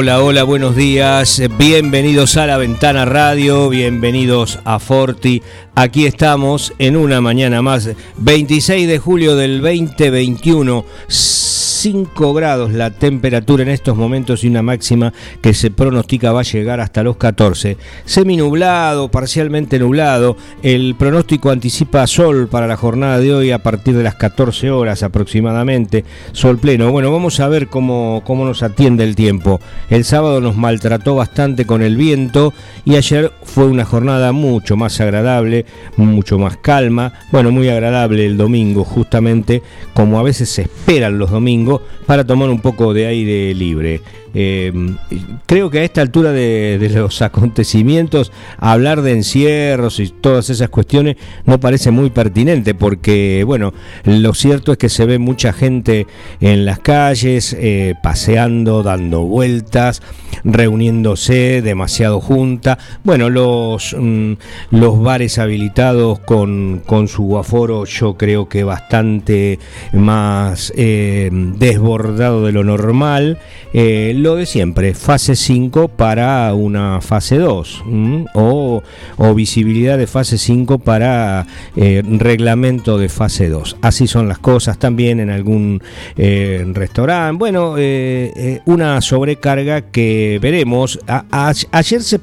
Hola, 0.00 0.22
hola, 0.22 0.44
buenos 0.44 0.76
días. 0.76 1.42
Bienvenidos 1.58 2.38
a 2.38 2.46
la 2.46 2.56
Ventana 2.56 3.04
Radio, 3.04 3.68
bienvenidos 3.68 4.58
a 4.64 4.78
Forti. 4.78 5.42
Aquí 5.74 6.06
estamos 6.06 6.72
en 6.78 6.96
una 6.96 7.20
mañana 7.20 7.60
más, 7.60 7.90
26 8.16 8.88
de 8.88 8.98
julio 8.98 9.36
del 9.36 9.60
2021. 9.60 10.86
5 11.80 12.34
grados 12.34 12.74
la 12.74 12.90
temperatura 12.90 13.62
en 13.62 13.70
estos 13.70 13.96
momentos 13.96 14.44
y 14.44 14.48
una 14.48 14.60
máxima 14.60 15.14
que 15.40 15.54
se 15.54 15.70
pronostica 15.70 16.30
va 16.30 16.40
a 16.40 16.42
llegar 16.42 16.78
hasta 16.78 17.02
los 17.02 17.16
14. 17.16 17.78
Seminublado, 18.04 19.10
parcialmente 19.10 19.78
nublado. 19.78 20.36
El 20.62 20.94
pronóstico 20.94 21.48
anticipa 21.48 22.06
sol 22.06 22.48
para 22.48 22.66
la 22.66 22.76
jornada 22.76 23.18
de 23.18 23.32
hoy 23.32 23.50
a 23.50 23.62
partir 23.62 23.96
de 23.96 24.02
las 24.02 24.16
14 24.16 24.70
horas 24.70 25.02
aproximadamente. 25.02 26.04
Sol 26.32 26.58
pleno. 26.58 26.92
Bueno, 26.92 27.10
vamos 27.10 27.40
a 27.40 27.48
ver 27.48 27.68
cómo, 27.68 28.22
cómo 28.26 28.44
nos 28.44 28.62
atiende 28.62 29.04
el 29.04 29.16
tiempo. 29.16 29.58
El 29.88 30.04
sábado 30.04 30.42
nos 30.42 30.56
maltrató 30.56 31.14
bastante 31.14 31.64
con 31.64 31.80
el 31.80 31.96
viento 31.96 32.52
y 32.84 32.96
ayer 32.96 33.32
fue 33.42 33.64
una 33.64 33.86
jornada 33.86 34.32
mucho 34.32 34.76
más 34.76 35.00
agradable, 35.00 35.64
mucho 35.96 36.38
más 36.38 36.58
calma. 36.58 37.14
Bueno, 37.32 37.50
muy 37.52 37.70
agradable 37.70 38.26
el 38.26 38.36
domingo, 38.36 38.84
justamente 38.84 39.62
como 39.94 40.18
a 40.18 40.22
veces 40.22 40.50
se 40.50 40.62
esperan 40.62 41.18
los 41.18 41.30
domingos 41.30 41.69
para 42.06 42.24
tomar 42.24 42.48
un 42.50 42.60
poco 42.60 42.92
de 42.92 43.06
aire 43.06 43.54
libre. 43.54 44.00
Eh, 44.34 44.72
creo 45.46 45.70
que 45.70 45.80
a 45.80 45.84
esta 45.84 46.02
altura 46.02 46.32
de, 46.32 46.90
los 46.94 47.22
acontecimientos, 47.22 48.32
hablar 48.58 49.02
de 49.02 49.12
encierros 49.12 50.00
y 50.00 50.08
todas 50.08 50.50
esas 50.50 50.68
cuestiones 50.68 51.16
no 51.44 51.60
parece 51.60 51.90
muy 51.90 52.10
pertinente, 52.10 52.74
porque, 52.74 53.44
bueno, 53.46 53.72
lo 54.04 54.34
cierto 54.34 54.72
es 54.72 54.78
que 54.78 54.88
se 54.88 55.06
ve 55.06 55.18
mucha 55.18 55.52
gente 55.52 56.06
en 56.40 56.64
las 56.64 56.78
calles, 56.78 57.56
eh, 57.58 57.94
paseando, 58.02 58.82
dando 58.82 59.22
vueltas, 59.22 60.02
reuniéndose 60.44 61.62
demasiado 61.62 62.20
junta. 62.20 62.78
Bueno, 63.04 63.30
los, 63.30 63.94
mm, 63.98 64.32
los 64.70 65.00
bares 65.02 65.38
habilitados 65.38 66.18
con, 66.20 66.82
con, 66.86 67.08
su 67.08 67.38
aforo, 67.38 67.84
yo 67.84 68.16
creo 68.16 68.48
que 68.48 68.64
bastante 68.64 69.58
más 69.92 70.72
eh, 70.76 71.30
desbordado 71.32 72.44
de 72.44 72.52
lo 72.52 72.64
normal 72.64 73.38
lo 74.20 74.36
de 74.36 74.46
siempre, 74.46 74.94
fase 74.94 75.34
5 75.34 75.88
para 75.88 76.52
una 76.54 77.00
fase 77.00 77.38
2 77.38 77.84
o, 78.34 78.82
visibilidad 79.34 79.96
de 79.96 80.06
fase 80.06 80.38
5 80.38 80.78
para 80.78 81.46
eh, 81.76 82.02
reglamento 82.04 82.98
de 82.98 83.08
fase 83.08 83.48
2. 83.48 83.76
Así 83.80 84.06
son 84.06 84.28
las 84.28 84.38
cosas 84.38 84.78
también 84.78 85.20
en 85.20 85.30
algún 85.30 85.82
eh, 86.16 86.64
restaurante. 86.72 87.38
Bueno, 87.38 87.76
eh, 87.78 88.60
una 88.66 89.00
sobrecarga 89.00 89.82
que 89.90 90.38
veremos. 90.42 90.98
ayer, 91.30 92.02
se, 92.02 92.20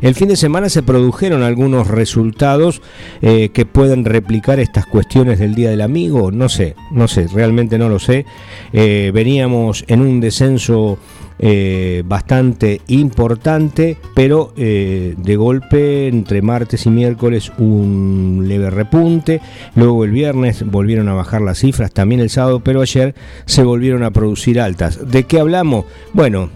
el 0.00 0.14
fin 0.14 0.28
de 0.28 0.36
semana, 0.36 0.68
se 0.68 0.82
produjeron 0.82 1.42
algunos 1.42 1.88
resultados 1.88 2.82
que 3.20 3.66
pueden 3.70 4.04
replicar 4.04 4.60
estas 4.60 4.86
cuestiones 4.86 5.38
del 5.38 5.54
Día 5.54 5.70
del 5.70 5.80
Amigo. 5.80 6.30
No 6.30 6.48
sé, 6.48 6.74
no 6.90 7.08
sé, 7.08 7.28
realmente 7.32 7.78
no 7.78 7.88
lo 7.88 7.98
sé. 7.98 8.26
veníamos 8.72 9.84
en 9.88 10.00
un 10.00 10.20
descenso 10.20 10.98
eh, 11.40 12.04
bastante 12.06 12.80
importante, 12.86 13.96
pero 14.14 14.52
eh, 14.56 15.14
de 15.18 15.36
golpe 15.36 16.06
entre 16.06 16.42
martes 16.42 16.86
y 16.86 16.90
miércoles 16.90 17.50
un 17.58 18.44
leve 18.46 18.70
repunte, 18.70 19.40
luego 19.74 20.04
el 20.04 20.12
viernes 20.12 20.64
volvieron 20.64 21.08
a 21.08 21.14
bajar 21.14 21.40
las 21.40 21.58
cifras, 21.58 21.92
también 21.92 22.20
el 22.20 22.30
sábado, 22.30 22.60
pero 22.60 22.82
ayer 22.82 23.16
se 23.46 23.64
volvieron 23.64 24.04
a 24.04 24.12
producir 24.12 24.60
altas. 24.60 25.10
¿De 25.10 25.24
qué 25.24 25.40
hablamos? 25.40 25.86
Bueno, 26.12 26.50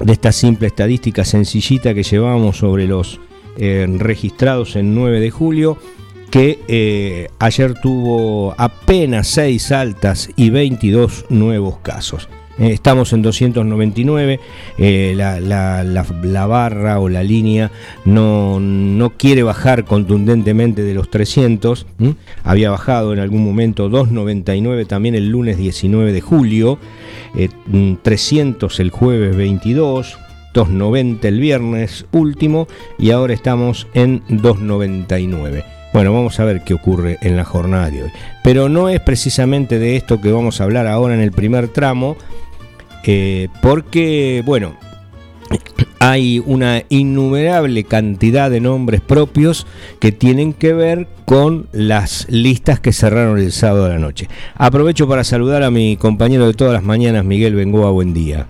de 0.00 0.12
esta 0.12 0.32
simple 0.32 0.68
estadística 0.68 1.24
sencillita 1.24 1.92
que 1.92 2.02
llevamos 2.02 2.56
sobre 2.56 2.86
los 2.86 3.20
eh, 3.58 3.86
registrados 3.98 4.76
en 4.76 4.94
9 4.94 5.20
de 5.20 5.30
julio 5.30 5.76
que 6.30 7.28
ayer 7.40 7.74
tuvo 7.82 8.54
apenas 8.56 9.26
6 9.28 9.72
altas 9.72 10.30
y 10.36 10.50
22 10.50 11.26
nuevos 11.28 11.80
casos. 11.80 12.28
Eh, 12.60 12.72
estamos 12.72 13.14
en 13.14 13.22
299, 13.22 14.38
eh, 14.76 15.14
la, 15.16 16.46
barra 16.46 17.00
o 17.00 17.08
la 17.08 17.22
línea 17.22 17.70
no, 18.04 18.60
no, 18.60 19.10
quiere 19.16 19.42
bajar 19.42 19.86
contundentemente 19.86 20.82
de 20.82 20.92
los 20.92 21.10
300, 21.10 21.86
había 22.44 22.70
bajado 22.70 23.14
en 23.14 23.18
algún 23.18 23.44
momento 23.44 23.88
299 23.88 24.84
también 24.84 25.14
el 25.14 25.30
lunes 25.30 25.56
19 25.56 26.12
de 26.12 26.20
julio, 26.20 26.78
300 28.02 28.78
eh, 28.78 28.82
el 28.82 28.90
jueves 28.90 29.36
22. 29.36 30.18
290 30.52 31.28
el 31.28 31.38
viernes 31.38 32.06
último 32.10 32.66
y 32.98 33.12
ahora 33.12 33.32
estamos 33.32 33.86
en 33.94 34.20
299. 34.28 35.64
Bueno, 35.92 36.12
vamos 36.12 36.38
a 36.40 36.44
ver 36.44 36.62
qué 36.62 36.74
ocurre 36.74 37.18
en 37.20 37.36
la 37.36 37.44
jornada 37.44 37.90
de 37.90 38.02
hoy. 38.02 38.10
Pero 38.42 38.68
no 38.68 38.88
es 38.88 39.00
precisamente 39.00 39.78
de 39.78 39.96
esto 39.96 40.20
que 40.20 40.32
vamos 40.32 40.60
a 40.60 40.64
hablar 40.64 40.86
ahora 40.86 41.14
en 41.14 41.20
el 41.20 41.32
primer 41.32 41.68
tramo, 41.68 42.16
eh, 43.04 43.48
porque, 43.62 44.42
bueno, 44.44 44.74
hay 45.98 46.42
una 46.44 46.82
innumerable 46.88 47.84
cantidad 47.84 48.50
de 48.50 48.60
nombres 48.60 49.00
propios 49.00 49.66
que 49.98 50.12
tienen 50.12 50.52
que 50.52 50.72
ver 50.72 51.08
con 51.26 51.68
las 51.72 52.26
listas 52.30 52.80
que 52.80 52.92
cerraron 52.92 53.38
el 53.38 53.52
sábado 53.52 53.84
de 53.84 53.90
la 53.90 53.98
noche. 53.98 54.28
Aprovecho 54.54 55.06
para 55.06 55.24
saludar 55.24 55.62
a 55.62 55.70
mi 55.70 55.96
compañero 55.96 56.46
de 56.46 56.54
todas 56.54 56.72
las 56.72 56.82
mañanas, 56.82 57.24
Miguel 57.24 57.54
Bengoa, 57.54 57.90
buen 57.90 58.14
día. 58.14 58.46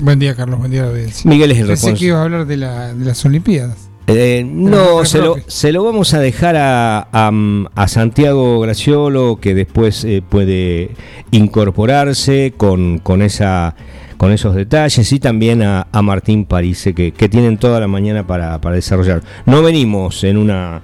Buen 0.00 0.18
día, 0.18 0.34
Carlos, 0.36 0.60
buen 0.60 0.70
día. 0.70 0.86
Miguel 1.24 1.50
es 1.50 1.58
el 1.58 1.66
Pensé 1.66 1.94
que 1.94 2.04
iba 2.04 2.20
a 2.20 2.22
hablar 2.22 2.46
de, 2.46 2.56
de 2.56 3.04
las 3.04 3.24
Olimpiadas. 3.24 3.87
Eh, 4.08 4.42
no, 4.46 5.04
se 5.04 5.18
lo, 5.18 5.36
se 5.46 5.70
lo, 5.70 5.84
vamos 5.84 6.14
a 6.14 6.20
dejar 6.20 6.56
a, 6.56 7.08
a, 7.12 7.88
Santiago 7.88 8.58
Graciolo, 8.60 9.38
que 9.40 9.54
después 9.54 10.02
eh, 10.04 10.22
puede 10.26 10.92
incorporarse 11.30 12.54
con, 12.56 13.00
con, 13.00 13.20
esa, 13.20 13.76
con 14.16 14.32
esos 14.32 14.54
detalles, 14.54 15.12
y 15.12 15.20
también 15.20 15.62
a, 15.62 15.86
Martín 16.02 16.46
Parise, 16.46 16.94
que, 16.94 17.12
que, 17.12 17.28
tienen 17.28 17.58
toda 17.58 17.80
la 17.80 17.86
mañana 17.86 18.26
para, 18.26 18.60
para 18.60 18.76
desarrollar. 18.76 19.22
No 19.44 19.62
venimos 19.62 20.24
en 20.24 20.38
una, 20.38 20.80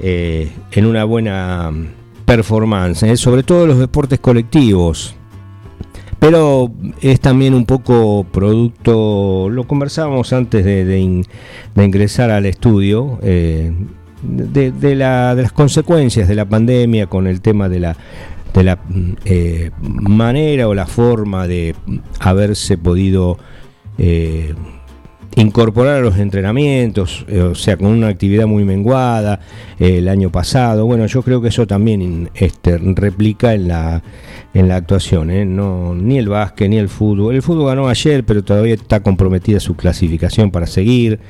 eh, 0.00 0.50
en 0.72 0.86
una 0.86 1.04
buena 1.04 1.70
performance, 2.24 3.16
sobre 3.16 3.44
todo 3.44 3.66
los 3.66 3.78
deportes 3.78 4.18
colectivos 4.18 5.15
pero 6.18 6.70
es 7.00 7.20
también 7.20 7.54
un 7.54 7.66
poco 7.66 8.24
producto, 8.30 9.48
lo 9.50 9.66
conversábamos 9.66 10.32
antes 10.32 10.64
de, 10.64 11.24
ingresar 11.76 12.30
al 12.30 12.46
estudio, 12.46 13.18
eh, 13.22 13.72
de, 14.22 14.94
las 14.94 15.52
consecuencias 15.52 16.28
de 16.28 16.34
la 16.34 16.46
pandemia 16.46 17.06
con 17.06 17.26
el 17.26 17.40
tema 17.40 17.68
de 17.68 17.80
la, 17.80 17.96
de 18.54 18.64
la 18.64 18.78
eh, 19.24 19.70
manera 19.80 20.68
o 20.68 20.74
la 20.74 20.86
forma 20.86 21.46
de 21.46 21.74
haberse 22.18 22.78
podido 22.78 23.38
eh, 23.98 24.54
incorporar 25.36 25.98
a 25.98 26.00
los 26.00 26.16
entrenamientos, 26.18 27.26
o 27.30 27.54
sea, 27.54 27.76
con 27.76 27.88
una 27.88 28.08
actividad 28.08 28.46
muy 28.46 28.64
menguada 28.64 29.40
el 29.78 30.08
año 30.08 30.32
pasado. 30.32 30.86
Bueno, 30.86 31.04
yo 31.04 31.22
creo 31.22 31.42
que 31.42 31.48
eso 31.48 31.66
también 31.66 32.30
este, 32.34 32.78
replica 32.78 33.52
en 33.52 33.68
la 33.68 34.02
en 34.56 34.68
la 34.68 34.76
actuación, 34.76 35.30
¿eh? 35.30 35.44
no, 35.44 35.94
ni 35.94 36.16
el 36.16 36.28
básquet 36.30 36.70
ni 36.70 36.78
el 36.78 36.88
fútbol. 36.88 37.34
El 37.34 37.42
fútbol 37.42 37.66
ganó 37.66 37.88
ayer, 37.88 38.24
pero 38.24 38.42
todavía 38.42 38.72
está 38.72 39.00
comprometida 39.00 39.60
su 39.60 39.76
clasificación 39.76 40.50
para 40.50 40.66
seguir. 40.66 41.20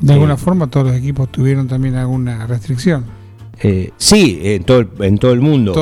De 0.00 0.12
alguna 0.12 0.34
eh, 0.34 0.36
forma 0.36 0.66
todos 0.66 0.88
los 0.88 0.96
equipos 0.96 1.32
tuvieron 1.32 1.66
también 1.66 1.94
alguna 1.94 2.46
restricción. 2.46 3.06
Eh, 3.62 3.90
sí, 3.96 4.38
en 4.42 4.64
todo, 4.64 4.80
el, 4.80 4.88
en 5.00 5.16
todo 5.16 5.32
el 5.32 5.40
mundo. 5.40 5.72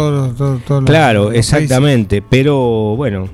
claro, 0.85 1.33
exactamente, 1.33 2.23
pero 2.23 2.95
bueno, 2.95 3.29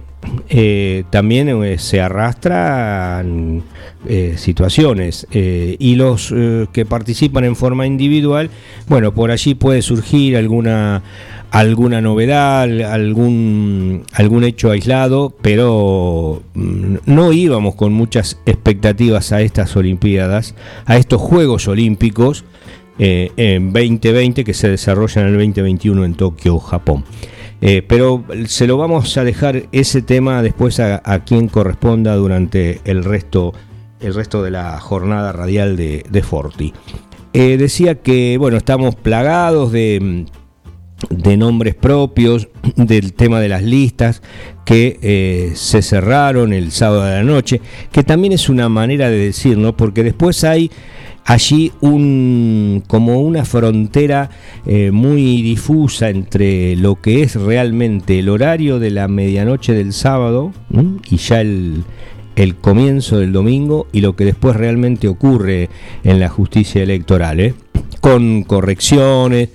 eh, 0.48 1.04
también 1.10 1.48
eh, 1.48 1.78
se 1.78 2.00
arrastran 2.00 3.62
eh, 4.08 4.34
situaciones 4.36 5.26
y 5.30 5.94
los 5.94 6.34
que 6.72 6.86
participan 6.86 7.44
en 7.44 7.56
forma 7.56 7.86
individual, 7.86 8.50
bueno, 8.88 9.12
por 9.12 9.30
allí 9.30 9.54
puede 9.54 9.82
surgir 9.82 10.36
alguna 10.36 11.02
alguna 11.50 12.00
novedad, 12.00 12.62
algún 12.82 14.04
algún 14.12 14.44
hecho 14.44 14.70
aislado, 14.70 15.34
pero 15.42 16.42
mm, 16.54 16.96
no 17.06 17.32
íbamos 17.32 17.74
con 17.74 17.92
muchas 17.92 18.40
expectativas 18.46 19.32
a 19.32 19.40
estas 19.42 19.76
Olimpiadas, 19.76 20.54
a 20.86 20.96
estos 20.96 21.20
Juegos 21.20 21.68
Olímpicos 21.68 22.44
en 23.00 23.72
2020 23.72 24.42
que 24.42 24.54
se 24.54 24.68
desarrollan 24.68 25.28
en 25.28 25.34
el 25.34 25.38
2021 25.38 26.04
en 26.04 26.14
Tokio, 26.14 26.58
Japón. 26.58 27.04
Eh, 27.60 27.82
pero 27.86 28.24
se 28.46 28.66
lo 28.66 28.76
vamos 28.76 29.16
a 29.16 29.24
dejar 29.24 29.64
ese 29.72 30.00
tema 30.02 30.42
después 30.42 30.78
a, 30.78 31.24
quien 31.24 31.48
corresponda 31.48 32.14
durante 32.14 32.80
el 32.84 33.04
resto, 33.04 33.52
el 34.00 34.14
resto 34.14 34.42
de 34.42 34.52
la 34.52 34.78
jornada 34.80 35.32
radial 35.32 35.76
de, 35.76 36.22
Forti. 36.22 36.72
Eh, 37.32 37.56
decía 37.56 37.96
que 37.96 38.36
bueno, 38.38 38.56
estamos 38.56 38.94
plagados 38.94 39.72
de, 39.72 40.26
de, 41.10 41.36
nombres 41.36 41.74
propios, 41.74 42.48
del 42.76 43.12
tema 43.12 43.40
de 43.40 43.48
las 43.48 43.62
listas 43.62 44.22
que 44.64 44.98
eh, 45.02 45.52
se 45.54 45.82
cerraron 45.82 46.52
el 46.52 46.72
sábado 46.72 47.04
de 47.04 47.12
la 47.12 47.24
noche, 47.24 47.60
que 47.90 48.04
también 48.04 48.32
es 48.32 48.48
una 48.48 48.68
manera 48.68 49.08
de 49.08 49.18
decir, 49.18 49.56
¿no? 49.56 49.76
Porque 49.76 50.02
después 50.02 50.44
hay 50.44 50.70
allí 51.28 51.72
un, 51.82 52.82
como 52.86 53.20
una 53.20 53.44
frontera 53.44 54.30
eh, 54.66 54.90
muy 54.90 55.42
difusa 55.42 56.08
entre 56.08 56.74
lo 56.76 57.00
que 57.02 57.22
es 57.22 57.34
realmente 57.34 58.18
el 58.18 58.30
horario 58.30 58.78
de 58.78 58.90
la 58.90 59.08
medianoche 59.08 59.74
del 59.74 59.92
sábado 59.92 60.52
y 61.10 61.16
ya 61.18 61.42
el, 61.42 61.84
comienzo 62.62 63.18
del 63.18 63.32
domingo 63.32 63.88
y 63.92 64.00
lo 64.00 64.16
que 64.16 64.24
después 64.24 64.56
realmente 64.56 65.06
ocurre 65.06 65.68
en 66.02 66.18
la 66.18 66.30
justicia 66.30 66.82
electoral, 66.82 67.40
¿eh? 67.40 67.54
Con 68.00 68.42
correcciones, 68.42 69.50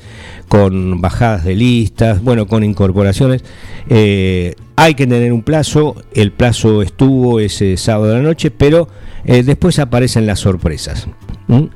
con 0.47 1.01
bajadas 1.01 1.43
de 1.43 1.55
listas, 1.55 2.21
bueno, 2.21 2.47
con 2.47 2.63
incorporaciones. 2.63 3.43
Eh, 3.89 4.55
hay 4.75 4.95
que 4.95 5.07
tener 5.07 5.33
un 5.33 5.43
plazo, 5.43 5.95
el 6.13 6.31
plazo 6.31 6.81
estuvo 6.81 7.39
ese 7.39 7.77
sábado 7.77 8.11
de 8.11 8.17
la 8.17 8.23
noche, 8.23 8.51
pero 8.51 8.87
después 9.23 9.79
aparecen 9.79 10.25
las 10.25 10.39
sorpresas. 10.39 11.07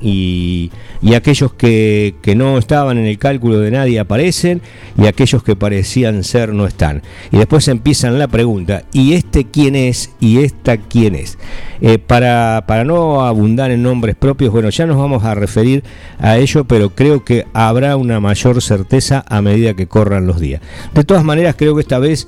Y, 0.02 0.72
aquellos 1.16 1.54
que, 1.54 2.16
no 2.36 2.58
estaban 2.58 2.98
en 2.98 3.06
el 3.06 3.18
cálculo 3.18 3.60
de 3.60 3.72
nadie 3.72 4.00
aparecen 4.00 4.62
y 4.98 5.08
aquellos 5.08 5.44
que 5.44 5.56
parecían 5.56 6.24
ser 6.24 6.54
no 6.54 6.66
están. 6.66 7.02
Y 7.32 7.38
después 7.38 7.68
empiezan 7.68 8.20
la 8.20 8.28
pregunta, 8.28 8.84
¿y 8.94 9.14
este 9.14 9.46
quién 9.46 9.76
es? 9.76 10.12
¿Y 10.20 10.40
esta 10.40 10.78
quién 10.78 11.16
es? 11.16 11.38
Eh, 11.82 12.00
para, 12.00 12.66
para 12.68 12.84
no 12.84 13.26
abundar 13.26 13.72
en 13.72 13.84
nombres 13.84 14.16
propios, 14.16 14.52
bueno, 14.52 14.70
ya 14.70 14.86
nos 14.86 14.98
vamos 14.98 15.24
a 15.24 15.36
referir 15.36 15.84
a 16.20 16.38
ello, 16.38 16.66
pero 16.66 16.92
creo 16.92 17.24
que 17.24 17.46
habrá 17.54 17.96
una 17.98 18.20
mayor 18.20 18.62
certeza 18.62 19.24
a 19.28 19.42
medida 19.42 19.74
que 19.74 19.88
corran 19.88 20.28
los 20.28 20.40
días. 20.40 20.62
De 20.94 21.04
todas 21.04 21.24
maneras, 21.24 21.56
creo 21.58 21.76
que 21.76 21.82
esta 21.82 22.00
vez 22.00 22.28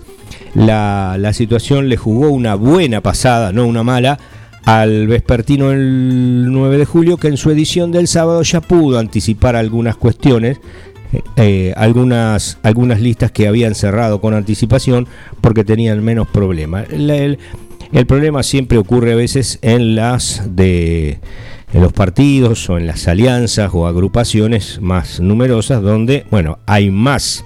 la, 0.54 1.16
la 1.20 1.34
situación 1.34 1.90
le 1.90 1.98
jugó 1.98 2.30
una 2.30 2.56
buena 2.56 3.02
pasada, 3.02 3.52
no 3.52 3.66
una 3.66 3.84
mala, 3.84 4.20
al 4.66 5.08
vespertino 5.08 5.72
el 5.72 6.52
9 6.52 6.78
de 6.78 6.86
julio, 6.86 7.18
que 7.18 7.28
en 7.28 7.38
su 7.38 7.50
edición 7.50 7.92
del 7.92 8.08
sábado 8.08 8.42
ya 8.44 8.62
pudo 8.62 9.00
anticipar 9.00 9.56
algunas 9.56 9.96
cuestiones, 9.96 10.60
eh, 11.12 11.22
eh, 11.38 11.74
algunas, 11.76 12.60
algunas 12.62 13.02
listas 13.02 13.32
que 13.32 13.48
habían 13.48 13.74
cerrado 13.74 14.22
con 14.22 14.34
anticipación 14.34 15.08
porque 15.42 15.64
tenían 15.64 16.04
menos 16.04 16.28
problemas. 16.28 16.88
El, 16.90 17.38
problema 18.06 18.44
siempre 18.44 18.78
ocurre 18.78 19.14
a 19.14 19.16
veces 19.16 19.58
en 19.64 19.96
las 19.96 20.44
de 20.56 21.20
los 21.74 21.92
partidos 21.94 22.70
o 22.70 22.78
en 22.78 22.86
las 22.86 23.08
alianzas 23.08 23.72
o 23.74 23.88
agrupaciones 23.88 24.80
más 24.82 25.20
numerosas 25.20 25.82
donde, 25.82 26.26
bueno, 26.30 26.60
hay 26.68 26.92
más 26.92 27.44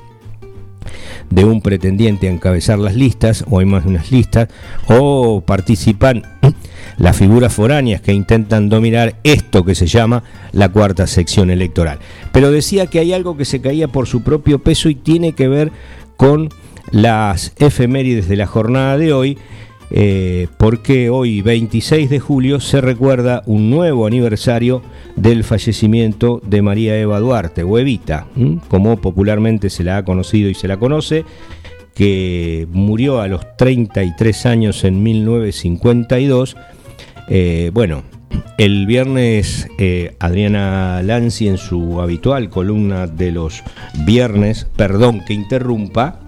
de 1.33 1.45
un 1.45 1.62
pretendiente 1.62 2.27
a 2.27 2.31
encabezar 2.31 2.77
las 2.77 2.95
listas 2.95 3.44
o 3.50 3.59
hay 3.59 3.65
más 3.65 3.83
de 3.83 3.89
unas 3.89 4.12
listas 4.12 4.50
o 4.88 5.41
participan 5.41 6.24
las 6.97 7.18
figuras 7.18 7.51
foráneas 7.51 8.01
que 8.01 8.13
intentan 8.13 8.69
dominar 8.69 9.15
esto 9.24 9.65
que 9.65 9.74
se 9.74 9.88
llama 9.88 10.24
la 10.51 10.69
cuarta 10.69 11.07
sección 11.07 11.50
electoral. 11.50 11.97
Pero 12.31 12.51
decía 12.51 12.85
que 12.85 13.00
hay 13.00 13.13
algo 13.13 13.35
que 13.35 13.45
se 13.45 13.62
caía 13.62 13.88
por 13.88 14.07
su 14.07 14.21
propio 14.21 14.59
peso 14.59 14.89
y 14.89 14.95
tiene 14.95 15.33
que 15.33 15.47
ver 15.47 15.71
con 16.18 16.50
las 16.91 17.53
efemérides 17.57 18.27
de 18.27 18.36
la 18.36 18.45
jornada 18.45 18.97
de 19.00 19.13
hoy, 19.13 19.38
eh, 19.93 20.47
porque 20.57 21.09
hoy 21.09 21.41
26 21.41 22.09
de 22.09 22.19
julio 22.19 22.59
se 22.59 22.81
recuerda 22.81 23.43
un 23.45 23.69
nuevo 23.69 24.05
aniversario 24.05 24.81
del 25.15 25.43
fallecimiento 25.43 26.41
de 26.45 26.61
María 26.61 26.99
Eva 26.99 27.19
Duarte, 27.19 27.63
o 27.63 27.79
Evita, 27.79 28.27
como 28.67 28.97
popularmente 28.97 29.69
se 29.69 29.83
la 29.83 29.97
ha 29.97 30.03
conocido 30.03 30.49
y 30.49 30.55
se 30.55 30.67
la 30.67 30.77
conoce, 30.77 31.23
que 31.93 32.67
murió 32.71 33.21
a 33.21 33.27
los 33.27 33.55
33 33.55 34.45
años 34.47 34.83
en 34.83 35.03
1952 35.03 36.57
eh, 37.29 37.71
bueno, 37.73 38.03
el 38.57 38.85
viernes 38.85 39.67
eh, 39.77 40.15
Adriana 40.19 41.01
Lanzi 41.03 41.47
en 41.47 41.57
su 41.57 42.01
habitual 42.01 42.49
columna 42.49 43.07
de 43.07 43.31
los 43.31 43.63
viernes, 44.05 44.67
perdón 44.75 45.23
que 45.25 45.33
interrumpa, 45.33 46.19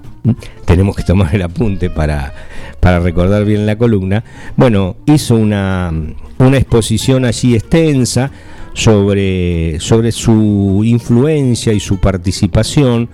tenemos 0.65 0.95
que 0.95 1.03
tomar 1.03 1.33
el 1.35 1.41
apunte 1.41 1.89
para, 1.89 2.33
para 2.79 2.99
recordar 2.99 3.45
bien 3.45 3.65
la 3.65 3.77
columna, 3.77 4.23
bueno, 4.55 4.97
hizo 5.05 5.35
una, 5.35 5.93
una 6.37 6.57
exposición 6.57 7.25
allí 7.25 7.55
extensa 7.55 8.31
sobre, 8.73 9.79
sobre 9.79 10.11
su 10.11 10.81
influencia 10.83 11.73
y 11.73 11.79
su 11.79 11.99
participación, 11.99 13.09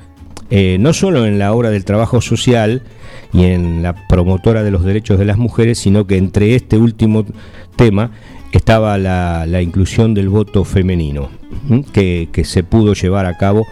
eh, 0.49 0.77
no 0.79 0.93
solo 0.93 1.25
en 1.25 1.39
la 1.39 1.53
obra 1.53 1.69
del 1.69 1.85
trabajo 1.85 2.21
social, 2.21 2.83
y 3.33 3.45
en 3.45 3.81
la 3.81 4.07
promotora 4.07 4.63
de 4.63 4.71
los 4.71 4.83
derechos 4.83 5.17
de 5.17 5.25
las 5.25 5.37
mujeres, 5.37 5.79
sino 5.79 6.05
que 6.05 6.17
entre 6.17 6.55
este 6.55 6.77
último 6.77 7.25
tema 7.75 8.11
estaba 8.51 8.97
la, 8.97 9.61
inclusión 9.61 10.13
del 10.13 10.29
voto 10.29 10.65
femenino, 10.65 11.29
que, 11.93 12.29
se 12.43 12.63
pudo 12.63 12.93
llevar 12.93 13.25
a 13.25 13.37
cabo 13.37 13.65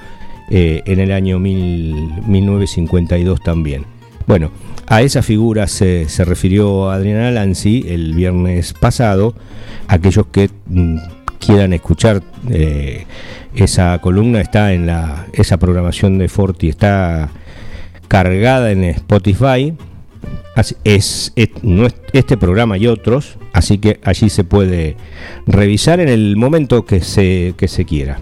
eh, 0.49 0.81
en 0.85 0.99
el 0.99 1.11
año 1.11 1.39
1952 1.39 3.41
también. 3.41 3.85
Bueno, 4.25 4.51
a 4.87 5.01
esa 5.01 5.21
figura 5.21 5.67
se, 5.67 6.07
refirió 6.19 6.89
Adriana 6.89 7.31
Lanzi 7.31 7.85
el 7.87 8.13
viernes 8.13 8.73
pasado. 8.73 9.35
Aquellos 9.87 10.27
que 10.27 10.49
mm, 10.67 10.97
quieran 11.39 11.73
escuchar 11.73 12.21
eh, 12.49 13.05
esa 13.55 13.99
columna 13.99 14.41
está 14.41 14.73
en 14.73 14.87
la 14.87 15.27
esa 15.33 15.57
programación 15.57 16.17
de 16.17 16.27
Forti 16.27 16.69
está 16.69 17.29
cargada 18.07 18.71
en 18.71 18.83
Spotify. 18.83 19.75
Es, 20.83 21.31
este 22.11 22.35
programa 22.35 22.77
y 22.77 22.87
otros, 22.87 23.37
así 23.53 23.77
que 23.77 24.01
allí 24.03 24.29
se 24.29 24.43
puede 24.43 24.97
revisar 25.47 26.01
en 26.01 26.09
el 26.09 26.35
momento 26.35 26.85
que 26.85 26.99
se, 26.99 27.53
que 27.55 27.69
se 27.69 27.85
quiera. 27.85 28.19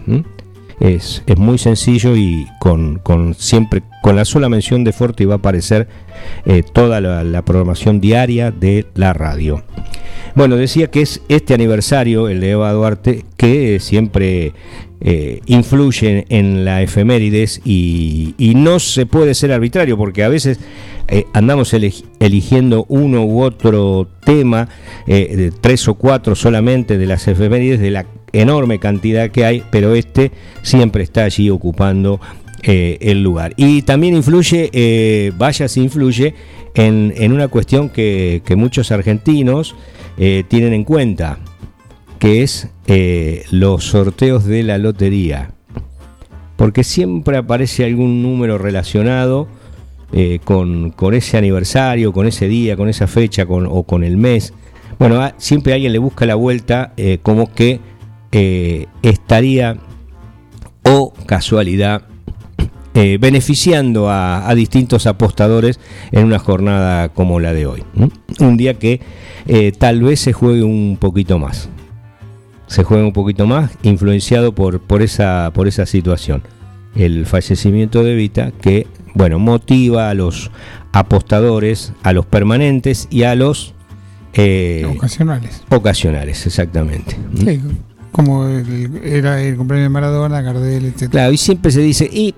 Es, 0.80 1.24
muy 1.38 1.58
sencillo 1.58 2.16
y 2.16 2.48
con, 2.60 3.02
siempre 3.38 3.82
con 4.04 4.16
la 4.16 4.26
sola 4.26 4.48
mención 4.48 4.84
de 4.84 4.94
Forti 4.94 5.26
va 5.26 5.36
a 5.36 5.38
aparecer 5.38 5.88
eh, 6.46 6.64
toda 6.64 7.02
la, 7.02 7.42
programación 7.42 8.00
diaria 8.00 8.52
de 8.52 8.86
la 8.94 9.14
radio. 9.14 9.64
Bueno, 10.36 10.56
decía 10.56 10.92
que 10.92 11.02
es 11.02 11.22
este 11.30 11.56
aniversario, 11.56 12.30
el 12.30 12.42
de 12.42 12.52
Eva 12.52 12.72
Duarte, 12.72 13.26
que 13.38 13.80
siempre 13.80 14.54
eh, 15.02 15.42
influyen 15.46 16.26
en 16.30 16.66
la 16.66 16.82
efemérides 16.82 17.62
y, 17.64 18.34
no 18.56 18.80
se 18.80 19.06
puede 19.06 19.36
ser 19.36 19.52
arbitrario 19.52 19.96
porque 19.98 20.24
a 20.24 20.30
veces 20.30 20.60
eh, 21.08 21.26
andamos 21.34 21.74
eligiendo 21.74 22.86
uno 22.90 23.24
u 23.24 23.42
otro 23.42 24.08
tema, 24.26 24.70
eh, 25.06 25.36
de 25.36 25.52
tres 25.52 25.88
o 25.88 25.94
cuatro 25.94 26.36
solamente 26.36 26.98
de 26.98 27.06
las 27.06 27.28
efemérides, 27.28 27.80
de 27.80 27.92
la 27.92 28.06
enorme 28.34 28.80
cantidad 28.80 29.30
que 29.32 29.46
hay, 29.46 29.64
pero 29.72 29.96
este 29.96 30.32
siempre 30.62 31.04
está 31.04 31.24
allí 31.24 31.50
ocupando 31.50 32.20
el 32.64 33.24
lugar. 33.24 33.54
Y 33.56 33.84
también 33.84 34.16
influye, 34.16 35.32
vaya 35.38 35.70
si 35.70 35.82
influye, 35.82 36.36
en, 36.74 37.32
una 37.32 37.48
cuestión 37.48 37.88
que 37.90 38.56
muchos 38.58 38.92
argentinos 38.92 39.76
tienen 40.50 40.74
en 40.74 40.84
cuenta 40.84 41.38
que 42.18 42.44
es 42.44 42.70
eh, 42.88 43.46
los 43.52 43.86
sorteos 43.86 44.46
de 44.46 44.64
la 44.64 44.78
lotería. 44.78 45.52
Porque 46.56 46.84
siempre 46.84 47.38
aparece 47.38 47.86
algún 47.86 48.24
número 48.24 48.58
relacionado 48.58 49.48
eh, 50.12 50.40
con, 50.44 50.94
ese 51.14 51.38
aniversario, 51.38 52.14
con 52.14 52.28
ese 52.28 52.48
día, 52.48 52.76
con 52.76 52.90
esa 52.90 53.08
fecha 53.08 53.44
o 53.48 53.84
con 53.84 54.04
el 54.04 54.18
mes. 54.18 54.54
Bueno, 54.98 55.22
siempre 55.38 55.74
alguien 55.74 55.94
le 55.94 56.00
busca 56.00 56.26
la 56.26 56.36
vuelta 56.36 56.94
eh, 56.98 57.20
como 57.22 57.54
que 57.54 57.80
estaría 58.32 59.78
o 60.84 61.14
casualidad 61.26 62.04
eh, 63.00 63.20
beneficiando 63.22 64.10
a, 64.10 64.52
distintos 64.56 65.06
apostadores 65.06 65.80
en 66.12 66.26
una 66.26 66.40
jornada 66.40 67.10
como 67.10 67.40
la 67.40 67.54
de 67.54 67.68
hoy. 67.68 67.84
Un 68.40 68.58
día 68.58 68.74
que 68.74 69.02
eh, 69.46 69.72
tal 69.72 70.02
vez 70.02 70.20
se 70.20 70.34
juegue 70.34 70.64
un 70.64 70.98
poquito 71.00 71.38
más. 71.38 71.70
Se 72.66 72.84
juegue 72.84 73.04
un 73.04 73.14
poquito 73.14 73.46
más, 73.46 73.72
influenciado 73.84 74.56
por, 74.56 74.80
por, 74.80 75.04
esa, 75.04 75.52
por 75.54 75.68
esa 75.68 75.86
situación. 75.86 76.42
El 76.96 77.28
fallecimiento 77.28 78.04
de 78.04 78.16
Vita, 78.16 78.52
que 78.62 78.88
bueno, 79.14 79.38
motiva 79.38 80.10
a 80.10 80.16
los 80.16 80.50
apostadores, 80.92 81.94
a 82.02 82.14
los 82.14 82.26
permanentes 82.26 83.08
y 83.12 83.24
a 83.24 83.36
los 83.36 83.76
eh, 84.34 84.92
ocasionales. 84.96 85.64
Ocasionales, 85.70 86.48
exactamente. 86.48 87.16
Como 88.18 88.48
era 88.48 89.44
el 89.44 89.56
cumpleaños 89.58 89.86
de 89.86 89.90
Maradona, 89.90 90.42
Gardel, 90.42 90.86
etc. 90.86 91.12
Claro, 91.12 91.32
y 91.32 91.38
siempre 91.38 91.72
se 91.72 91.82
dice, 91.82 92.10
y 92.12 92.34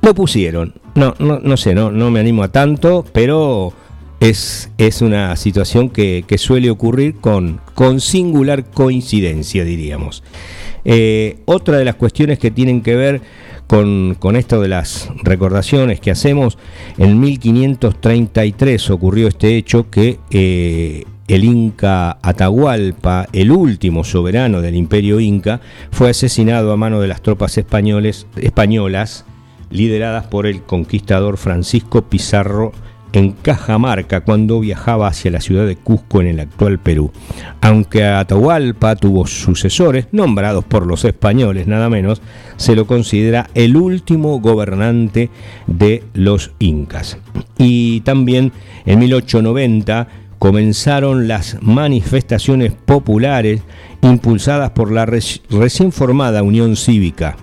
lo 0.00 0.14
pusieron. 0.14 0.74
No, 0.94 1.16
no, 1.18 1.40
no 1.40 1.56
sé, 1.56 1.74
no, 1.74 1.90
no 1.90 2.08
me 2.12 2.20
animo 2.20 2.44
a 2.44 2.52
tanto, 2.52 3.04
pero 3.12 3.72
es, 4.20 4.70
es 4.78 5.02
una 5.02 5.34
situación 5.34 5.90
que, 5.90 6.24
suele 6.38 6.70
ocurrir 6.70 7.16
con, 7.16 7.60
con, 7.74 8.00
singular 8.00 8.70
coincidencia, 8.70 9.64
diríamos. 9.64 10.22
Eh, 10.84 11.38
otra 11.46 11.78
de 11.78 11.84
las 11.84 11.96
cuestiones 11.96 12.38
que 12.38 12.52
tienen 12.52 12.80
que 12.80 12.94
ver 12.94 13.20
con, 13.66 14.16
esto 14.36 14.60
de 14.60 14.68
las 14.68 15.08
recordaciones 15.24 15.98
que 15.98 16.12
hacemos, 16.12 16.58
en 16.96 17.18
1533 17.18 18.88
ocurrió 18.90 19.26
este 19.26 19.56
hecho 19.56 19.90
que 19.90 20.20
eh, 20.30 21.02
el 21.28 21.44
Inca 21.44 22.18
Atahualpa, 22.22 23.26
el 23.32 23.50
último 23.50 24.04
soberano 24.04 24.60
del 24.60 24.76
imperio 24.76 25.20
Inca, 25.20 25.60
fue 25.90 26.10
asesinado 26.10 26.72
a 26.72 26.76
mano 26.76 27.00
de 27.00 27.08
las 27.08 27.22
tropas 27.22 27.56
españolas 27.58 29.24
lideradas 29.70 30.26
por 30.26 30.46
el 30.46 30.62
conquistador 30.62 31.36
Francisco 31.36 32.02
Pizarro 32.02 32.72
en 33.14 33.30
Cajamarca 33.30 34.22
cuando 34.22 34.60
viajaba 34.60 35.06
hacia 35.06 35.30
la 35.30 35.40
ciudad 35.40 35.66
de 35.66 35.76
Cusco 35.76 36.20
en 36.20 36.26
el 36.26 36.40
actual 36.40 36.80
Perú. 36.80 37.12
Aunque 37.60 38.04
Atahualpa 38.04 38.96
tuvo 38.96 39.26
sucesores, 39.26 40.08
nombrados 40.10 40.64
por 40.64 40.86
los 40.86 41.04
españoles 41.04 41.66
nada 41.66 41.88
menos, 41.88 42.20
se 42.56 42.74
lo 42.74 42.86
considera 42.86 43.48
el 43.54 43.76
último 43.76 44.40
gobernante 44.40 45.30
de 45.66 46.02
los 46.12 46.52
incas. 46.58 47.18
Y 47.56 48.00
también 48.00 48.52
en 48.84 48.98
1890 48.98 50.08
comenzaron 50.44 51.26
las 51.26 51.56
manifestaciones 51.62 52.70
populares 52.70 53.62
impulsadas 54.02 54.72
por 54.72 54.92
la 54.92 55.06
recién 55.06 55.90
formada 55.90 56.42
Unión 56.42 56.76
Cívica 56.76 57.38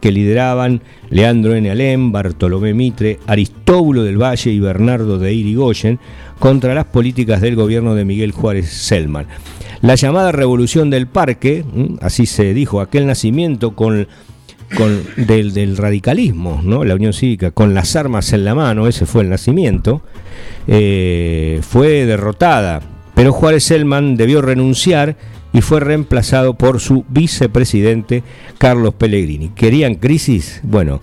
que 0.00 0.10
lideraban 0.10 0.82
Leandro 1.10 1.54
N. 1.54 1.70
Alem, 1.70 2.10
Bartolomé 2.10 2.74
Mitre, 2.74 3.20
Aristóbulo 3.28 4.02
del 4.02 4.20
Valle 4.20 4.50
y 4.50 4.58
Bernardo 4.58 5.20
de 5.20 5.32
Irigoyen 5.32 6.00
contra 6.40 6.74
las 6.74 6.86
políticas 6.86 7.40
del 7.40 7.54
gobierno 7.54 7.94
de 7.94 8.04
Miguel 8.04 8.32
Juárez 8.32 8.68
Selman. 8.68 9.26
La 9.80 9.94
llamada 9.94 10.32
Revolución 10.32 10.90
del 10.90 11.06
Parque, 11.06 11.64
así 12.00 12.26
se 12.26 12.52
dijo, 12.52 12.80
aquel 12.80 13.06
nacimiento 13.06 13.76
con, 13.76 14.08
con 14.76 15.04
del, 15.16 15.76
radicalismo, 15.76 16.60
¿no? 16.62 16.84
la 16.84 16.94
Unión 16.94 17.12
Cívica, 17.12 17.50
con 17.50 17.74
las 17.74 17.96
armas 17.96 18.32
en 18.32 18.44
la 18.44 18.54
mano, 18.54 18.86
ese 18.86 19.06
fue 19.06 19.22
el 19.22 19.30
nacimiento, 19.30 20.02
eh, 20.66 21.60
fue 21.62 22.06
derrotada. 22.06 22.80
Pero 23.14 23.32
Juárez 23.32 23.64
Selman 23.64 24.16
debió 24.16 24.40
renunciar 24.40 25.16
y 25.52 25.60
fue 25.60 25.80
reemplazado 25.80 26.54
por 26.54 26.80
su 26.80 27.04
vicepresidente 27.08 28.22
Carlos 28.58 28.94
Pellegrini. 28.94 29.50
¿Querían 29.50 29.96
crisis? 29.96 30.60
Bueno, 30.62 31.00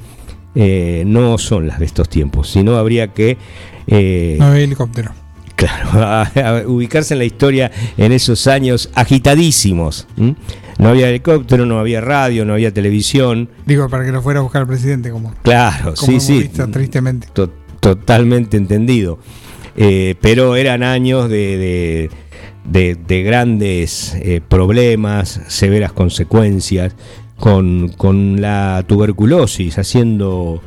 eh, 0.56 1.04
no 1.06 1.38
son 1.38 1.68
las 1.68 1.80
de 1.80 1.86
estos 1.86 2.10
tiempos, 2.10 2.50
sino 2.50 2.78
habría 2.78 3.10
que... 3.10 3.38
Eh, 3.88 4.38
no 4.40 4.46
había 4.46 4.64
helicóptero. 4.64 5.12
Claro, 5.58 6.70
ubicarse 6.72 7.14
en 7.14 7.18
la 7.20 7.26
historia 7.26 7.72
en 7.98 8.14
esos 8.14 8.48
años 8.48 8.90
agitadísimos. 8.96 10.08
No 10.16 10.90
había 10.90 11.10
helicóptero, 11.10 11.66
no 11.66 11.80
había 11.80 12.00
radio, 12.00 12.46
no 12.46 12.54
había 12.54 12.74
televisión. 12.74 13.50
Digo, 13.66 13.90
para 13.90 14.06
que 14.06 14.14
no 14.14 14.22
fuera 14.22 14.40
a 14.40 14.44
buscar 14.44 14.62
al 14.62 14.68
presidente 14.68 15.12
como... 15.12 15.34
Claro, 15.42 15.96
sí, 15.96 16.20
sí. 16.20 16.50
Tristemente. 16.72 17.28
totalmente 17.80 18.56
entendido. 18.56 19.20
Eh, 19.76 20.16
pero 20.22 20.56
eran 20.56 20.82
años 20.84 21.30
de 21.30 22.10
de, 22.68 23.24
grandes 23.24 24.16
eh, 24.16 24.42
problemas, 24.48 25.42
severas 25.48 25.94
consecuencias, 25.94 26.96
con, 27.38 27.90
con 27.90 28.42
la 28.42 28.84
tuberculosis 28.88 29.78
haciendo 29.78 30.62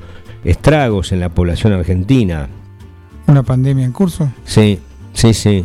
estragos 0.45 1.13
en 1.13 1.21
la 1.21 1.29
población 1.31 1.73
argentina. 1.73 2.49
¿Una 3.31 3.45
pandemia 3.45 3.85
en 3.85 3.93
curso? 3.93 4.29
Sí, 4.45 4.81
sí, 5.13 5.33
sí. 5.35 5.65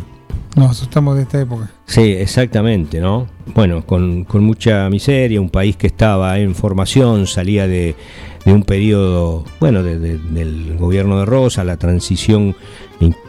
Nos 0.54 0.70
asustamos 0.70 1.16
de 1.16 1.22
esta 1.22 1.40
época. 1.40 1.68
Sí, 1.84 2.12
exactamente, 2.12 3.00
¿no? 3.00 3.26
Bueno, 3.54 3.84
con, 3.84 4.22
con 4.22 4.44
mucha 4.44 4.88
miseria, 4.88 5.40
un 5.40 5.50
país 5.50 5.76
que 5.76 5.88
estaba 5.88 6.38
en 6.38 6.54
formación, 6.54 7.26
salía 7.26 7.66
de, 7.66 7.96
de 8.44 8.52
un 8.52 8.62
periodo, 8.62 9.44
bueno, 9.58 9.82
del 9.82 10.76
gobierno 10.78 11.18
de 11.18 11.24
Rosa, 11.24 11.64
la 11.64 11.76
transición 11.76 12.54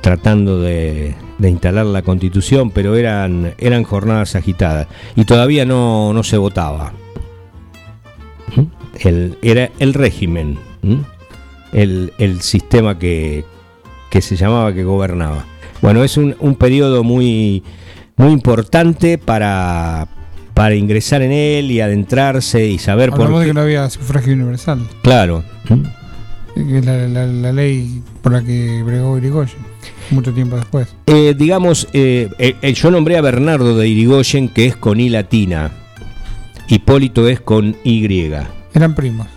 tratando 0.01 0.62
de, 0.62 1.15
instalar 1.41 1.88
la 1.88 2.03
constitución, 2.03 2.70
pero 2.70 2.96
eran, 2.96 3.56
eran 3.58 3.84
jornadas 3.84 4.36
agitadas 4.36 4.88
y 5.15 5.25
todavía 5.25 5.65
no, 5.65 6.13
no 6.13 6.22
se 6.22 6.38
votaba. 6.38 6.94
¿Mm? 8.56 8.62
El, 9.00 9.38
era 9.41 9.72
el 9.79 9.96
régimen, 9.96 10.60
el, 11.74 12.13
el, 12.20 12.41
sistema 12.41 13.00
que, 13.00 13.44
que, 14.09 14.21
se 14.21 14.35
llamaba 14.35 14.73
que 14.73 14.83
gobernaba. 14.83 15.45
Bueno, 15.81 16.03
es 16.03 16.17
un, 16.17 16.35
un 16.39 16.55
periodo 16.55 17.03
muy, 17.03 17.63
muy 18.15 18.31
importante 18.31 19.17
para, 19.17 20.07
para 20.53 20.75
ingresar 20.75 21.21
en 21.21 21.31
él 21.31 21.71
y 21.71 21.81
adentrarse 21.81 22.65
y 22.65 22.79
saber 22.79 23.11
por 23.11 23.31
qué. 23.31 23.39
de 23.39 23.45
que 23.45 23.53
no 23.53 23.61
había 23.61 23.89
sufragio 23.89 24.33
universal. 24.33 24.87
Claro. 25.03 25.43
La, 26.55 27.07
la, 27.07 27.51
ley 27.51 28.01
por 28.23 28.31
la 28.31 28.43
que 28.43 28.81
bregó 28.83 29.15
Irigoyen, 29.19 29.59
mucho 30.09 30.33
tiempo 30.33 30.55
después. 30.55 30.87
Eh, 31.05 31.35
digamos, 31.37 31.87
eh, 31.93 32.29
eh, 32.39 32.73
yo 32.73 32.89
nombré 32.89 33.17
a 33.17 33.21
Bernardo 33.21 33.77
de 33.77 33.87
Irigoyen, 33.87 34.49
que 34.49 34.65
es 34.65 34.75
con 34.75 34.99
I 34.99 35.09
latina. 35.09 35.69
Hipólito 36.67 37.27
es 37.27 37.39
con 37.39 37.75
Y. 37.83 38.31
Eran 38.73 38.95
primos. 38.95 39.27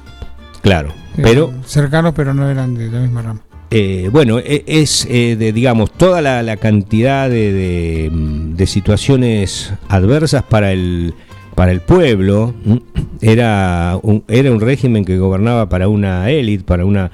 Claro, 0.63 0.95
pero... 1.17 1.53
Cercanos, 1.67 2.15
pero 2.15 2.33
no 2.33 2.49
eran 2.49 2.75
de 2.75 2.91
la 2.91 3.01
misma 3.01 3.21
rama. 3.21 3.41
Bueno, 4.11 4.39
e, 4.39 4.65
es 4.67 5.07
de, 5.09 5.53
digamos, 5.53 5.93
toda 5.93 6.21
la, 6.43 6.57
cantidad 6.57 7.31
de, 7.31 8.11
de, 8.55 8.67
situaciones 8.67 9.73
adversas 9.89 10.43
para 10.43 10.73
el, 10.73 11.15
para 11.61 11.73
el 11.73 11.83
pueblo, 11.83 12.55
era 13.21 13.99
un, 14.03 14.25
era 14.29 14.51
un 14.51 14.63
régimen 14.63 15.05
que 15.05 15.19
gobernaba 15.19 15.69
para 15.69 15.89
una 15.89 16.31
élite, 16.31 16.65
para 16.65 16.87
una 16.87 17.11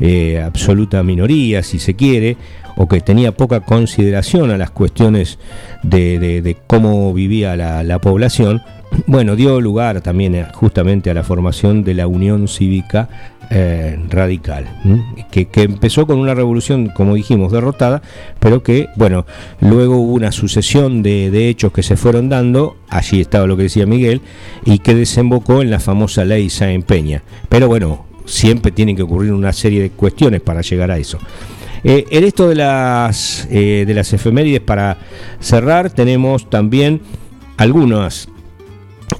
eh, 0.00 0.40
absoluta 0.42 1.02
minoría, 1.02 1.62
si 1.62 1.78
se 1.78 1.94
quiere, 1.94 2.38
o 2.76 2.88
que 2.88 3.00
tenía 3.00 3.32
poca 3.32 3.60
consideración 3.60 4.50
a 4.52 4.56
las 4.56 4.70
cuestiones 4.70 5.38
de, 5.82 6.56
cómo 6.66 7.12
vivía 7.12 7.56
la, 7.56 7.98
población, 7.98 8.62
bueno, 9.06 9.36
dio 9.36 9.60
lugar 9.60 10.00
también 10.00 10.34
eh, 10.34 10.46
justamente 10.54 11.10
a 11.10 11.14
la 11.14 11.22
formación 11.22 11.84
de 11.84 11.92
la 11.92 12.06
Unión 12.06 12.48
Cívica 12.48 13.08
eh, 13.52 13.98
radical, 14.08 14.68
que, 15.32 15.48
empezó 15.56 16.06
con 16.06 16.18
una 16.18 16.34
revolución, 16.34 16.88
como 16.94 17.16
dijimos, 17.16 17.50
derrotada, 17.50 18.00
pero 18.38 18.62
que, 18.62 18.88
bueno, 18.96 19.26
luego 19.60 19.96
hubo 19.96 20.12
una 20.12 20.30
sucesión 20.30 21.02
de, 21.02 21.48
hechos 21.48 21.72
que 21.72 21.82
se 21.82 21.96
fueron 21.96 22.28
dando, 22.28 22.76
allí 22.88 23.20
estaba 23.20 23.48
lo 23.48 23.56
que 23.56 23.64
decía 23.64 23.86
Miguel, 23.86 24.20
y 24.64 24.78
que 24.78 24.94
desembocó 24.94 25.62
en 25.62 25.70
la 25.70 25.80
famosa 25.80 26.24
ley 26.24 26.48
Sáenz 26.48 26.84
Peña. 26.84 27.22
Pero 27.48 27.66
bueno, 27.66 28.06
siempre 28.24 28.70
tienen 28.70 28.94
que 28.94 29.02
ocurrir 29.02 29.32
una 29.32 29.52
serie 29.52 29.82
de 29.82 29.90
cuestiones 29.90 30.40
para 30.40 30.62
llegar 30.62 30.92
a 30.92 30.98
eso. 30.98 31.18
Eh, 31.82 32.06
en 32.10 32.24
esto 32.24 32.48
de 32.48 32.54
las, 32.54 33.48
eh, 33.50 33.84
de 33.84 33.94
las 33.94 34.12
efemérides, 34.12 34.60
para 34.60 34.96
cerrar, 35.40 35.90
tenemos 35.90 36.48
también 36.48 37.00
algunas 37.56 38.28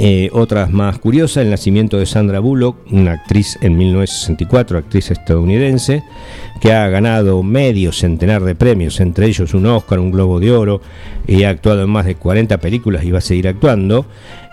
eh, 0.03 0.31
otras 0.33 0.71
más 0.71 0.99
curiosas, 0.99 1.45
el 1.45 1.51
nacimiento 1.51 1.99
de 1.99 2.07
Sandra 2.07 2.41
Bullock, 2.41 2.91
una 2.91 3.13
actriz 3.13 3.59
en 3.61 3.77
1964, 3.77 4.79
actriz 4.79 5.11
estadounidense, 5.11 6.03
que 6.59 6.73
ha 6.73 6.89
ganado 6.89 7.43
medio 7.43 7.93
centenar 7.93 8.43
de 8.43 8.55
premios, 8.55 8.99
entre 9.01 9.27
ellos 9.27 9.53
un 9.53 9.67
Oscar, 9.67 9.99
un 9.99 10.11
Globo 10.11 10.41
de 10.41 10.53
Oro, 10.53 10.81
y 11.27 11.45
ha 11.45 11.51
actuado 11.51 11.83
en 11.83 11.91
más 11.91 12.07
de 12.07 12.15
40 12.15 12.59
películas 12.59 13.05
y 13.05 13.11
va 13.11 13.19
a 13.19 13.21
seguir 13.21 13.47
actuando. 13.47 14.07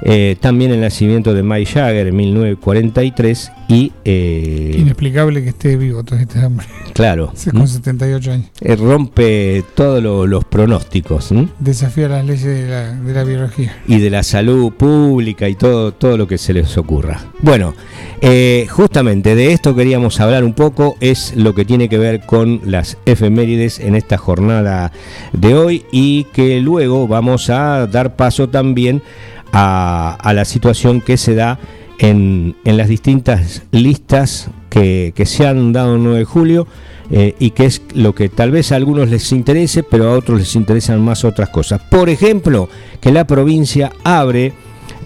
Eh, 0.03 0.35
también 0.39 0.71
el 0.71 0.81
nacimiento 0.81 1.33
de 1.33 1.43
Mike 1.43 1.71
Jagger 1.71 2.07
en 2.07 2.15
1943 2.15 3.51
y... 3.69 3.91
Eh, 4.05 4.75
Inexplicable 4.77 5.43
que 5.43 5.49
esté 5.49 5.75
vivo 5.75 6.03
todo 6.03 6.19
este 6.19 6.43
hombre. 6.45 6.67
Claro. 6.93 7.31
Con 7.51 7.67
78 7.67 8.31
años. 8.31 8.49
Rompe 8.79 9.63
todos 9.75 10.01
los 10.27 10.45
pronósticos. 10.45 11.31
Desafía 11.59 12.09
las 12.09 12.25
leyes 12.25 12.43
de 12.43 13.13
la, 13.13 13.23
biología. 13.23 13.77
Y 13.87 13.99
de 13.99 14.09
la 14.09 14.23
salud 14.23 14.73
pública 14.73 15.36
y 15.45 15.55
todo, 15.55 15.91
todo 15.91 16.17
lo 16.17 16.27
que 16.27 16.37
se 16.37 16.53
les 16.53 16.77
ocurra. 16.77 17.19
Bueno, 17.39 17.75
eh, 18.21 18.65
justamente 18.69 19.35
de 19.35 19.53
esto 19.53 19.75
queríamos 19.75 20.19
hablar 20.19 20.43
un 20.43 20.53
poco, 20.53 20.95
es 20.99 21.35
lo 21.35 21.53
que 21.53 21.65
tiene 21.65 21.87
que 21.87 21.99
ver 21.99 22.21
con 22.21 22.61
las 22.65 22.97
efemérides 23.05 23.79
en 23.79 23.95
esta 23.95 24.17
jornada 24.17 24.91
de 25.33 25.53
hoy 25.53 25.85
y 25.91 26.23
que 26.33 26.59
luego 26.61 27.07
vamos 27.07 27.51
a 27.51 27.85
dar 27.85 28.15
paso 28.15 28.49
también 28.49 29.03
a, 29.51 30.31
la 30.33 30.45
situación 30.45 31.01
que 31.01 31.17
se 31.17 31.35
da 31.35 31.59
en, 31.99 32.55
las 32.63 32.87
distintas 32.87 33.61
listas 33.71 34.49
que, 34.69 35.13
se 35.25 35.45
han 35.45 35.73
dado 35.73 35.95
el 35.95 36.03
9 36.03 36.19
de 36.19 36.25
julio 36.25 36.67
eh, 37.11 37.35
y 37.39 37.51
que 37.51 37.65
es 37.65 37.81
lo 37.93 38.13
que 38.13 38.29
tal 38.29 38.51
vez 38.51 38.71
a 38.71 38.75
algunos 38.75 39.09
les 39.09 39.31
interese, 39.31 39.83
pero 39.83 40.09
a 40.09 40.17
otros 40.17 40.39
les 40.39 40.55
interesan 40.55 41.01
más 41.01 41.23
otras 41.23 41.49
cosas. 41.49 41.81
Por 41.89 42.09
ejemplo, 42.09 42.67
que 42.99 43.11
la 43.11 43.25
provincia 43.25 43.91
abre 44.03 44.53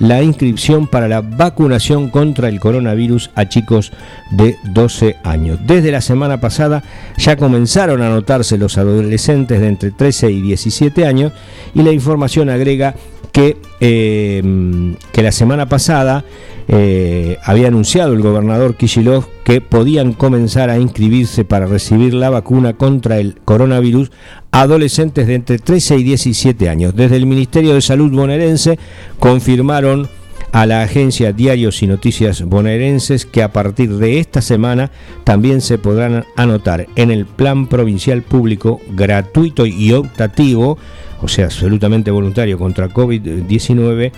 la 0.02 0.24
inscripción 0.24 0.88
para 0.88 1.08
la 1.08 1.22
vacunación 1.22 2.10
contra 2.10 2.50
el 2.50 2.60
coronavirus 2.60 3.30
a 3.36 3.48
chicos 3.48 3.92
de 4.32 4.58
12 4.64 5.18
años. 5.24 5.60
Desde 5.64 5.92
la 5.92 6.02
semana 6.02 6.42
pasada 6.42 6.84
ya 7.18 7.38
comenzaron 7.38 8.02
a 8.02 8.08
anotarse 8.08 8.58
los 8.58 8.80
adolescentes 8.80 9.62
de 9.62 9.68
entre 9.68 9.92
13 9.92 10.32
y 10.32 10.42
17 10.42 11.06
años 11.06 11.34
y 11.76 11.84
la 11.84 11.92
información 11.92 12.50
agrega 12.50 12.96
que, 13.32 13.58
eh, 13.80 14.96
que 15.12 15.24
la 15.24 15.32
semana 15.32 15.68
pasada 15.68 16.26
eh, 16.68 17.38
había 17.44 17.68
anunciado 17.68 18.14
el 18.14 18.22
gobernador 18.22 18.76
Kishilov 18.76 19.26
que 19.44 19.62
podían 19.62 20.14
comenzar 20.14 20.70
a 20.70 20.78
inscribirse 20.78 21.44
para 21.44 21.66
recibir 21.66 22.14
la 22.14 22.30
vacuna 22.30 22.74
contra 22.74 23.20
el 23.20 23.36
coronavirus 23.44 24.12
adolescentes 24.52 25.28
de 25.28 25.36
entre 25.36 25.60
13 25.60 25.98
y 25.98 26.04
17 26.04 26.70
años. 26.70 26.96
Desde 26.96 27.18
el 27.18 27.26
Ministerio 27.26 27.74
de 27.74 27.82
Salud 27.82 28.12
bonaerense 28.12 28.78
confirmaron 29.20 30.08
a 30.52 30.66
la 30.66 30.84
agencia 30.84 31.32
Diarios 31.32 31.82
y 31.82 31.88
Noticias 31.88 32.42
Bonaerenses 32.44 33.26
que 33.26 33.42
a 33.42 33.54
partir 33.54 33.96
de 33.96 34.20
esta 34.20 34.42
semana 34.42 34.92
también 35.24 35.62
se 35.62 35.78
podrán 35.78 36.26
anotar 36.36 36.88
en 36.96 37.12
el 37.12 37.26
Plan 37.26 37.68
Provincial 37.68 38.22
Público 38.22 38.82
gratuito 38.90 39.66
y 39.66 39.94
optativo, 39.94 40.78
o 41.22 41.28
sea, 41.28 41.46
absolutamente 41.46 42.12
voluntario 42.12 42.58
contra 42.58 42.90
COVID-19, 42.90 44.12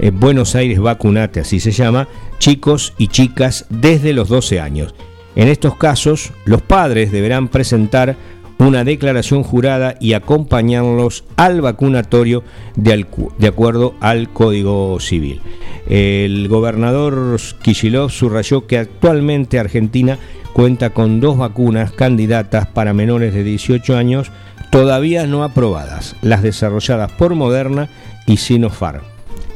eh, 0.00 0.10
Buenos 0.10 0.54
Aires 0.54 0.78
Vacunate, 0.78 1.40
así 1.40 1.60
se 1.60 1.70
llama, 1.70 2.08
chicos 2.38 2.94
y 2.98 3.08
chicas 3.08 3.66
desde 3.70 4.12
los 4.12 4.28
12 4.28 4.60
años. 4.60 4.94
En 5.34 5.48
estos 5.48 5.76
casos, 5.76 6.32
los 6.44 6.62
padres 6.62 7.12
deberán 7.12 7.48
presentar 7.48 8.16
una 8.58 8.82
declaración 8.82 9.44
jurada 9.44 9.94
y 10.00 10.14
acompañarlos 10.14 11.24
al 11.36 11.60
vacunatorio 11.60 12.42
de, 12.74 13.06
acuerdo 13.46 13.94
al 14.00 14.32
Código 14.32 14.98
Civil. 15.00 15.40
El 15.88 16.48
gobernador 16.48 17.38
Kishilov 17.62 18.10
subrayó 18.10 18.66
que 18.66 18.78
actualmente 18.78 19.58
Argentina 19.58 20.18
cuenta 20.52 20.90
con 20.90 21.20
dos 21.20 21.38
vacunas 21.38 21.92
candidatas 21.92 22.66
para 22.66 22.92
menores 22.92 23.34
de 23.34 23.44
18 23.44 23.96
años 23.96 24.30
todavía 24.70 25.26
no 25.26 25.44
aprobadas, 25.44 26.16
las 26.22 26.42
desarrolladas 26.42 27.12
por 27.12 27.34
Moderna 27.34 27.88
y 28.26 28.36
Sinopharm. 28.36 29.02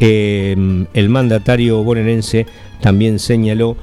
Eh, 0.00 0.86
el 0.94 1.08
mandatario 1.08 1.82
bonaerense 1.84 2.46
también 2.80 3.18
señaló 3.18 3.76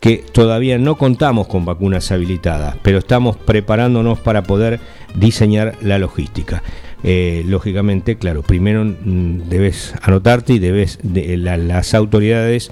que 0.00 0.18
todavía 0.18 0.78
no 0.78 0.96
contamos 0.96 1.48
con 1.48 1.64
vacunas 1.64 2.12
habilitadas, 2.12 2.76
pero 2.82 2.98
estamos 2.98 3.36
preparándonos 3.36 4.20
para 4.20 4.44
poder 4.44 4.78
diseñar 5.14 5.74
la 5.82 5.98
logística. 5.98 6.62
Eh, 7.02 7.44
lógicamente, 7.46 8.16
claro, 8.16 8.42
primero 8.42 8.84
mm, 8.84 9.48
debes 9.48 9.94
anotarte 10.02 10.54
y 10.54 10.58
debes 10.58 10.98
las 11.02 11.94
autoridades 11.94 12.70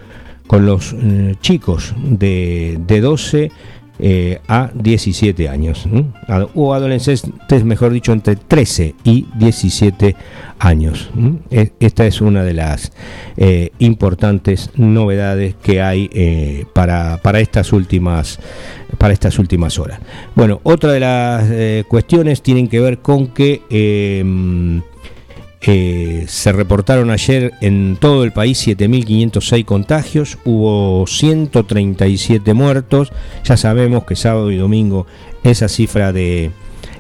con 0.49 0.65
los 0.65 0.95
eh, 0.95 1.37
chicos 1.43 1.95
de, 2.03 2.81
de 2.87 3.01
12 3.03 3.53
eh, 3.99 4.41
a 4.49 4.71
17 4.75 5.49
años, 5.49 5.87
o 6.55 6.75
adolescentes, 6.75 7.65
mejor 7.65 7.93
dicho, 7.93 8.13
entre 8.13 8.37
13 8.37 8.95
y 9.05 9.27
17 9.37 10.15
años. 10.59 11.11
E, 11.51 11.73
esta 11.81 12.07
es 12.07 12.21
una 12.21 12.45
de 12.45 12.55
las 12.55 12.93
eh, 13.37 13.71
importantes 13.79 14.71
novedades 14.77 15.55
que 15.63 15.83
hay 15.83 16.67
para, 16.73 17.19
para, 17.23 17.41
estas 17.41 17.73
últimas, 17.73 18.39
para 18.99 19.13
estas 19.13 19.39
últimas 19.39 19.79
horas. 19.79 20.01
Bueno, 20.35 20.61
otra 20.63 20.93
de 20.93 21.01
las 21.01 21.85
cuestiones 21.87 22.43
tienen 22.43 22.69
que 22.69 22.81
ver 22.81 22.99
con 22.99 23.29
que 23.29 23.63
eh, 25.61 26.25
se 26.29 26.53
reportaron 26.53 27.11
ayer 27.11 27.53
en 27.61 27.97
todo 28.01 28.23
el 28.23 28.33
país 28.33 28.67
7.506 28.67 29.65
contagios, 29.65 30.39
hubo 30.45 31.05
137 31.07 32.55
muertos, 32.55 33.13
ya 33.45 33.57
sabemos 33.57 34.05
que 34.05 34.15
sábado 34.15 34.53
y 34.53 34.57
domingo 34.57 35.07
esa 35.43 35.69
cifra 35.69 36.13
de 36.13 36.53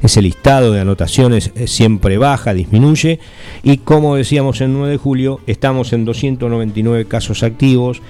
ese 0.02 0.22
listado 0.22 0.72
de 0.72 0.80
anotaciones 0.80 1.52
eh, 1.54 1.66
siempre 1.66 2.18
baja, 2.18 2.54
disminuye. 2.54 3.18
Y 3.62 3.78
como 3.78 4.16
decíamos 4.16 4.60
el 4.60 4.72
9 4.72 4.92
de 4.92 4.96
julio 4.96 5.40
estamos 5.46 5.92
en 5.92 6.04
299 6.04 7.06
casos 7.06 7.42
activos, 7.42 8.02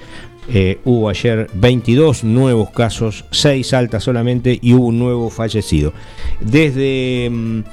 eh, 0.51 0.79
hubo 0.83 1.09
ayer 1.09 1.47
22 1.53 2.23
nuevos 2.23 2.71
casos, 2.71 3.25
6 3.31 3.73
altas 3.73 4.03
solamente 4.03 4.57
y 4.59 4.73
hubo 4.73 4.87
un 4.87 4.99
nuevo 4.99 5.29
fallecido. 5.29 5.93
Desde... 6.41 7.29
Mm, 7.29 7.63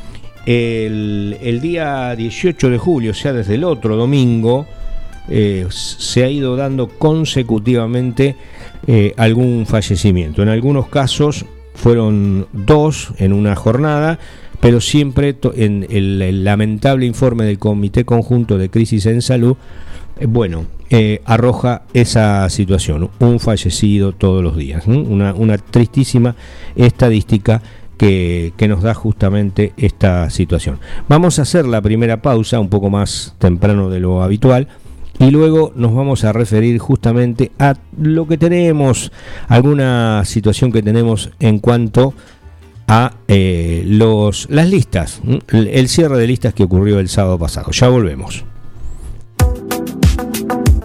el, 0.46 1.59
día 1.61 2.14
18 2.14 2.70
de 2.70 2.78
julio, 2.78 3.11
o 3.11 3.14
sea, 3.14 3.32
desde 3.32 3.56
el 3.56 3.64
otro 3.64 3.96
domingo, 3.96 4.66
eh, 5.28 5.66
se 5.70 6.22
ha 6.22 6.30
ido 6.30 6.56
dando 6.56 6.88
consecutivamente 6.88 8.37
eh, 8.87 9.12
algún 9.16 9.66
fallecimiento. 9.66 10.42
En 10.42 10.48
algunos 10.48 10.88
casos 10.88 11.44
fueron 11.74 12.46
dos 12.52 13.12
en 13.18 13.32
una 13.32 13.56
jornada, 13.56 14.20
pero 14.61 14.80
siempre 14.80 15.37
en 15.56 15.87
el, 15.90 16.44
lamentable 16.44 17.06
informe 17.06 17.44
del 17.44 17.59
Comité 17.59 18.04
Conjunto 18.04 18.56
de 18.56 18.70
Crisis 18.70 19.06
en 19.06 19.22
Salud, 19.22 19.56
eh, 20.18 20.26
bueno, 20.26 20.66
arroja 21.24 21.82
esa 21.92 22.48
situación, 22.48 23.11
un 23.18 23.40
fallecido 23.40 24.12
todos 24.12 24.44
los 24.44 24.56
días, 24.56 24.87
una 24.87 25.59
tristísima 25.59 26.37
estadística 26.76 27.61
que, 27.96 28.52
nos 28.68 28.82
da 28.82 28.94
justamente 28.94 29.72
esta 29.76 30.28
situación. 30.30 30.78
Vamos 31.09 31.38
a 31.38 31.42
hacer 31.42 31.66
la 31.66 31.80
primera 31.80 32.22
pausa 32.22 32.61
un 32.61 32.68
poco 32.68 32.90
más 32.90 33.35
temprano 33.38 33.90
de 33.90 34.00
lo 34.00 34.22
habitual 34.22 34.68
y 35.18 35.30
luego 35.30 35.72
nos 35.76 35.94
vamos 35.94 36.24
a 36.24 36.32
referir 36.32 36.78
justamente 36.78 37.52
a 37.59 37.74
lo 37.98 38.26
que 38.26 38.37
tenemos, 38.37 39.12
alguna 39.48 40.22
situación 40.24 40.72
que 40.72 40.82
tenemos 40.82 41.30
en 41.40 41.59
cuanto 41.59 42.14
a 42.88 43.14
eh, 43.28 43.82
los, 43.87 44.46
las 44.50 44.68
listas, 44.68 45.20
el 45.48 45.88
cierre 45.88 46.18
de 46.18 46.26
listas 46.26 46.54
que 46.54 46.64
ocurrió 46.64 46.98
el 46.98 47.09
sábado 47.09 47.38
pasado. 47.38 47.70
Ya 47.72 47.88
volvemos. 47.88 48.44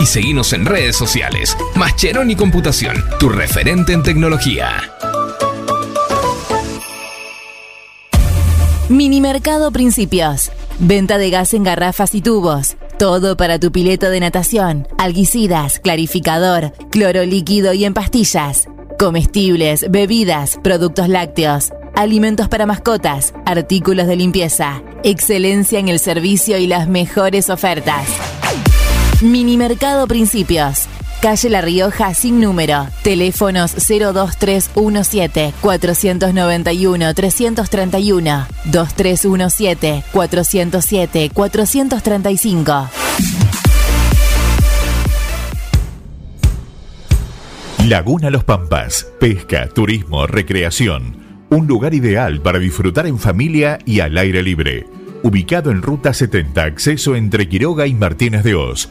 y 0.00 0.06
seguimos 0.06 0.52
en 0.52 0.66
redes 0.66 0.96
sociales. 0.96 1.56
Mascheroni 1.74 2.36
Computación, 2.36 3.04
tu 3.18 3.28
referente 3.28 3.92
en 3.92 4.02
tecnología. 4.02 4.92
Minimercado 8.88 9.72
Principios. 9.72 10.52
Venta 10.78 11.18
de 11.18 11.30
gas 11.30 11.54
en 11.54 11.64
garrafas 11.64 12.14
y 12.14 12.20
tubos. 12.20 12.76
Todo 12.98 13.36
para 13.36 13.58
tu 13.58 13.72
pileta 13.72 14.10
de 14.10 14.20
natación, 14.20 14.86
alguicidas, 14.96 15.80
clarificador, 15.80 16.72
cloro 16.90 17.24
líquido 17.24 17.72
y 17.72 17.84
en 17.84 17.94
pastillas. 17.94 18.68
Comestibles, 18.98 19.90
bebidas, 19.90 20.58
productos 20.62 21.08
lácteos, 21.08 21.72
alimentos 21.96 22.48
para 22.48 22.64
mascotas, 22.64 23.34
artículos 23.44 24.06
de 24.06 24.16
limpieza. 24.16 24.82
Excelencia 25.02 25.78
en 25.78 25.88
el 25.88 25.98
servicio 25.98 26.56
y 26.56 26.66
las 26.66 26.88
mejores 26.88 27.50
ofertas. 27.50 28.06
Minimercado 29.22 30.06
Principios. 30.06 30.88
Calle 31.22 31.48
La 31.48 31.62
Rioja 31.62 32.12
sin 32.12 32.38
número. 32.38 32.86
Teléfonos 33.02 33.74
02317 33.74 35.54
491 35.62 37.14
331 37.14 38.46
2317 38.66 40.04
407 40.12 41.30
435. 41.32 42.88
Laguna 47.86 48.28
Los 48.28 48.44
Pampas. 48.44 49.06
Pesca, 49.18 49.66
turismo, 49.68 50.26
recreación. 50.26 51.16
Un 51.48 51.66
lugar 51.66 51.94
ideal 51.94 52.42
para 52.42 52.58
disfrutar 52.58 53.06
en 53.06 53.18
familia 53.18 53.78
y 53.86 54.00
al 54.00 54.18
aire 54.18 54.42
libre. 54.42 54.84
Ubicado 55.22 55.70
en 55.70 55.80
Ruta 55.80 56.12
70, 56.12 56.62
acceso 56.62 57.16
entre 57.16 57.48
Quiroga 57.48 57.86
y 57.86 57.94
Martínez 57.94 58.44
de 58.44 58.54
Oz. 58.54 58.90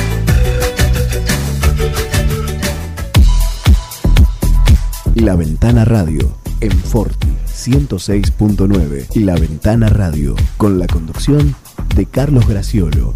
La 5.21 5.35
Ventana 5.35 5.85
Radio 5.85 6.35
en 6.61 6.71
Forti 6.71 7.27
106.9 7.45 9.05
y 9.13 9.19
La 9.19 9.35
Ventana 9.35 9.87
Radio 9.87 10.35
con 10.57 10.79
la 10.79 10.87
conducción 10.87 11.55
de 11.95 12.07
Carlos 12.07 12.47
Graciolo. 12.47 13.13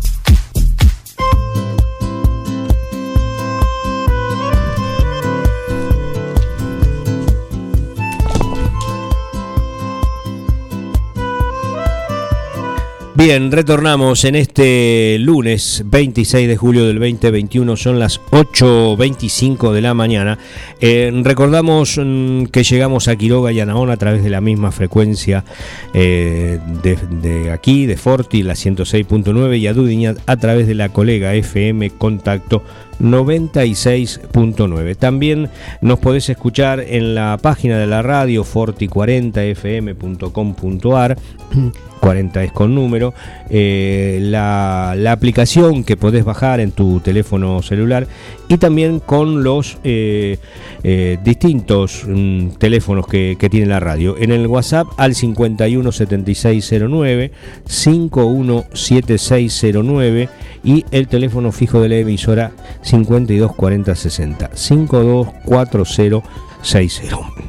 Bien, 13.18 13.50
retornamos 13.50 14.26
en 14.26 14.36
este 14.36 15.16
lunes 15.20 15.84
26 15.86 16.50
de 16.50 16.58
julio 16.58 16.86
del 16.86 17.00
2021, 17.00 17.78
son 17.78 17.98
las 17.98 18.20
8.25 18.32 19.72
de 19.72 19.82
la 19.82 19.94
mañana. 19.94 20.38
Eh, 20.82 21.14
recordamos 21.24 21.98
mm, 21.98 22.48
que 22.48 22.64
llegamos 22.64 23.08
a 23.08 23.16
Quiroga 23.16 23.54
y 23.54 23.62
Anaón 23.62 23.90
a 23.90 23.96
través 23.96 24.22
de 24.22 24.30
la 24.30 24.42
misma 24.42 24.74
frecuencia 24.74 25.46
eh, 25.94 26.60
de, 26.84 27.52
aquí, 27.52 27.86
de 27.86 27.96
Forti, 27.96 28.44
la 28.44 28.54
106.9 28.54 29.60
y 29.60 29.68
a 29.68 29.74
Dudiñat 29.74 30.18
a 30.26 30.36
través 30.36 30.68
de 30.68 30.76
la 30.76 30.90
colega 30.90 31.34
FM 31.36 31.92
Contacto 31.92 32.64
96.9. 33.00 34.96
También 34.96 35.50
nos 35.82 36.00
podés 36.00 36.30
escuchar 36.30 36.80
en 36.80 37.14
la 37.16 37.38
página 37.42 37.78
de 37.78 37.88
la 37.88 38.02
radio 38.02 38.44
forti40fm.com.ar 38.44 41.18
40 42.06 42.44
es 42.44 42.52
con 42.52 42.76
número, 42.76 43.16
eh, 43.50 44.20
la, 44.22 44.92
aplicación 45.12 45.84
que 45.84 45.98
podés 45.98 46.24
bajar 46.24 46.60
en 46.60 46.72
tu 46.72 47.00
teléfono 47.00 47.64
celular 47.64 48.06
y 48.48 48.58
también 48.58 49.00
con 49.00 49.44
los 49.44 49.80
eh, 49.84 50.38
eh, 50.84 51.18
distintos 51.24 52.04
mm, 52.08 52.50
teléfonos 52.60 53.08
que, 53.08 53.36
tiene 53.50 53.66
la 53.66 53.80
radio. 53.80 54.18
En 54.20 54.32
el 54.32 54.46
WhatsApp 54.46 54.86
al 54.98 55.16
517609, 55.16 57.32
517609 57.66 60.30
y 60.66 60.84
el 60.92 61.08
teléfono 61.08 61.54
fijo 61.54 61.80
de 61.80 61.88
la 61.90 61.98
emisora 61.98 62.52
524060, 62.82 64.50
524060. 64.54 67.46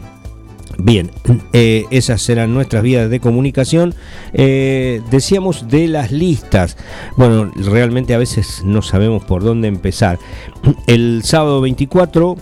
Bien, 0.78 1.10
eh, 1.54 1.86
esas 1.90 2.28
eran 2.28 2.52
nuestras 2.52 2.82
vías 2.82 3.08
de 3.08 3.18
comunicación. 3.18 3.94
Eh, 4.34 5.00
decíamos 5.10 5.68
de 5.68 5.88
las 5.88 6.12
listas. 6.12 6.76
Bueno, 7.16 7.50
realmente 7.56 8.12
a 8.12 8.18
veces 8.18 8.60
no 8.62 8.82
sabemos 8.82 9.24
por 9.24 9.42
dónde 9.42 9.68
empezar. 9.68 10.18
El 10.86 11.22
sábado 11.24 11.62
24, 11.62 12.36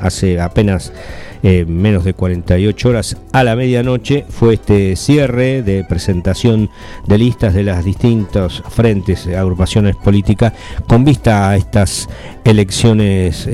hace 0.00 0.40
apenas 0.40 0.92
eh, 1.42 1.64
menos 1.66 2.04
de 2.04 2.14
48 2.14 2.88
horas 2.88 3.16
a 3.32 3.44
la 3.44 3.56
medianoche, 3.56 4.24
fue 4.28 4.54
este 4.54 4.96
cierre 4.96 5.62
de 5.62 5.84
presentación 5.84 6.70
de 7.06 7.18
listas 7.18 7.54
de 7.54 7.62
las 7.62 7.84
distintos 7.84 8.62
frentes, 8.68 9.26
agrupaciones 9.26 9.96
políticas, 9.96 10.52
con 10.86 11.04
vista 11.04 11.50
a 11.50 11.56
estas 11.56 12.08
elecciones 12.44 13.48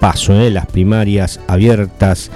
paso, 0.00 0.32
las 0.32 0.66
primarias 0.66 1.40
abiertas. 1.46 2.30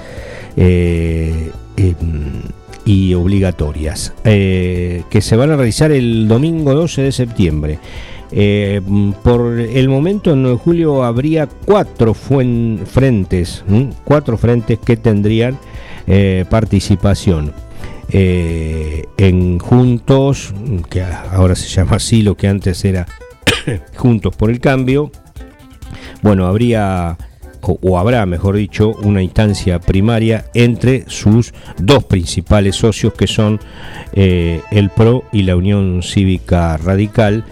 Eh, 0.57 1.51
em, 1.77 2.41
y 2.83 3.13
obligatorias, 3.13 4.13
eh, 4.23 5.03
que 5.09 5.21
se 5.21 5.35
van 5.35 5.51
a 5.51 5.57
realizar 5.57 5.91
el 5.91 6.27
domingo 6.27 6.73
12 6.73 7.01
de 7.01 7.11
septiembre. 7.11 7.79
Eh, 8.31 8.81
por 9.23 9.59
el 9.59 9.89
momento 9.89 10.33
en 10.33 10.57
julio 10.57 11.03
habría 11.03 11.47
cuatro 11.47 12.13
frentes, 12.13 13.63
cuatro 14.03 14.37
frentes 14.37 14.79
que 14.79 14.97
tendrían 14.97 15.57
participación. 16.49 17.53
en 18.09 19.59
Juntos, 19.59 20.53
que 20.89 21.03
ahora 21.03 21.55
se 21.55 21.67
llama 21.67 21.97
así, 21.97 22.21
lo 22.21 22.35
que 22.35 22.47
antes 22.47 22.85
era 22.85 23.05
Juntos 23.97 24.35
por 24.35 24.49
el 24.49 24.59
Cambio, 24.59 25.11
bueno, 26.21 26.47
habría 26.47 27.17
o, 27.61 27.99
habrá, 27.99 28.25
mejor 28.25 28.55
dicho, 28.55 28.91
una 29.03 29.21
instancia 29.21 29.79
primaria 29.79 30.45
entre 30.53 31.03
sus 31.07 31.53
dos 31.77 32.05
principales 32.05 32.75
socios 32.75 33.13
que 33.13 33.27
son 33.27 33.59
eh, 34.13 34.61
el 34.71 34.89
PRO 34.89 35.23
y 35.31 35.43
la 35.43 35.55
Unión 35.55 36.01
Cívica 36.03 36.77
Radical. 36.77 37.45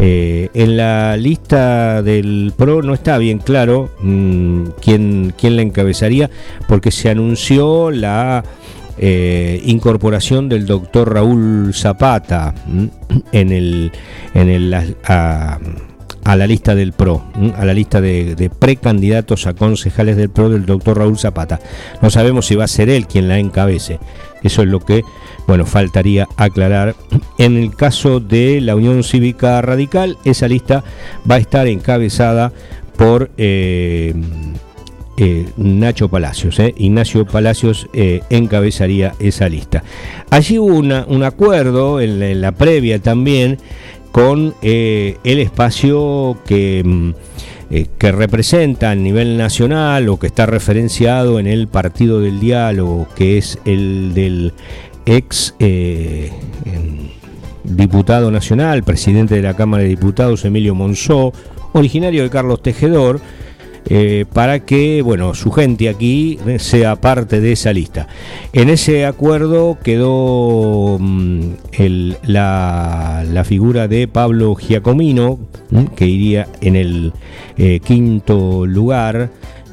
Eh, 0.00 0.48
en 0.54 0.76
la 0.76 1.16
lista 1.16 2.02
del 2.02 2.52
PRO 2.56 2.82
no 2.82 2.94
está 2.94 3.18
bien 3.18 3.38
claro 3.38 3.90
mm, 4.00 4.66
quién, 4.80 5.34
quién 5.36 5.56
la 5.56 5.62
encabezaría 5.62 6.30
porque 6.68 6.92
se 6.92 7.10
anunció 7.10 7.90
la 7.90 8.44
eh, 8.96 9.60
incorporación 9.64 10.48
del 10.48 10.66
doctor 10.66 11.14
Raúl 11.14 11.74
Zapata 11.74 12.54
mm, 12.66 12.86
en 13.32 13.52
el, 13.52 13.92
en 14.34 14.48
el 14.48 14.74
a 16.28 16.36
la 16.36 16.46
lista 16.46 16.74
del 16.74 16.92
PRO, 16.92 17.24
a 17.56 17.64
la 17.64 17.72
lista 17.72 18.02
de, 18.02 18.50
precandidatos 18.58 19.46
a 19.46 19.54
concejales 19.54 20.18
del 20.18 20.28
PRO 20.28 20.50
del 20.50 20.66
doctor 20.66 20.98
Raúl 20.98 21.18
Zapata. 21.18 21.58
No 22.02 22.10
sabemos 22.10 22.44
si 22.44 22.54
va 22.54 22.64
a 22.64 22.68
ser 22.68 22.90
él 22.90 23.06
quien 23.06 23.28
la 23.28 23.38
encabece. 23.38 23.98
Eso 24.42 24.60
es 24.60 24.68
lo 24.68 24.80
que, 24.80 25.04
bueno, 25.48 25.64
faltaría 25.64 26.28
aclarar. 26.36 26.94
En 27.38 27.56
el 27.56 27.74
caso 27.74 28.20
de 28.20 28.60
la 28.60 28.76
Unión 28.76 29.02
Cívica 29.02 29.60
Radical, 29.62 30.18
esa 30.24 30.46
lista 30.46 30.84
va 31.28 31.36
a 31.36 31.38
estar 31.38 31.66
encabezada 31.66 32.52
por 32.98 33.30
eh, 33.38 34.12
eh, 35.16 35.46
Nacho 35.56 36.10
Palacios. 36.10 36.60
Eh. 36.60 36.74
Ignacio 36.76 37.24
Palacios 37.24 37.88
encabezaría 38.28 39.14
esa 39.20 39.48
lista. 39.48 39.82
Allí 40.28 40.58
hubo 40.58 40.76
un 40.76 41.22
acuerdo 41.22 41.98
en 42.02 42.40
la 42.42 42.52
previa 42.52 42.98
también 42.98 43.56
con 44.12 44.54
el 44.60 45.16
espacio 45.24 46.36
que, 46.46 46.82
mm, 46.84 47.10
que, 47.98 48.12
representa 48.12 48.90
a 48.90 48.94
nivel 48.94 49.38
nacional 49.38 50.08
o 50.08 50.18
que 50.18 50.26
está 50.26 50.44
referenciado 50.44 51.38
en 51.38 51.46
el 51.46 51.68
Partido 51.68 52.20
del 52.20 52.40
Diálogo, 52.40 53.06
que 53.14 53.38
es 53.38 53.58
el 53.64 54.12
del 54.14 54.52
ex 55.08 55.54
eh, 55.58 56.30
diputado 57.64 58.30
nacional, 58.30 58.82
presidente 58.82 59.34
de 59.34 59.42
la 59.42 59.54
Cámara 59.54 59.82
de 59.82 59.88
Diputados, 59.88 60.44
Emilio 60.44 60.74
Monzó, 60.74 61.32
originario 61.72 62.22
de 62.22 62.30
Carlos 62.30 62.62
Tejedor, 62.62 63.20
eh, 63.90 64.26
para 64.30 64.60
que 64.60 65.00
bueno, 65.00 65.34
su 65.34 65.50
gente 65.50 65.88
aquí 65.88 66.38
sea 66.58 66.96
parte 66.96 67.40
de 67.40 67.52
esa 67.52 67.72
lista. 67.72 68.06
En 68.52 68.68
ese 68.68 69.06
acuerdo 69.06 69.78
quedó 69.82 70.98
mm, 71.00 71.52
la, 72.24 73.42
figura 73.46 73.88
de 73.88 74.08
Pablo 74.08 74.54
Giacomino, 74.56 75.38
mm, 75.70 75.84
que 75.96 76.06
iría 76.06 76.48
en 76.60 76.76
el 76.76 77.12
eh, 77.56 77.80
quinto 77.82 78.66
lugar, 78.66 79.30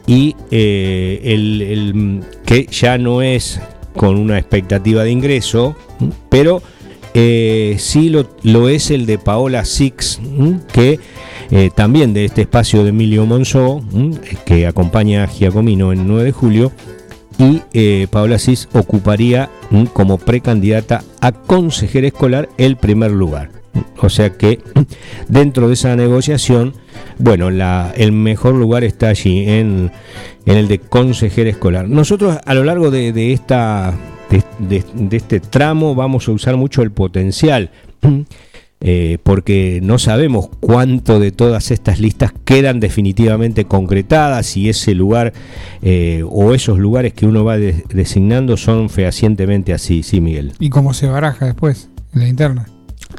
y 0.07 0.35
el, 0.51 2.21
que 2.45 2.67
ya 2.67 2.99
no 2.99 3.23
es 3.23 3.59
con 3.95 4.17
una 4.17 4.37
expectativa 4.37 5.03
de 5.03 5.11
ingreso, 5.11 5.75
pero 6.29 6.61
sí 7.13 8.09
lo, 8.09 8.27
lo, 8.43 8.67
es 8.67 8.91
el 8.91 9.05
de 9.05 9.17
Paola 9.17 9.63
Six, 9.63 10.19
que 10.73 10.99
eh, 11.51 11.69
también 11.73 12.13
de 12.13 12.25
este 12.25 12.41
espacio 12.41 12.83
de 12.83 12.89
Emilio 12.89 13.25
Monzó, 13.25 13.83
que 14.45 14.65
acompaña 14.65 15.23
a 15.23 15.27
Giacomino 15.27 15.93
en 15.93 16.07
9 16.07 16.23
de 16.23 16.31
julio, 16.31 16.71
y 17.37 17.61
eh, 17.73 18.07
Paola 18.09 18.39
Cis 18.39 18.69
ocuparía 18.73 19.49
como 19.93 20.17
precandidata 20.17 21.03
a 21.19 21.33
consejera 21.33 22.07
escolar 22.07 22.49
el 22.57 22.77
primer 22.77 23.11
lugar. 23.11 23.51
O 23.97 24.09
sea 24.09 24.31
que 24.31 24.59
dentro 25.27 25.67
de 25.67 25.73
esa 25.73 25.95
negociación, 25.95 26.73
bueno, 27.19 27.49
el 27.49 28.11
mejor 28.13 28.55
lugar 28.55 28.83
está 28.83 29.09
allí, 29.09 29.43
en, 29.49 29.91
el 30.45 30.67
de 30.67 30.79
consejera 30.79 31.49
escolar. 31.49 31.89
Nosotros 31.89 32.37
a 32.43 32.53
lo 32.53 32.63
largo 32.63 32.91
de, 32.91 33.33
esta, 33.33 33.93
de 34.59 34.83
este 35.11 35.39
tramo 35.39 35.95
vamos 35.95 36.27
a 36.27 36.31
usar 36.31 36.57
mucho 36.57 36.81
el 36.81 36.91
potencial 36.91 37.71
eh, 38.81 39.17
porque 39.23 39.79
no 39.81 39.97
sabemos 39.97 40.49
cuánto 40.59 41.19
de 41.19 41.31
todas 41.31 41.71
estas 41.71 41.99
listas 41.99 42.33
quedan 42.43 42.79
definitivamente 42.79 43.65
concretadas 43.65 44.57
y 44.57 44.69
ese 44.69 44.93
lugar 44.93 45.33
eh, 45.81 46.23
o 46.29 46.53
esos 46.53 46.77
lugares 46.77 47.13
que 47.13 47.25
uno 47.25 47.43
va 47.43 47.57
designando 47.57 48.57
son 48.57 48.89
fehacientemente 48.89 49.73
así, 49.73 50.03
sí, 50.03 50.21
Miguel. 50.21 50.53
¿Y 50.59 50.69
cómo 50.69 50.93
se 50.93 51.07
baraja 51.07 51.45
después 51.45 51.89
en 52.13 52.21
la 52.21 52.27
interna? 52.27 52.65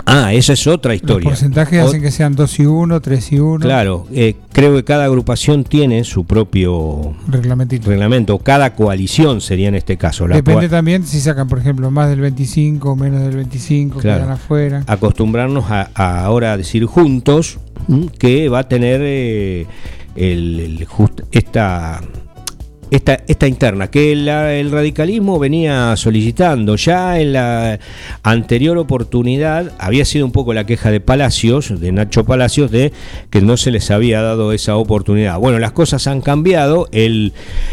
Ah, 0.05 0.33
esa 0.33 0.53
es 0.53 0.67
otra 0.67 0.95
historia. 0.95 1.31
Los 1.31 1.39
porcentajes 1.39 1.83
hacen 1.83 2.03
que 2.03 2.11
sean 2.11 2.35
2 2.35 2.61
y 2.61 2.67
1, 2.67 3.01
3 3.01 3.33
y 3.33 3.39
1. 3.41 3.59
Claro, 3.61 4.07
eh, 4.13 4.37
creo 4.53 4.75
que 4.75 4.85
cada 4.85 5.05
agrupación 5.05 5.65
tiene 5.65 6.05
su 6.05 6.25
propio 6.25 7.15
reglamento. 7.29 8.39
Cada 8.39 8.75
coalición 8.75 9.41
sería 9.41 9.69
en 9.69 9.75
este 9.75 9.97
caso. 9.97 10.27
Depende 10.29 10.69
también 10.69 11.07
si 11.07 11.21
sacan, 11.21 11.49
por 11.49 11.59
ejemplo, 11.59 11.91
más 11.91 12.09
del 12.09 12.21
25 12.21 12.91
o 12.91 12.97
menos 12.97 13.23
del 13.23 13.37
25, 13.37 14.01
quedan 14.01 14.31
afuera. 14.31 14.85
Acostumbrarnos 14.87 15.65
a, 15.71 15.91
ahora 15.95 16.53
a 16.53 16.57
decir 16.57 16.85
juntos 16.87 17.59
que 18.19 18.49
va 18.49 18.61
a 18.61 18.69
tener 18.69 19.01
eh, 19.03 19.67
el, 20.15 20.87
esta 21.31 22.01
esta, 22.91 23.49
interna 23.49 23.89
que 23.91 24.13
el 24.13 24.71
radicalismo 24.71 25.39
venía 25.39 25.95
solicitando. 25.97 26.77
Ya 26.77 27.21
en 27.21 27.33
la 27.33 27.79
anterior 28.23 28.79
oportunidad 28.79 29.73
había 29.79 30.05
sido 30.05 30.27
un 30.27 30.33
poco 30.33 30.55
la 30.55 30.67
queja 30.67 30.91
de 30.91 31.01
Palacios, 31.01 31.81
de 31.81 31.93
Nacho 31.93 32.25
Palacios, 32.25 32.71
de 32.71 32.93
que 33.31 33.41
no 33.41 33.57
se 33.57 33.71
les 33.71 33.91
había 33.91 34.23
dado 34.23 34.53
esa 34.53 34.77
oportunidad. 34.77 35.39
Bueno, 35.39 35.59
las 35.59 35.73
cosas 35.73 36.07
han 36.07 36.21
cambiado. 36.21 36.89
El, 36.93 37.33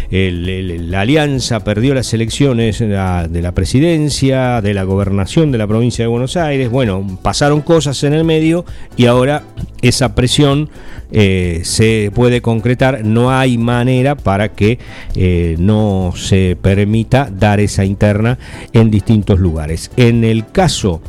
la 0.10 1.02
alianza 1.02 1.64
perdió 1.64 1.94
las 1.94 2.14
elecciones 2.14 2.80
de 2.80 3.42
la 3.42 3.52
presidencia, 3.54 4.62
de 4.62 4.74
la 4.74 4.84
gobernación 4.84 5.52
de 5.52 5.58
la 5.58 5.68
provincia 5.68 6.04
de 6.04 6.08
Buenos 6.08 6.38
Aires. 6.38 6.70
Bueno, 6.70 7.20
pasaron 7.22 7.62
cosas 7.62 8.04
en 8.04 8.14
el 8.14 8.24
medio 8.24 8.66
y 8.98 9.06
ahora 9.06 9.44
esa 9.82 10.16
presión 10.16 10.70
eh, 11.12 11.62
se 11.64 12.12
puede 12.14 12.42
concretar. 12.42 13.06
No 13.06 13.32
hay 13.32 13.58
manera 13.58 14.16
para 14.16 14.50
que 14.50 14.80
eh, 15.16 15.56
no 15.60 16.14
se 16.16 16.58
permita 16.62 17.30
dar 17.32 17.60
esa 17.60 17.86
interna 17.86 18.38
en 18.72 18.90
distintos 18.92 19.40
lugares. 19.40 19.92
En 19.98 20.24
el 20.24 20.48
caso 20.48 21.02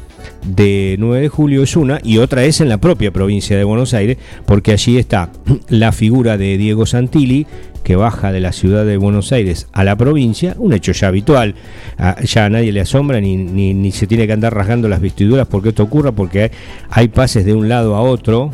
de 0.46 0.96
9 0.98 1.22
de 1.22 1.28
julio 1.28 1.62
es 1.62 1.76
una 1.76 2.00
y 2.02 2.18
otra 2.18 2.44
es 2.44 2.60
en 2.60 2.68
la 2.68 2.78
propia 2.78 3.12
provincia 3.12 3.56
de 3.56 3.64
Buenos 3.64 3.94
Aires, 3.94 4.18
porque 4.46 4.72
allí 4.72 4.98
está 4.98 5.30
la 5.68 5.92
figura 5.92 6.37
de 6.37 6.56
Diego 6.58 6.87
Santilli, 6.87 7.46
que 7.84 7.96
baja 7.96 8.32
de 8.32 8.40
la 8.40 8.52
ciudad 8.52 8.84
de 8.84 8.96
Buenos 8.96 9.30
Aires 9.30 9.68
a 9.72 9.84
la 9.84 9.94
provincia, 9.94 10.56
un 10.58 10.72
hecho 10.72 10.92
ya 10.92 11.08
habitual, 11.08 11.54
ah, 11.98 12.16
ya 12.22 12.46
a 12.46 12.48
nadie 12.48 12.72
le 12.72 12.80
asombra 12.80 13.20
ni, 13.20 13.37
ni, 13.37 13.92
se 13.92 14.06
tiene 14.06 14.26
que 14.26 14.32
andar 14.32 14.54
rasgando 14.54 14.88
las 14.88 15.00
vestiduras 15.00 15.46
porque 15.46 15.68
esto 15.68 15.82
ocurra, 15.82 16.10
porque 16.12 16.50
hay, 16.88 17.08
pases 17.08 17.44
de 17.44 17.52
un 17.52 17.68
lado 17.68 17.94
a 17.94 18.00
otro, 18.00 18.50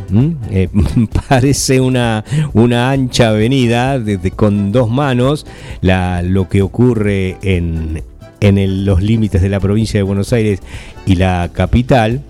eh, 0.50 0.68
parece 1.28 1.80
una, 1.80 2.24
una 2.52 2.90
ancha 2.90 3.28
avenida 3.28 4.02
con 4.34 4.72
dos 4.72 4.90
manos, 4.90 5.46
la, 5.80 6.22
lo 6.22 6.48
que 6.48 6.62
ocurre 6.62 7.36
en, 7.42 8.02
en 8.40 8.84
los 8.84 9.02
límites 9.02 9.42
de 9.42 9.48
la 9.48 9.60
provincia 9.60 9.98
de 9.98 10.02
Buenos 10.02 10.32
Aires 10.32 10.60
y 11.06 11.16
la 11.16 11.50
capital, 11.52 12.22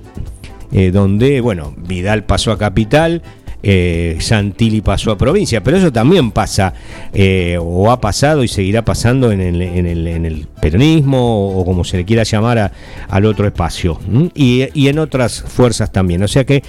eh, 0.72 0.90
donde, 0.92 1.40
bueno, 1.40 1.74
Vidal 1.76 2.24
pasó 2.24 2.52
a 2.52 2.58
capital, 2.58 3.22
eh, 3.62 4.16
Santilli 4.20 4.80
pasó 4.80 5.10
a 5.10 5.18
provincia, 5.18 5.62
pero 5.62 5.76
eso 5.76 5.92
también 5.92 6.30
pasa 6.30 6.72
eh, 7.12 7.58
o 7.60 7.90
ha 7.90 8.00
pasado 8.00 8.42
y 8.42 8.48
seguirá 8.48 8.84
pasando 8.84 9.32
en 9.32 9.40
el, 9.40 10.46
peronismo 10.60 11.58
o 11.58 11.64
como 11.64 11.84
se 11.84 11.98
le 11.98 12.04
quiera 12.04 12.22
llamar 12.22 12.72
al 13.08 13.24
otro 13.26 13.46
espacio 13.46 14.00
y, 14.34 14.68
en 14.74 14.98
otras 14.98 15.42
fuerzas 15.42 15.92
también. 15.92 16.22
O 16.22 16.28
sea 16.28 16.44
que 16.44 16.62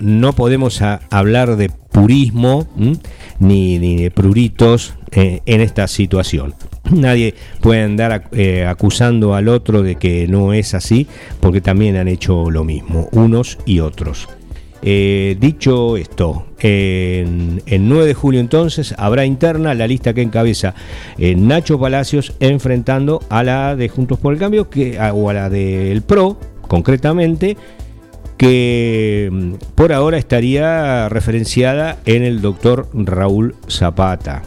no, 0.00 0.32
podemos 0.32 0.82
hablar 1.10 1.56
de 1.56 1.70
purismo 1.92 2.66
ni, 3.38 3.78
de 3.78 4.10
pruritos 4.10 4.94
en 5.12 5.60
esta 5.60 5.86
situación. 5.86 6.54
Nadie 6.90 7.34
puede 7.60 7.82
andar 7.82 8.28
acusando 8.66 9.34
al 9.34 9.48
otro 9.48 9.82
de 9.82 9.96
que 9.96 10.26
no 10.28 10.52
es 10.52 10.74
así, 10.74 11.06
porque 11.40 11.60
también 11.60 11.96
han 11.96 12.08
hecho 12.08 12.50
lo 12.50 12.64
mismo, 12.64 13.08
unos 13.12 13.58
y 13.66 13.80
otros. 13.80 14.28
Eh, 14.80 15.36
dicho 15.40 15.96
esto, 15.96 16.46
en, 16.60 17.62
el 17.66 17.88
9 17.88 18.06
de 18.06 18.14
julio 18.14 18.40
entonces 18.40 18.94
habrá 18.96 19.24
interna 19.24 19.74
la 19.74 19.88
lista 19.88 20.14
que 20.14 20.22
encabeza 20.22 20.74
eh, 21.18 21.34
Nacho 21.34 21.80
Palacios 21.80 22.34
enfrentando 22.38 23.20
a 23.28 23.42
la 23.42 23.74
de 23.74 23.88
Juntos 23.88 24.18
por 24.20 24.32
el 24.32 24.38
Cambio 24.38 24.70
que, 24.70 24.98
o 25.00 25.30
a 25.30 25.34
la 25.34 25.50
del 25.50 26.02
PRO, 26.02 26.38
concretamente, 26.62 27.56
que 28.36 29.28
mm, 29.32 29.52
por 29.74 29.92
ahora 29.92 30.16
estaría 30.16 31.08
referenciada 31.08 31.98
en 32.06 32.22
el 32.22 32.40
doctor 32.40 32.88
Raúl 32.94 33.56
Zapata. 33.68 34.42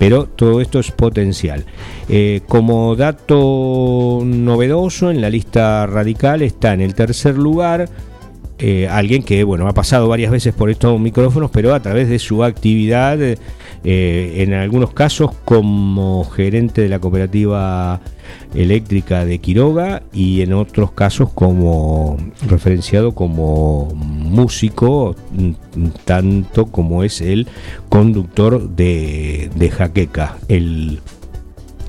Pero 0.00 0.24
todo 0.24 0.60
esto 0.60 0.80
es 0.80 0.90
potencial. 0.90 1.64
Eh, 2.08 2.40
como 2.48 2.96
dato 2.96 4.22
novedoso, 4.24 5.12
en 5.12 5.20
la 5.20 5.30
lista 5.30 5.86
radical 5.86 6.42
está 6.42 6.72
en 6.72 6.80
el 6.80 6.94
tercer 6.96 7.36
lugar 7.36 7.88
eh, 8.62 8.86
alguien 8.88 9.22
que 9.22 9.42
bueno 9.42 9.66
ha 9.68 9.72
pasado 9.72 10.06
varias 10.06 10.30
veces 10.30 10.52
por 10.52 10.68
estos 10.68 11.00
micrófonos, 11.00 11.50
pero 11.50 11.74
a 11.74 11.80
través 11.80 12.10
de 12.10 12.18
su 12.18 12.44
actividad, 12.44 13.18
eh, 13.82 14.34
en 14.38 14.52
algunos 14.52 14.92
casos 14.92 15.30
como 15.44 16.24
gerente 16.24 16.82
de 16.82 16.88
la 16.88 16.98
cooperativa 16.98 18.00
eléctrica 18.54 19.24
de 19.24 19.38
Quiroga 19.38 20.02
y 20.12 20.42
en 20.42 20.52
otros 20.52 20.92
casos 20.92 21.30
como 21.30 22.18
referenciado 22.46 23.12
como 23.12 23.88
músico, 23.94 25.16
tanto 26.04 26.66
como 26.66 27.04
es 27.04 27.20
el 27.20 27.48
conductor 27.88 28.68
de, 28.68 29.50
de 29.54 29.70
Jaqueca, 29.70 30.36
el, 30.48 31.00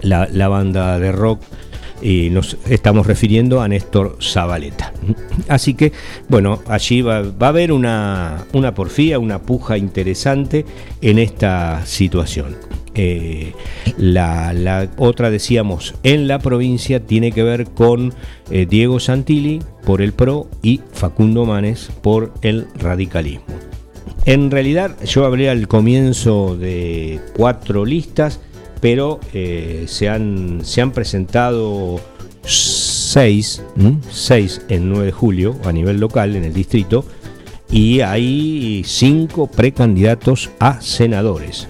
la, 0.02 0.28
la 0.32 0.48
banda 0.48 0.98
de 0.98 1.12
rock 1.12 1.42
y 2.02 2.30
nos 2.30 2.58
estamos 2.70 3.08
refiriendo 3.08 3.62
a 3.62 3.68
Néstor 3.68 4.18
Zabaleta. 4.22 4.94
Así 5.48 5.74
que, 5.74 5.92
bueno, 6.30 6.62
allí 6.68 7.02
va, 7.02 7.18
a 7.18 7.48
haber 7.48 7.72
una, 7.72 8.46
una, 8.54 8.74
porfía, 8.74 9.20
una 9.20 9.42
puja 9.42 9.78
interesante 9.78 10.66
en 11.02 11.20
esta 11.20 11.86
situación. 11.86 12.56
Eh, 12.94 13.54
la, 13.98 14.90
otra, 14.98 15.30
decíamos, 15.30 15.96
en 16.04 16.28
la 16.28 16.40
provincia 16.40 17.06
tiene 17.06 17.32
que 17.32 17.44
ver 17.44 17.66
con 17.66 18.14
eh, 18.50 18.66
Diego 18.70 19.00
Santilli 19.00 19.62
por 19.86 20.02
el 20.02 20.14
PRO 20.14 20.48
y 20.62 20.82
Facundo 20.92 21.46
Manes 21.46 21.90
por 22.02 22.34
el 22.42 22.68
radicalismo. 22.76 23.46
En 24.26 24.52
realidad 24.52 24.96
yo 25.04 25.26
hablé 25.26 25.50
al 25.50 25.68
comienzo 25.68 26.56
de 26.58 27.20
cuatro 27.36 27.86
listas 27.86 28.40
pero 28.82 29.20
eh, 29.34 29.86
se, 29.88 30.10
han, 30.10 30.62
se 30.64 30.82
han 30.82 30.92
presentado 30.92 32.02
seis, 32.44 33.64
seis 34.10 34.62
en 34.68 34.90
9 34.90 35.06
de 35.06 35.12
julio 35.12 35.56
a 35.64 35.72
nivel 35.72 36.00
local 36.00 36.36
en 36.36 36.44
el 36.44 36.54
distrito 36.54 37.06
y 37.72 38.02
hay 38.02 38.84
cinco 38.86 39.48
precandidatos 39.48 40.50
a 40.60 40.82
senadores. 40.82 41.70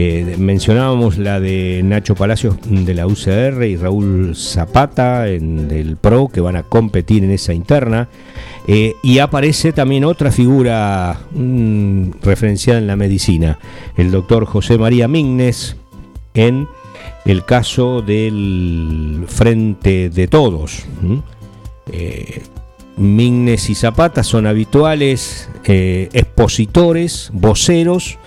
Eh, 0.00 0.36
mencionábamos 0.38 1.18
la 1.18 1.40
de 1.40 1.80
Nacho 1.82 2.14
Palacios 2.14 2.56
de 2.68 2.94
la 2.94 3.06
UCR 3.06 3.64
y 3.64 3.76
Raúl 3.76 4.36
Zapata 4.36 5.28
en, 5.28 5.66
del 5.66 5.96
PRO 5.96 6.28
que 6.28 6.40
van 6.40 6.56
a 6.56 6.62
competir 6.62 7.24
en 7.24 7.30
esa 7.30 7.52
interna. 7.52 8.08
Eh, 8.68 8.94
y 9.02 9.18
aparece 9.18 9.72
también 9.72 10.04
otra 10.04 10.30
figura 10.30 11.18
mm, 11.32 12.10
referenciada 12.22 12.78
en 12.78 12.86
la 12.86 12.96
medicina, 12.96 13.58
el 13.96 14.10
doctor 14.10 14.44
José 14.44 14.76
María 14.76 15.08
Mignes, 15.08 15.76
en 16.34 16.68
el 17.24 17.44
caso 17.44 18.02
del 18.02 19.24
Frente 19.28 20.10
de 20.10 20.28
Todos. 20.28 20.84
Eh, 21.92 22.42
Mignes 22.96 23.70
y 23.70 23.74
Zapata 23.74 24.22
son 24.24 24.46
habituales 24.46 25.48
eh, 25.64 26.08
expositores, 26.12 27.30
voceros 27.32 28.18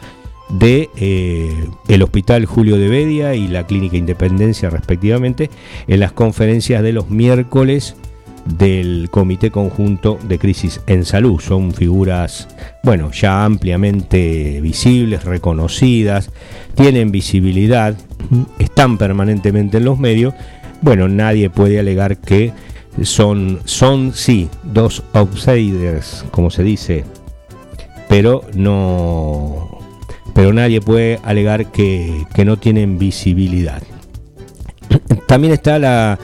de 0.49 0.89
eh, 0.97 1.67
el 1.87 2.03
Hospital 2.03 2.45
Julio 2.45 2.77
de 2.77 2.89
Bedia 2.89 3.35
y 3.35 3.47
la 3.47 3.65
Clínica 3.67 3.97
Independencia 3.97 4.69
respectivamente 4.69 5.49
en 5.87 5.99
las 5.99 6.11
conferencias 6.11 6.83
de 6.83 6.93
los 6.93 7.09
miércoles 7.09 7.95
del 8.45 9.09
Comité 9.11 9.51
Conjunto 9.51 10.17
de 10.23 10.39
Crisis 10.39 10.81
en 10.87 11.05
Salud. 11.05 11.39
Son 11.39 11.73
figuras, 11.73 12.47
bueno, 12.83 13.11
ya 13.11 13.45
ampliamente 13.45 14.59
visibles, 14.61 15.23
reconocidas, 15.23 16.31
tienen 16.75 17.11
visibilidad, 17.11 17.95
están 18.59 18.97
permanentemente 18.97 19.77
en 19.77 19.85
los 19.85 19.99
medios. 19.99 20.33
Bueno, 20.81 21.07
nadie 21.07 21.49
puede 21.49 21.79
alegar 21.79 22.17
que 22.17 22.51
son, 23.03 23.59
son 23.65 24.13
sí, 24.13 24.49
dos 24.63 25.03
outsiders, 25.13 26.25
como 26.31 26.49
se 26.49 26.63
dice, 26.63 27.05
pero 28.09 28.43
no, 28.53 29.79
pero 30.33 30.53
nadie 30.53 30.81
puede 30.81 31.19
alegar 31.23 31.71
que, 31.71 32.25
que 32.33 32.45
no 32.45 32.57
tienen 32.57 32.97
visibilidad. 32.97 33.81
También 35.27 35.53
está 35.53 35.79
la, 35.79 36.17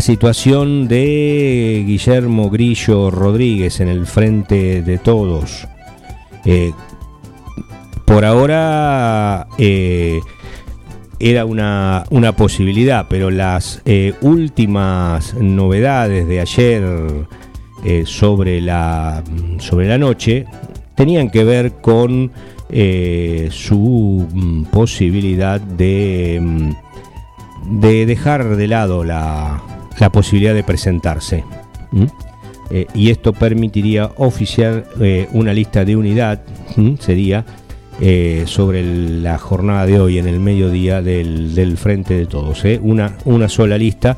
situación 0.00 0.88
de 0.88 1.84
Guillermo 1.86 2.50
Grillo 2.50 3.10
Rodríguez 3.10 3.80
en 3.80 3.88
el 3.88 4.06
frente 4.06 4.82
de 4.82 4.98
todos. 4.98 5.66
Eh, 6.44 6.72
por 8.04 8.24
ahora 8.24 9.48
eh, 9.58 10.20
era 11.18 11.44
una, 11.44 12.04
posibilidad, 12.36 13.06
pero 13.08 13.30
las 13.30 13.82
eh, 13.84 14.14
últimas 14.20 15.34
novedades 15.34 16.28
de 16.28 16.40
ayer 16.40 17.26
sobre, 18.04 18.60
la, 18.60 19.22
sobre 19.58 19.86
la 19.86 19.98
noche 19.98 20.44
tenían 20.96 21.30
que 21.30 21.44
ver 21.44 21.72
con 21.80 22.32
su 23.50 24.26
mm, 24.32 24.64
posibilidad 24.64 25.60
de 25.60 26.40
mm, 26.42 26.85
de 27.68 28.06
dejar 28.06 28.56
de 28.56 28.68
lado 28.68 29.04
la, 29.04 29.62
posibilidad 30.12 30.54
de 30.54 30.62
presentarse. 30.62 31.44
Eh, 32.70 32.86
y 32.94 33.10
esto 33.10 33.32
permitiría 33.32 34.10
oficiar 34.16 34.86
eh, 35.00 35.28
una 35.32 35.52
lista 35.52 35.84
de 35.84 35.96
unidad, 35.96 36.42
sería 36.98 37.44
eh, 38.00 38.42
sobre 38.46 38.82
la 38.82 39.38
jornada 39.38 39.86
de 39.86 40.00
hoy 40.00 40.18
en 40.18 40.26
el 40.26 40.40
mediodía 40.40 41.00
del, 41.00 41.76
Frente 41.78 42.14
de 42.14 42.26
Todos. 42.26 42.62
Una, 42.82 43.16
una 43.24 43.48
sola 43.48 43.78
lista. 43.78 44.16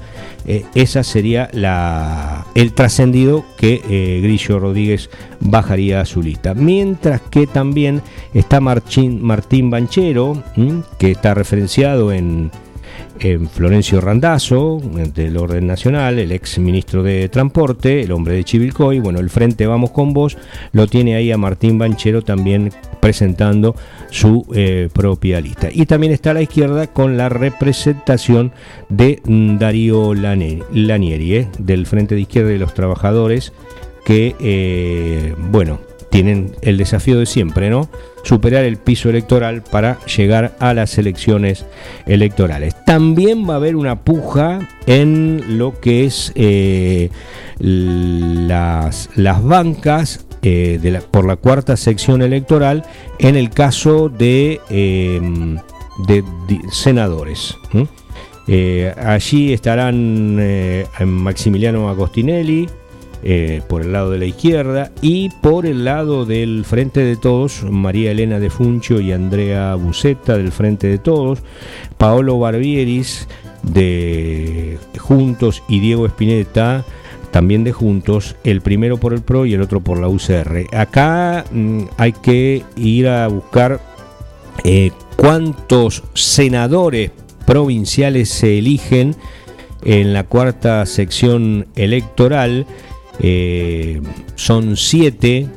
esa 0.75 1.05
sería 1.05 1.49
la, 1.53 2.47
el 2.55 2.73
trascendido 2.73 3.45
que 3.59 4.21
Grillo 4.23 4.59
Rodríguez 4.59 5.11
bajaría 5.41 6.01
a 6.01 6.07
su 6.07 6.23
lista. 6.23 6.55
Mientras 6.55 7.21
que 7.21 7.47
también 7.47 8.03
está 8.35 8.61
Martín, 8.61 9.23
Martín 9.23 9.71
Banchero, 9.71 10.43
que 10.99 11.13
está 11.13 11.35
referenciado 11.35 12.13
en 12.13 12.51
en 12.51 12.51
Florencio 13.53 14.01
Randazzo, 14.01 14.81
del 15.15 15.37
Orden 15.37 15.67
Nacional, 15.67 16.19
el 16.19 16.33
ex 16.33 16.59
ministro 16.59 17.03
de 17.03 17.29
Transporte, 17.29 18.03
el 18.03 18.13
hombre 18.13 18.35
de 18.35 18.45
Chivilcoy, 18.45 19.01
bueno, 19.01 19.19
el 19.19 19.31
Frente 19.31 19.67
Vamos 19.67 19.91
con 19.91 20.13
Vos, 20.13 20.37
lo 20.73 20.87
tiene 20.87 21.17
ahí 21.17 21.33
a 21.33 21.37
Martín 21.37 21.79
Banchero 21.79 22.23
también 22.23 22.73
presentando 23.01 23.75
su 24.11 24.47
eh, 24.55 24.89
propia 24.93 25.41
lista. 25.41 25.69
Y 25.73 25.87
también 25.87 26.13
está 26.13 26.31
a 26.31 26.35
la 26.35 26.43
izquierda 26.43 26.87
con 26.87 27.17
la 27.17 27.29
representación 27.29 28.53
de 28.89 29.21
mm, 29.25 29.59
Darío 29.59 30.15
Lanieri, 30.15 31.37
eh, 31.37 31.49
del 31.59 31.87
Frente 31.87 32.15
de 32.15 32.23
Izquierda 32.23 32.51
de 32.51 32.59
los 32.59 32.75
Trabajadores, 32.75 33.53
que, 34.05 34.35
eh, 34.41 35.35
bueno, 35.51 35.81
tienen 36.11 36.53
el 36.63 36.79
desafío 36.79 37.19
de 37.19 37.27
siempre, 37.27 37.71
¿no? 37.71 37.89
Superar 38.29 38.67
el 38.67 38.77
piso 38.77 39.09
electoral 39.09 39.63
para 39.63 39.99
llegar 40.05 40.55
a 40.59 40.75
las 40.75 40.99
elecciones 40.99 41.65
electorales. 42.05 42.75
También 42.85 43.49
va 43.49 43.55
a 43.55 43.57
haber 43.57 43.75
una 43.75 44.05
puja 44.05 44.69
en 44.87 45.57
lo 45.57 45.81
que 45.81 46.05
es 46.05 46.33
eh, 46.35 47.09
las, 47.59 49.09
las, 49.15 49.43
bancas 49.43 50.27
eh, 50.43 51.01
por 51.11 51.25
la 51.25 51.37
cuarta 51.37 51.79
sección 51.79 52.21
electoral 52.21 52.85
en 53.19 53.35
el 53.35 53.49
caso 53.49 54.11
de, 54.11 54.61
em, 54.69 55.57
de, 56.07 56.23
senadores. 56.71 57.57
Eh, 58.47 58.93
allí 58.95 59.55
estarán 59.55 60.39
Maximiliano 61.03 61.89
Agostinelli, 61.89 62.69
eh, 63.23 63.63
por 63.69 63.83
el 63.83 63.93
lado 63.93 64.11
de 64.11 64.19
la 64.19 64.27
izquierda 64.27 64.93
y 65.03 65.31
por 65.43 65.67
el 65.67 65.85
lado 65.85 66.25
del 66.25 66.65
Frente 66.65 67.01
de 67.01 67.17
Todos, 67.17 67.65
María 67.65 68.13
Elena 68.13 68.39
de 68.39 68.51
Funcho 68.51 69.01
y 69.01 69.13
Andrea 69.13 69.75
Buceta 69.75 70.37
del 70.37 70.53
Frente 70.53 70.87
de 70.87 70.99
Todos, 70.99 71.41
Paolo 71.97 72.39
Barbieris 72.39 73.29
de 73.63 74.79
Juntos 74.99 75.63
y 75.69 75.81
Diego 75.81 76.07
Espineta 76.07 76.85
también 77.31 77.65
de 77.65 77.73
Juntos, 77.73 78.37
el 78.45 78.61
primero 78.61 78.99
por 78.99 79.13
el 79.13 79.23
PRO 79.23 79.47
y 79.47 79.55
el 79.55 79.63
otro 79.63 79.81
por 79.81 79.99
la 79.99 80.09
UCR. 80.09 80.67
Acá 80.73 81.45
mm, 81.51 81.83
hay 81.97 82.13
que 82.13 82.65
ir 82.77 83.09
a 83.09 83.29
buscar 83.29 83.81
eh, 84.65 84.93
cuántos 85.17 86.05
senadores 86.15 87.11
provinciales 87.47 88.29
se 88.29 88.59
eligen 88.59 89.17
en 89.85 90.13
la 90.13 90.25
cuarta 90.25 90.85
sección 90.87 91.67
electoral 91.77 92.67
eh, 93.21 94.01
son 94.35 94.77
siete, 94.77 95.49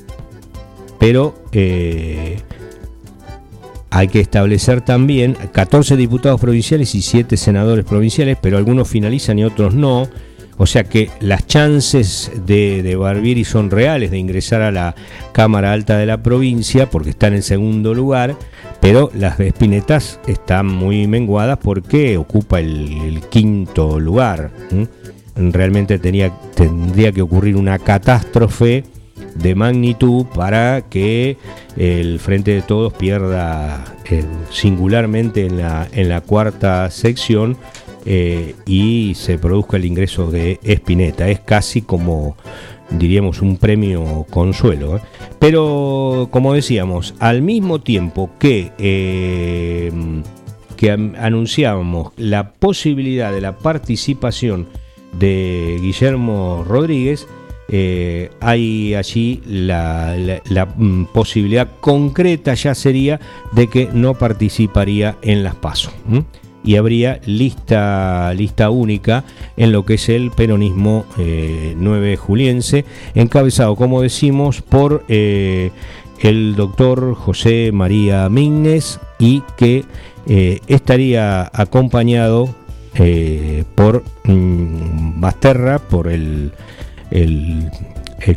pero 0.99 1.35
eh, 1.51 2.39
hay 3.89 4.07
que 4.07 4.19
establecer 4.19 4.81
también 4.81 5.35
14 5.51 5.97
diputados 5.97 6.39
provinciales 6.39 6.95
y 6.95 7.01
7 7.01 7.35
senadores 7.37 7.85
provinciales, 7.85 8.37
pero 8.41 8.57
algunos 8.57 8.87
finalizan 8.87 9.37
y 9.37 9.43
otros 9.43 9.73
no. 9.75 10.07
O 10.57 10.67
sea 10.67 10.83
que 10.83 11.09
las 11.19 11.47
chances 11.47 12.31
de, 12.45 12.83
de 12.83 13.45
son 13.45 13.71
reales 13.71 14.11
de 14.11 14.19
ingresar 14.19 14.61
a 14.61 14.71
la 14.71 14.95
Cámara 15.31 15.73
Alta 15.73 15.97
de 15.97 16.05
la 16.05 16.21
provincia 16.21 16.89
porque 16.89 17.09
están 17.09 17.33
en 17.33 17.41
segundo 17.41 17.93
lugar, 17.95 18.35
pero 18.79 19.09
las 19.13 19.39
de 19.39 19.47
Espinetas 19.47 20.19
están 20.27 20.67
muy 20.67 21.07
menguadas 21.07 21.57
porque 21.57 22.17
ocupa 22.17 22.59
el, 22.59 23.21
quinto 23.29 23.99
lugar 23.99 24.51
realmente 25.35 25.99
tenía, 25.99 26.31
tendría 26.55 27.11
que 27.11 27.21
ocurrir 27.21 27.55
una 27.55 27.79
catástrofe 27.79 28.83
de 29.35 29.55
magnitud 29.55 30.25
para 30.33 30.81
que 30.89 31.37
el 31.77 32.19
Frente 32.19 32.51
de 32.51 32.61
Todos 32.61 32.93
pierda 32.93 33.83
eh, 34.09 34.23
singularmente 34.49 35.45
en 35.45 35.57
la, 35.57 35.87
en 35.91 36.09
la 36.09 36.21
cuarta 36.21 36.89
sección 36.91 37.57
eh, 38.05 38.55
y 38.65 39.13
se 39.15 39.37
produzca 39.37 39.77
el 39.77 39.85
ingreso 39.85 40.31
de 40.31 40.59
Espineta. 40.63 41.29
Es 41.29 41.39
casi 41.39 41.81
como 41.81 42.35
diríamos 42.89 43.41
un 43.41 43.57
premio 43.57 44.25
consuelo. 44.29 44.97
¿eh? 44.97 45.01
Pero 45.39 46.27
como 46.29 46.53
decíamos, 46.53 47.15
al 47.19 47.41
mismo 47.41 47.79
tiempo 47.79 48.31
que, 48.37 48.71
que 50.75 50.91
anunciábamos 50.91 52.11
la 52.17 52.51
posibilidad 52.51 53.31
de 53.31 53.41
la 53.41 53.57
participación 53.57 54.67
de 55.13 55.77
Guillermo 55.81 56.63
Rodríguez, 56.67 57.27
eh, 57.73 58.31
hay 58.41 58.95
allí 58.95 59.41
la, 59.45 60.17
mm, 60.75 61.05
posibilidad 61.05 61.69
concreta 61.79 62.53
ya 62.53 62.75
sería 62.75 63.21
de 63.53 63.67
que 63.67 63.87
no 63.93 64.13
participaría 64.15 65.15
en 65.21 65.41
las 65.43 65.55
pasos 65.55 65.93
y 66.65 66.75
habría 66.75 67.21
lista, 67.25 68.33
lista 68.33 68.69
única 68.69 69.23
en 69.55 69.71
lo 69.71 69.85
que 69.85 69.93
es 69.93 70.09
el 70.09 70.31
peronismo 70.31 71.05
9 71.15 72.13
eh, 72.13 72.17
juliense, 72.17 72.83
encabezado, 73.15 73.77
como 73.77 74.01
decimos, 74.01 74.61
por 74.61 75.05
eh, 75.07 75.71
el 76.19 76.55
doctor 76.57 77.15
José 77.15 77.71
María 77.71 78.27
Mignes 78.27 78.99
y 79.17 79.43
que 79.55 79.85
estaría 80.67 81.49
acompañado 81.53 82.53
por 83.75 84.03
mm, 84.25 85.19
Basterra, 85.19 85.79
por 85.79 86.07
el 86.07 86.51
el, 87.11 87.69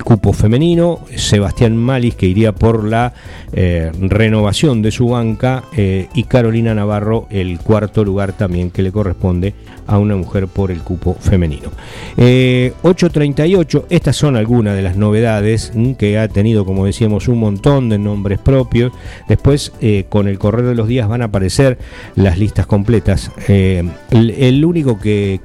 cupo 0.03 0.33
femenino, 0.33 1.01
Sebastián 1.15 1.77
Malis 1.77 2.15
que 2.15 2.27
iría 2.27 2.53
por 2.53 2.85
la 2.85 3.13
eh, 3.53 3.93
renovación 4.01 4.83
de 4.83 4.91
su 4.91 5.09
banca 5.09 5.65
eh, 5.77 6.09
y 6.15 6.25
Carolina 6.25 6.75
Navarro 6.75 7.27
el 7.31 7.59
cuarto 7.61 8.05
lugar 8.05 8.33
también 8.33 8.71
que 8.71 8.83
le 8.83 8.93
corresponde 8.93 9.55
a 9.87 9.99
una 9.99 10.17
mujer 10.17 10.49
por 10.49 10.71
el 10.71 10.81
cupo 10.81 11.15
femenino. 11.21 11.71
8.38, 12.17 13.79
eh, 13.79 13.87
estas 13.91 14.17
son 14.17 14.37
algunas 14.37 14.75
de 14.75 14.83
las 14.83 14.97
novedades 14.97 15.73
mm, 15.75 15.93
que 15.93 16.19
ha 16.19 16.29
tenido, 16.29 16.65
como 16.65 16.87
decíamos, 16.87 17.29
un 17.29 17.39
montón 17.39 17.89
de 17.91 17.99
nombres 17.99 18.39
propios. 18.39 18.93
Después, 19.29 19.73
con 20.09 20.29
el 20.29 20.39
correr 20.39 20.65
de 20.65 20.75
los 20.75 20.89
días 20.89 21.09
van 21.09 21.23
a 21.23 21.27
aparecer 21.27 21.79
las 22.17 22.39
listas 22.39 22.67
completas. 22.67 23.31
El, 23.49 24.65
único 24.65 24.99
que 24.99 25.41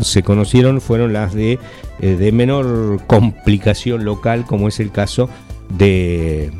se 0.00 0.22
conocieron 0.22 0.80
fueron 0.80 1.12
las 1.12 1.34
de, 1.34 1.58
eh, 2.00 2.16
de 2.16 2.32
menor 2.32 3.00
complicación 3.06 4.04
local, 4.04 4.44
como 4.46 4.68
es 4.68 4.80
el 4.80 4.90
caso 4.90 5.28
de, 5.68 6.50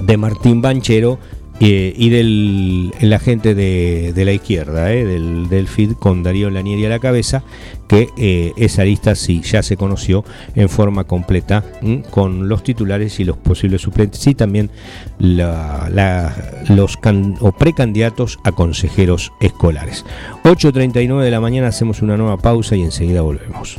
de 0.00 0.16
Martín 0.16 0.62
Banchero 0.62 1.18
eh, 1.60 1.94
y 1.96 2.10
del 2.10 2.92
el 2.98 3.12
agente 3.12 3.54
de, 3.54 4.12
la 4.24 4.32
izquierda, 4.32 4.92
eh, 4.92 5.04
del, 5.04 5.48
del, 5.48 5.68
FID 5.68 5.92
con 5.92 6.24
Darío 6.24 6.50
Lanieri 6.50 6.84
a 6.86 6.88
la 6.88 6.98
cabeza, 6.98 7.44
que 7.86 8.08
eh, 8.18 8.52
esa 8.56 8.82
lista 8.82 9.14
sí 9.14 9.40
ya 9.42 9.62
se 9.62 9.76
conoció 9.76 10.24
en 10.56 10.68
forma 10.68 11.04
completa 11.04 11.64
con 12.10 12.48
los 12.48 12.64
titulares 12.64 13.20
y 13.20 13.24
los 13.24 13.36
posibles 13.36 13.82
suplentes 13.82 14.26
y 14.26 14.34
también 14.34 14.70
los 15.18 16.98
o 17.40 17.52
precandidatos 17.52 18.40
a 18.42 18.50
consejeros 18.50 19.32
escolares. 19.40 20.04
8.39 20.42 21.22
de 21.22 21.30
la 21.30 21.40
mañana 21.40 21.68
hacemos 21.68 22.02
una 22.02 22.16
nueva 22.16 22.36
pausa 22.36 22.74
y 22.74 22.82
enseguida 22.82 23.22
volvemos. 23.22 23.78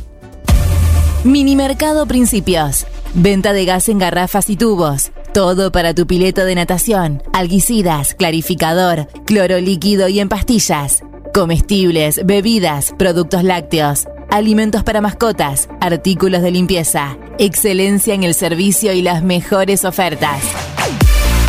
Minimercado 1.24 2.06
Principios. 2.06 2.86
Venta 3.14 3.52
de 3.52 3.64
gas 3.64 3.88
en 3.88 3.98
garrafas 3.98 4.48
y 4.48 4.56
tubos 4.56 5.12
todo 5.36 5.70
para 5.70 5.92
tu 5.92 6.06
pileto 6.06 6.46
de 6.46 6.54
natación, 6.54 7.22
alguicidas, 7.34 8.14
clarificador, 8.14 9.06
cloro 9.26 9.58
líquido 9.60 10.08
y 10.08 10.18
en 10.18 10.30
pastillas. 10.30 11.02
Comestibles, 11.34 12.24
bebidas, 12.24 12.94
productos 12.96 13.44
lácteos, 13.44 14.08
alimentos 14.30 14.82
para 14.82 15.02
mascotas, 15.02 15.68
artículos 15.82 16.40
de 16.40 16.52
limpieza. 16.52 17.18
Excelencia 17.38 18.14
en 18.14 18.22
el 18.22 18.32
servicio 18.32 18.94
y 18.94 19.02
las 19.02 19.22
mejores 19.22 19.84
ofertas. 19.84 20.40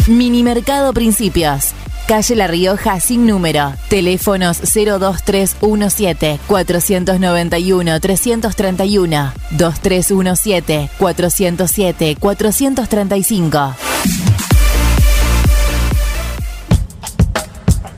Minimercado 0.09 0.91
Principios. 0.91 1.71
Calle 2.07 2.35
La 2.37 2.47
Rioja 2.47 3.01
sin 3.01 3.25
número. 3.25 3.73
Teléfonos 3.89 4.61
02317 4.61 6.39
491 6.47 7.99
331 7.99 9.33
2317 9.51 10.89
407 10.97 12.15
435. 12.17 13.75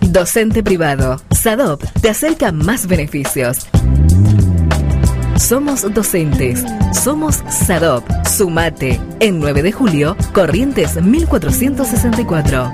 Docente 0.01 0.63
privado. 0.63 1.21
SADOP 1.29 1.83
te 2.01 2.09
acerca 2.09 2.51
más 2.51 2.87
beneficios. 2.87 3.67
Somos 5.37 5.85
docentes. 5.93 6.63
Somos 6.99 7.43
SADOP. 7.47 8.03
Sumate. 8.25 8.99
En 9.19 9.39
9 9.39 9.61
de 9.61 9.71
julio, 9.71 10.17
Corrientes 10.33 10.99
1464. 10.99 12.73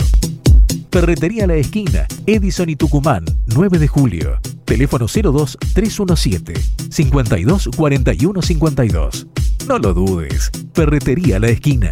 Ferretería 0.93 1.47
La 1.47 1.55
Esquina, 1.55 2.05
Edison 2.27 2.69
y 2.69 2.75
Tucumán, 2.75 3.25
9 3.47 3.79
de 3.79 3.87
julio. 3.87 4.39
Teléfono 4.63 5.07
02 5.07 5.57
317 5.73 6.53
52 6.91 7.69
41 7.75 8.41
52. 8.43 9.27
No 9.67 9.79
lo 9.79 9.95
dudes. 9.95 10.51
Ferretería 10.75 11.39
La 11.39 11.47
Esquina. 11.47 11.91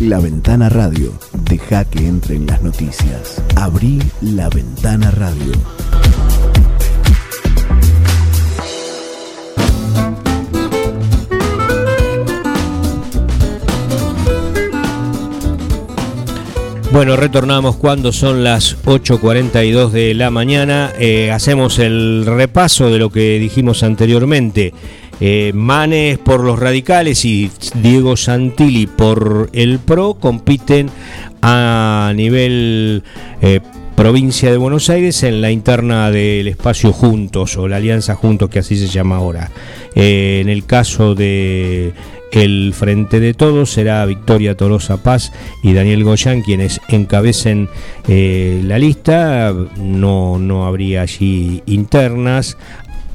La 0.00 0.20
Ventana 0.20 0.68
Radio. 0.68 1.10
Deja 1.48 1.86
que 1.86 2.06
entren 2.06 2.46
las 2.46 2.60
noticias. 2.60 3.42
Abrí 3.56 3.98
La 4.20 4.50
Ventana 4.50 5.10
Radio. 5.10 5.52
Bueno, 16.92 17.16
retornamos 17.16 17.76
cuando 17.76 18.12
son 18.12 18.44
las 18.44 18.76
8.42 18.84 19.90
de 19.90 20.14
la 20.14 20.30
mañana. 20.30 20.92
Eh, 20.98 21.30
hacemos 21.30 21.78
el 21.78 22.24
repaso 22.26 22.90
de 22.90 22.98
lo 22.98 23.10
que 23.10 23.38
dijimos 23.38 23.82
anteriormente. 23.82 24.72
Eh, 25.20 25.52
Manes 25.54 26.18
por 26.18 26.44
los 26.44 26.58
radicales 26.58 27.24
y 27.24 27.50
Diego 27.76 28.16
Santilli 28.16 28.86
por 28.86 29.48
el 29.54 29.78
PRO 29.78 30.14
compiten 30.14 30.90
a 31.40 32.12
nivel 32.14 33.02
eh, 33.40 33.60
provincia 33.94 34.50
de 34.50 34.58
Buenos 34.58 34.90
Aires 34.90 35.22
en 35.22 35.40
la 35.40 35.50
interna 35.50 36.10
del 36.10 36.48
espacio 36.48 36.92
Juntos 36.92 37.56
o 37.56 37.66
la 37.66 37.76
Alianza 37.76 38.14
Juntos 38.14 38.50
que 38.50 38.58
así 38.58 38.76
se 38.76 38.88
llama 38.88 39.16
ahora. 39.16 39.50
Eh, 39.94 40.40
en 40.42 40.50
el 40.50 40.66
caso 40.66 41.14
de 41.14 41.94
el 42.32 42.74
Frente 42.74 43.18
de 43.18 43.32
Todos 43.32 43.70
será 43.70 44.04
Victoria 44.04 44.54
Tolosa 44.54 45.02
Paz 45.02 45.32
y 45.62 45.72
Daniel 45.72 46.04
Goyán 46.04 46.42
quienes 46.42 46.80
encabecen 46.88 47.70
la 48.06 48.78
lista. 48.78 49.54
No, 49.78 50.38
no 50.38 50.66
habría 50.66 51.02
allí 51.02 51.62
internas 51.64 52.58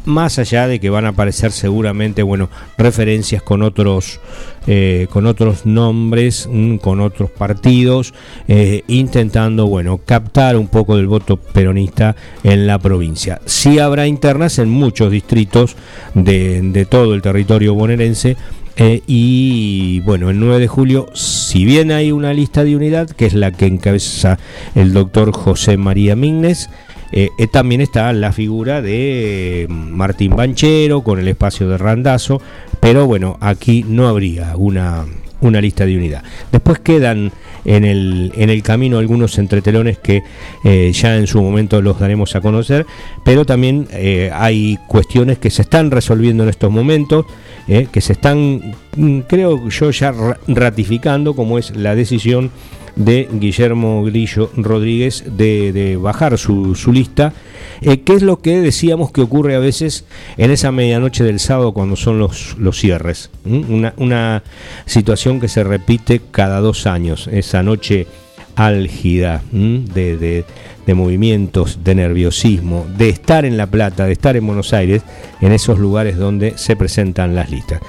más 0.06 0.39
allá 0.39 0.68
de 0.68 0.80
que 0.80 0.89
van 0.89 1.06
a 1.06 1.10
aparecer 1.10 1.52
seguramente 1.52 2.24
bueno 2.24 2.49
referencias 2.78 3.41
con 3.41 3.62
otros 3.62 4.20
eh, 4.68 5.08
con 5.12 5.26
otros 5.26 5.66
nombres 5.66 6.47
mm, 6.52 6.78
con 6.78 6.99
otros 6.99 7.30
partidos 7.32 8.14
eh, 8.47 8.84
intentando 8.88 9.68
bueno 9.68 9.99
captar 10.06 10.58
un 10.58 10.68
poco 10.68 10.97
del 10.97 11.08
voto 11.08 11.38
peronista 11.38 12.16
en 12.43 12.68
la 12.68 12.80
provincia. 12.80 13.41
Sí 13.45 13.80
habrá 13.80 14.08
internas 14.08 14.60
en 14.60 14.70
muchos 14.70 15.12
distritos 15.12 15.76
de, 16.14 16.88
todo 16.89 17.14
el 17.14 17.22
territorio 17.22 17.74
bonaerense 17.74 18.38
eh, 18.78 19.02
y 19.06 19.99
bueno, 20.02 20.30
el 20.30 20.39
9 20.39 20.60
de 20.60 20.68
julio, 20.68 21.10
si 21.14 21.66
bien 21.66 21.91
hay 21.91 22.12
una 22.12 22.34
lista 22.34 22.64
de 22.64 22.76
unidad, 22.76 23.10
que 23.10 23.26
es 23.26 23.34
la 23.34 23.52
que 23.52 23.66
encabeza 23.66 24.39
el 24.76 24.93
doctor 24.93 25.34
José 25.34 25.78
María 25.78 26.16
Mignes, 26.16 26.70
eh, 27.12 27.30
eh, 27.38 27.47
también 27.47 27.82
está 27.82 28.12
la 28.14 28.32
figura 28.32 28.82
de 28.82 29.68
mm, 29.70 29.74
Martín 29.74 30.36
Banchero 30.36 31.01
con 31.01 31.20
el 31.20 31.28
espacio 31.28 31.68
de 31.68 31.78
Randazo, 31.78 32.41
pero 32.80 33.05
bueno, 33.05 33.38
aquí 33.41 33.84
no 33.88 34.07
habría 34.07 34.55
una, 34.55 35.05
una 35.41 35.62
lista 35.62 35.86
de 35.86 35.97
unidad. 35.97 36.24
Después 36.51 36.80
quedan 36.80 37.32
en 37.66 37.86
el, 37.86 38.32
en 38.36 38.49
el 38.49 38.64
camino 38.64 38.97
algunos 38.97 39.38
entretelones 39.38 39.99
que 39.99 40.24
eh, 40.64 40.91
ya 40.93 41.18
en 41.18 41.28
su 41.28 41.41
momento 41.41 41.82
los 41.82 41.99
daremos 41.99 42.36
a 42.36 42.41
conocer, 42.41 42.86
pero 43.24 43.45
también 43.45 43.88
hay 44.34 44.80
cuestiones 44.88 45.38
que 45.38 45.49
se 45.49 45.62
están 45.62 45.91
resolviendo 45.91 46.43
en 46.43 46.49
estos 46.49 46.72
momentos, 46.72 47.26
que 47.68 48.01
se 48.01 48.14
están, 48.14 48.74
mm, 48.97 49.20
creo 49.22 49.70
yo, 49.70 49.91
ya 49.91 50.14
ratificando, 50.47 51.36
como 51.36 51.59
es 51.59 51.76
la 51.76 51.95
decisión 51.95 52.51
de 52.95 53.27
Guillermo 53.31 54.03
Grillo 54.03 54.51
Rodríguez 54.55 55.23
de, 55.25 55.97
bajar 56.01 56.37
su, 56.37 56.75
lista. 56.91 57.33
Eh, 57.81 58.01
¿Qué 58.01 58.13
es 58.13 58.21
lo 58.21 58.41
que 58.41 58.59
decíamos 58.61 59.11
que 59.11 59.21
ocurre 59.21 59.55
a 59.55 59.59
veces 59.59 60.05
en 60.37 60.51
esa 60.51 60.71
medianoche 60.71 61.23
del 61.23 61.39
sábado 61.39 61.73
cuando 61.73 61.95
son 61.95 62.19
los, 62.19 62.55
los 62.57 62.79
cierres? 62.79 63.31
Una, 63.45 63.93
una, 63.97 64.43
situación 64.85 65.39
que 65.39 65.47
se 65.47 65.63
repite 65.63 66.21
cada 66.31 66.59
dos 66.59 66.85
años, 66.85 67.27
esa 67.31 67.63
noche 67.63 68.07
álgida 68.56 69.41
de, 69.52 70.18
de, 70.18 70.45
de, 70.86 70.93
movimientos, 70.93 71.80
de 71.84 71.95
nerviosismo, 71.95 72.86
de 72.97 73.10
estar 73.10 73.45
en 73.45 73.58
La 73.58 73.68
Plata, 73.68 74.06
de 74.06 74.14
estar 74.14 74.36
en 74.36 74.45
Buenos 74.45 74.74
Aires, 74.74 75.04
en 75.41 75.52
esos 75.52 75.80
lugares 75.80 76.18
donde 76.18 76.58
se 76.58 76.76
presentan 76.76 77.36
las 77.36 77.49
listas. 77.49 77.82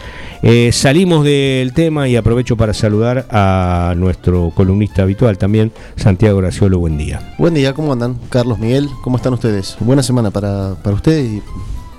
Eh, 0.43 0.73
salimos 0.73 1.25
del 1.25 1.73
tema 1.73 2.09
y 2.09 2.17
aprovecho 2.17 2.57
para 2.57 2.75
saludar 2.75 3.27
a 3.31 3.95
nuestro 3.97 4.51
columnista 4.55 5.03
habitual 5.03 5.39
también, 5.39 5.73
Santiago 5.97 6.39
Graciolo. 6.39 6.79
Buen 6.79 6.99
día. 6.99 7.35
Buen 7.39 7.55
día, 7.55 7.73
¿cómo 7.75 7.93
andan? 7.93 8.19
Carlos 8.29 8.59
Miguel, 8.59 8.89
¿cómo 9.03 9.17
están 9.17 9.35
ustedes? 9.35 9.77
Buena 9.81 10.03
semana 10.03 10.31
para, 10.31 10.75
para 10.83 10.97
ustedes 10.97 11.35
y 11.35 11.43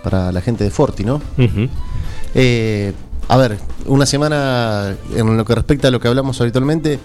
para 0.03 0.31
la 0.31 0.41
gente 0.41 0.65
de 0.65 0.69
Forti, 0.69 1.05
¿no? 1.05 1.21
Eh, 2.35 2.91
a 3.29 3.37
ver, 3.37 3.57
una 3.85 4.05
semana 4.05 4.95
en 5.15 5.37
lo 5.37 5.45
que 5.45 5.55
respecta 5.55 5.87
a 5.87 5.91
lo 5.91 5.99
que 5.99 6.09
hablamos 6.09 6.39
habitualmente, 6.41 6.99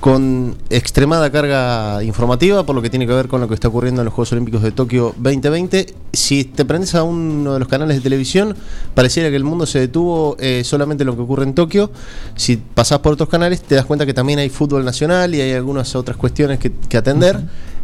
con 0.00 0.56
extremada 0.70 1.30
carga 1.30 2.02
informativa 2.04 2.64
por 2.64 2.76
lo 2.76 2.82
que 2.82 2.90
tiene 2.90 3.06
que 3.06 3.12
ver 3.12 3.26
con 3.26 3.40
lo 3.40 3.48
que 3.48 3.54
está 3.54 3.68
ocurriendo 3.68 4.00
en 4.00 4.04
los 4.04 4.14
Juegos 4.14 4.32
Olímpicos 4.32 4.62
de 4.62 4.70
Tokio 4.70 5.14
2020. 5.18 5.94
Si 6.12 6.44
te 6.44 6.64
prendes 6.64 6.94
a 6.94 7.02
uno 7.02 7.54
de 7.54 7.58
los 7.58 7.68
canales 7.68 7.96
de 7.96 8.02
televisión, 8.02 8.54
pareciera 8.94 9.28
que 9.30 9.36
el 9.36 9.44
mundo 9.44 9.66
se 9.66 9.80
detuvo 9.80 10.36
eh, 10.38 10.62
solamente 10.64 11.02
en 11.02 11.06
lo 11.06 11.16
que 11.16 11.22
ocurre 11.22 11.44
en 11.44 11.54
Tokio. 11.54 11.90
Si 12.36 12.56
pasás 12.56 13.00
por 13.00 13.12
otros 13.12 13.28
canales, 13.28 13.62
te 13.62 13.74
das 13.74 13.86
cuenta 13.86 14.06
que 14.06 14.14
también 14.14 14.38
hay 14.38 14.50
fútbol 14.50 14.84
nacional 14.84 15.34
y 15.34 15.40
hay 15.40 15.52
algunas 15.52 15.94
otras 15.96 16.16
cuestiones 16.16 16.58
que, 16.58 16.96
atender. 16.96 17.40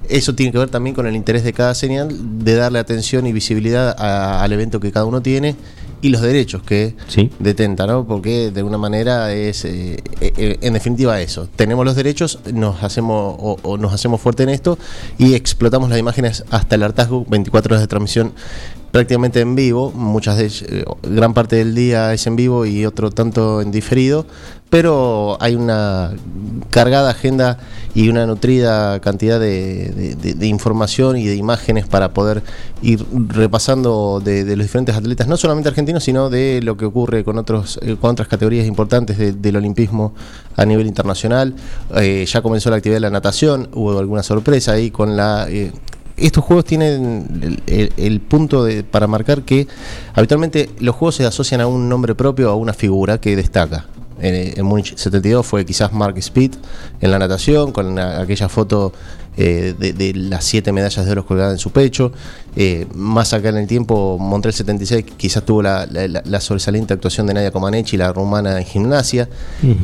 Eso 0.08 0.34
tiene 0.34 0.52
que 0.52 0.58
ver 0.58 0.68
también 0.68 0.94
con 0.94 1.06
el 1.06 1.16
interés 1.16 1.44
de 1.44 1.52
cada 1.52 1.74
señal 1.74 2.44
de 2.44 2.54
darle 2.54 2.78
atención 2.78 3.26
y 3.26 3.32
visibilidad 3.32 3.94
al 3.98 4.52
evento 4.52 4.78
que 4.78 4.92
cada 4.92 5.06
uno 5.06 5.22
tiene 5.22 5.56
y 6.04 6.10
los 6.10 6.20
derechos 6.20 6.62
que 6.62 6.94
detenta, 7.38 7.86
¿no? 7.86 8.06
Porque 8.06 8.50
de 8.50 8.60
alguna 8.60 8.76
manera 8.76 9.32
es, 9.32 9.64
eh, 9.64 10.02
eh, 10.20 10.58
en 10.60 10.74
definitiva, 10.74 11.18
eso. 11.22 11.48
Tenemos 11.56 11.82
los 11.86 11.96
derechos, 11.96 12.40
nos 12.52 12.82
hacemos 12.82 13.36
o, 13.38 13.78
nos 13.78 13.94
hacemos 13.94 14.20
fuerte 14.20 14.42
en 14.42 14.50
esto 14.50 14.78
y 15.16 15.32
explotamos 15.32 15.88
las 15.88 15.98
imágenes 15.98 16.44
hasta 16.50 16.74
el 16.74 16.82
hartazgo, 16.82 17.24
24 17.26 17.72
horas 17.72 17.80
de 17.80 17.86
transmisión 17.86 18.34
prácticamente 18.94 19.40
en 19.40 19.56
vivo, 19.56 19.90
muchas 19.90 20.36
de 20.36 20.46
eh, 20.46 20.84
gran 21.02 21.34
parte 21.34 21.56
del 21.56 21.74
día 21.74 22.12
es 22.12 22.28
en 22.28 22.36
vivo 22.36 22.64
y 22.64 22.86
otro 22.86 23.10
tanto 23.10 23.60
en 23.60 23.72
diferido, 23.72 24.24
pero 24.70 25.36
hay 25.40 25.56
una 25.56 26.12
cargada 26.70 27.10
agenda 27.10 27.58
y 27.92 28.08
una 28.08 28.24
nutrida 28.24 29.00
cantidad 29.00 29.40
de, 29.40 30.36
información 30.42 31.16
y 31.16 31.26
de 31.26 31.34
imágenes 31.34 31.88
para 31.88 32.14
poder 32.14 32.44
ir 32.82 33.04
repasando 33.30 34.22
de, 34.24 34.44
los 34.54 34.64
diferentes 34.64 34.94
atletas, 34.94 35.26
no 35.26 35.36
solamente 35.36 35.70
argentinos, 35.70 36.04
sino 36.04 36.30
de 36.30 36.60
lo 36.62 36.76
que 36.76 36.84
ocurre 36.84 37.24
con, 37.24 37.36
otros, 37.36 37.80
eh, 37.82 37.96
con 38.00 38.12
otras 38.12 38.28
categorías 38.28 38.64
importantes 38.64 39.18
del 39.18 39.56
olimpismo 39.56 40.14
a 40.54 40.64
nivel 40.64 40.86
internacional. 40.86 41.56
Eh, 41.96 42.24
ya 42.28 42.42
comenzó 42.42 42.70
la 42.70 42.76
actividad 42.76 42.98
de 42.98 43.00
la 43.00 43.10
natación, 43.10 43.70
hubo 43.72 43.98
alguna 43.98 44.22
sorpresa 44.22 44.70
ahí 44.70 44.92
con 44.92 45.16
la... 45.16 45.48
estos 46.16 46.44
juegos 46.44 46.64
tienen 46.64 47.62
el, 47.66 48.20
punto 48.20 48.64
de, 48.64 48.84
para 48.84 49.06
marcar 49.06 49.42
que 49.42 49.66
habitualmente 50.14 50.70
los 50.78 50.94
juegos 50.94 51.16
se 51.16 51.26
asocian 51.26 51.60
a 51.60 51.66
un 51.66 51.88
nombre 51.88 52.14
propio, 52.14 52.50
a 52.50 52.54
una 52.54 52.72
figura 52.72 53.18
que 53.18 53.36
destaca 53.36 53.86
en, 54.20 54.64
Múnich 54.64 54.96
72 54.96 55.44
fue 55.46 55.64
quizás 55.64 55.92
Mark 55.92 56.16
Speed 56.18 56.52
en 57.00 57.10
la 57.10 57.18
natación, 57.18 57.72
con 57.72 57.98
aquella 57.98 58.48
foto 58.48 58.92
eh, 59.36 59.74
de, 59.76 60.14
las 60.14 60.44
siete 60.44 60.70
medallas 60.70 61.04
de 61.04 61.10
oro 61.10 61.26
colgadas 61.26 61.52
en 61.54 61.58
su 61.58 61.70
pecho. 61.70 62.12
Eh, 62.54 62.86
más 62.94 63.32
acá 63.32 63.48
en 63.48 63.56
el 63.56 63.66
tiempo, 63.66 64.16
Montreal 64.18 64.54
76 64.54 65.04
quizás 65.16 65.44
tuvo 65.44 65.62
la, 65.62 66.40
sobresaliente 66.40 66.94
actuación 66.94 67.26
de 67.26 67.34
Nadia 67.34 67.50
Comaneci, 67.50 67.96
la 67.96 68.12
rumana 68.12 68.58
en 68.58 68.64
gimnasia. 68.64 69.28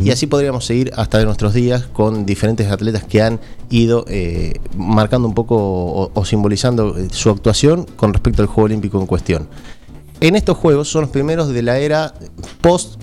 Y 0.02 0.10
así 0.10 0.26
podríamos 0.26 0.64
seguir 0.64 0.92
hasta 0.96 1.18
de 1.18 1.24
nuestros 1.24 1.52
días 1.52 1.84
con 1.92 2.26
diferentes 2.26 2.70
atletas 2.70 3.04
que 3.04 3.22
han 3.22 3.40
ido 3.70 4.04
eh, 4.08 4.54
marcando 4.76 5.26
un 5.26 5.34
poco 5.34 5.56
o, 5.56 6.10
o 6.14 6.24
simbolizando 6.24 6.96
su 7.10 7.30
actuación 7.30 7.84
con 7.96 8.12
respecto 8.12 8.42
al 8.42 8.48
Juego 8.48 8.66
Olímpico 8.66 9.00
en 9.00 9.06
cuestión. 9.06 9.48
En 10.20 10.36
estos 10.36 10.56
Juegos 10.58 10.88
son 10.88 11.02
los 11.02 11.10
primeros 11.10 11.48
de 11.48 11.62
la 11.62 11.78
era 11.78 12.14
post 12.60 13.00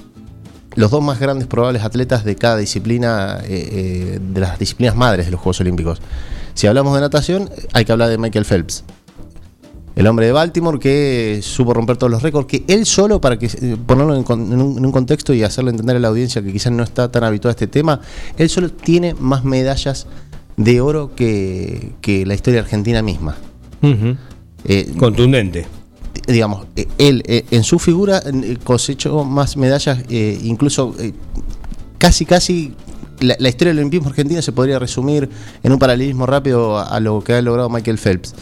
los 0.78 0.92
dos 0.92 1.04
más 1.04 1.20
grandes 1.20 1.48
probables 1.48 1.84
atletas 1.84 2.24
de 2.24 2.36
cada 2.36 2.56
disciplina, 2.58 3.40
eh, 3.44 3.48
eh, 3.50 4.20
de 4.22 4.40
las 4.40 4.60
disciplinas 4.60 4.96
madres 4.96 5.26
de 5.26 5.32
los 5.32 5.42
Juegos 5.42 5.60
Olímpicos. 5.60 6.00
Si 6.54 6.68
hablamos 6.68 6.94
de 6.94 7.02
natación, 7.02 7.50
hay 7.74 7.84
que 7.84 7.92
hablar 7.92 8.10
de 8.10 8.20
Michael 8.20 8.46
Phelps. 8.46 8.84
El 9.96 10.06
hombre 10.06 10.28
de 10.28 10.32
Baltimore 10.32 10.78
que 10.78 11.40
supo 11.42 11.74
romper 11.74 11.98
todos 11.98 12.12
los 12.12 12.22
récords, 12.22 12.46
que 12.48 12.64
él 12.68 12.86
solo, 12.86 13.20
para 13.20 13.40
que 13.40 13.48
eh, 13.48 13.76
ponerlo 13.88 14.16
en, 14.16 14.62
un, 14.62 14.92
contexto 14.92 15.34
y 15.34 15.42
hacerle 15.42 15.72
entender 15.72 15.96
a 15.96 16.00
la 16.00 16.10
audiencia 16.10 16.44
que 16.44 16.54
quizás 16.54 16.72
no 16.72 16.84
está 16.84 17.12
tan 17.12 17.24
habituada 17.24 17.54
a 17.54 17.56
este 17.56 17.66
tema, 17.66 18.00
él 18.38 18.48
solo 18.48 18.70
tiene 18.70 19.16
más 19.16 19.44
medallas 19.44 20.06
de 20.58 20.80
oro 20.80 21.16
que, 21.16 22.24
la 22.28 22.36
historia 22.36 22.60
argentina 22.60 23.02
misma. 23.02 23.36
Contundente 25.00 25.66
digamos, 26.28 26.68
eh, 26.76 26.88
él 26.98 27.24
eh, 27.26 27.46
en 27.52 27.64
su 27.64 27.80
figura 27.80 28.22
eh, 28.26 28.58
cosechó 28.64 29.24
más 29.24 29.58
medallas, 29.58 30.00
incluso 30.10 30.94
casi, 31.98 32.26
casi 32.26 32.74
la, 33.20 33.50
historia 33.50 33.70
del 33.74 33.80
olimpismo 33.80 34.10
argentino 34.10 34.42
se 34.42 34.52
podría 34.52 34.78
resumir 34.78 35.30
en 35.64 35.72
un 35.72 35.80
paralelismo 35.80 36.26
rápido 36.26 36.78
a, 36.78 37.00
lo 37.00 37.24
que 37.24 37.34
ha 37.34 37.42
logrado 37.42 37.70
Michael 37.70 37.98
Phelps. 37.98 38.36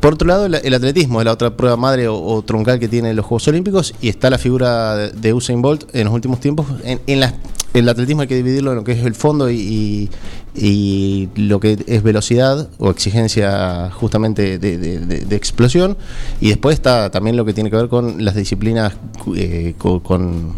Por 0.00 0.14
otro 0.14 0.26
lado, 0.26 0.46
el, 0.46 0.74
atletismo 0.74 1.20
es 1.20 1.26
la 1.26 1.32
otra 1.32 1.54
prueba 1.54 1.76
madre 1.76 2.08
o, 2.08 2.42
troncal 2.42 2.78
que 2.78 2.88
tienen 2.88 3.14
los 3.14 3.26
Juegos 3.26 3.46
Olímpicos 3.48 3.94
y 4.00 4.08
está 4.08 4.30
la 4.30 4.38
figura 4.38 4.96
de, 4.96 5.34
Usain 5.34 5.60
Bolt 5.60 5.94
en 5.94 6.06
los 6.06 6.14
últimos 6.14 6.40
tiempos 6.40 6.66
en, 6.82 7.20
las 7.20 7.34
el 7.74 7.88
atletismo 7.88 8.22
hay 8.22 8.28
que 8.28 8.36
dividirlo 8.36 8.70
en 8.72 8.76
lo 8.78 8.84
que 8.84 8.92
es 8.92 9.04
el 9.04 9.14
fondo 9.14 9.50
y, 9.50 10.10
y 10.54 11.28
lo 11.36 11.60
que 11.60 11.78
es 11.86 12.02
velocidad 12.02 12.68
o 12.78 12.90
exigencia 12.90 13.90
justamente 13.92 14.58
de, 14.58 14.78
de- 14.78 14.98
de- 15.00 15.20
de 15.24 15.36
explosión. 15.36 15.96
Y 16.40 16.48
después 16.48 16.74
está 16.74 17.10
también 17.10 17.36
lo 17.36 17.44
que 17.44 17.52
tiene 17.54 17.70
que 17.70 17.76
ver 17.76 17.88
con 17.88 18.24
las 18.24 18.34
disciplinas 18.34 18.94
eh, 19.36 19.74
co- 19.78 20.02
con, 20.02 20.54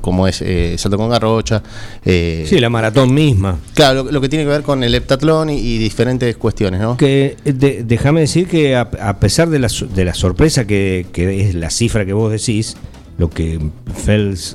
como 0.00 0.26
es 0.26 0.40
eh, 0.40 0.76
salto 0.78 0.96
con 0.96 1.10
garrocha. 1.10 1.62
eh, 2.04 2.46
Sí, 2.48 2.58
la 2.58 2.70
maratón 2.70 3.12
misma. 3.12 3.58
Claro, 3.74 4.04
lo, 4.04 4.12
lo 4.12 4.20
que 4.22 4.28
tiene 4.30 4.44
que 4.46 4.50
ver 4.50 4.62
con 4.62 4.82
el 4.82 4.94
heptatlón 4.94 5.50
y, 5.50 5.58
y 5.58 5.76
diferentes 5.78 6.34
cuestiones, 6.38 6.80
¿no? 6.80 6.96
Que 6.96 7.36
eh, 7.44 7.52
de- 7.52 7.84
déjame 7.84 8.20
decir 8.20 8.48
que 8.48 8.74
a, 8.76 8.88
a 9.02 9.18
pesar 9.20 9.50
de 9.50 9.58
la, 9.58 9.68
de 9.94 10.04
la 10.06 10.14
sorpresa 10.14 10.66
que, 10.66 11.06
que 11.12 11.46
es 11.48 11.54
la 11.54 11.68
cifra 11.68 12.06
que 12.06 12.14
vos 12.14 12.32
decís, 12.32 12.76
lo 13.18 13.28
que 13.28 13.58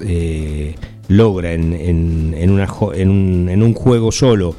eh, 0.04 0.76
logra 1.12 1.54
en, 1.54 1.74
en- 1.74 2.34
en 2.38 2.50
una 2.52 2.68
jo- 2.68 2.94
en, 2.94 3.10
un, 3.10 3.50
en 3.50 3.62
un 3.64 3.74
juego 3.74 4.12
solo 4.12 4.56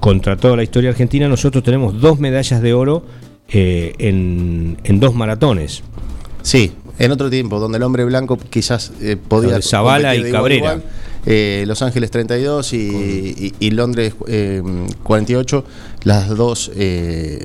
contra 0.00 0.36
toda 0.36 0.56
la 0.56 0.62
historia 0.62 0.90
argentina, 0.90 1.28
nosotros 1.28 1.62
tenemos 1.64 2.00
dos 2.00 2.18
medallas 2.18 2.60
de 2.60 2.74
oro 2.74 3.04
eh, 3.48 3.94
en, 3.98 4.76
en 4.84 5.00
dos 5.00 5.14
maratones. 5.14 5.82
Sí, 6.42 6.72
en 6.98 7.10
otro 7.10 7.30
tiempo, 7.30 7.58
donde 7.58 7.78
el 7.78 7.82
hombre 7.84 8.04
blanco 8.04 8.36
quizás 8.50 8.92
eh, 9.00 9.16
podía. 9.16 9.60
Zavala 9.62 10.14
y 10.14 10.30
Cabrera. 10.30 10.56
igual. 10.74 10.82
Eh, 11.26 11.64
Los 11.66 11.80
Ángeles 11.80 12.10
32 12.10 12.74
y, 12.74 12.76
y- 12.76 13.54
y 13.58 13.70
Londres 13.70 14.12
eh, 14.28 14.62
48, 15.04 15.64
las 16.02 16.28
dos 16.28 16.70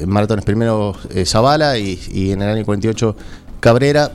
maratones. 0.06 0.44
Primero 0.44 0.96
Zavala 1.26 1.78
y, 1.78 1.98
y 2.12 2.32
en 2.32 2.42
el 2.42 2.50
año 2.50 2.66
48 2.66 3.16
Cabrera. 3.62 4.12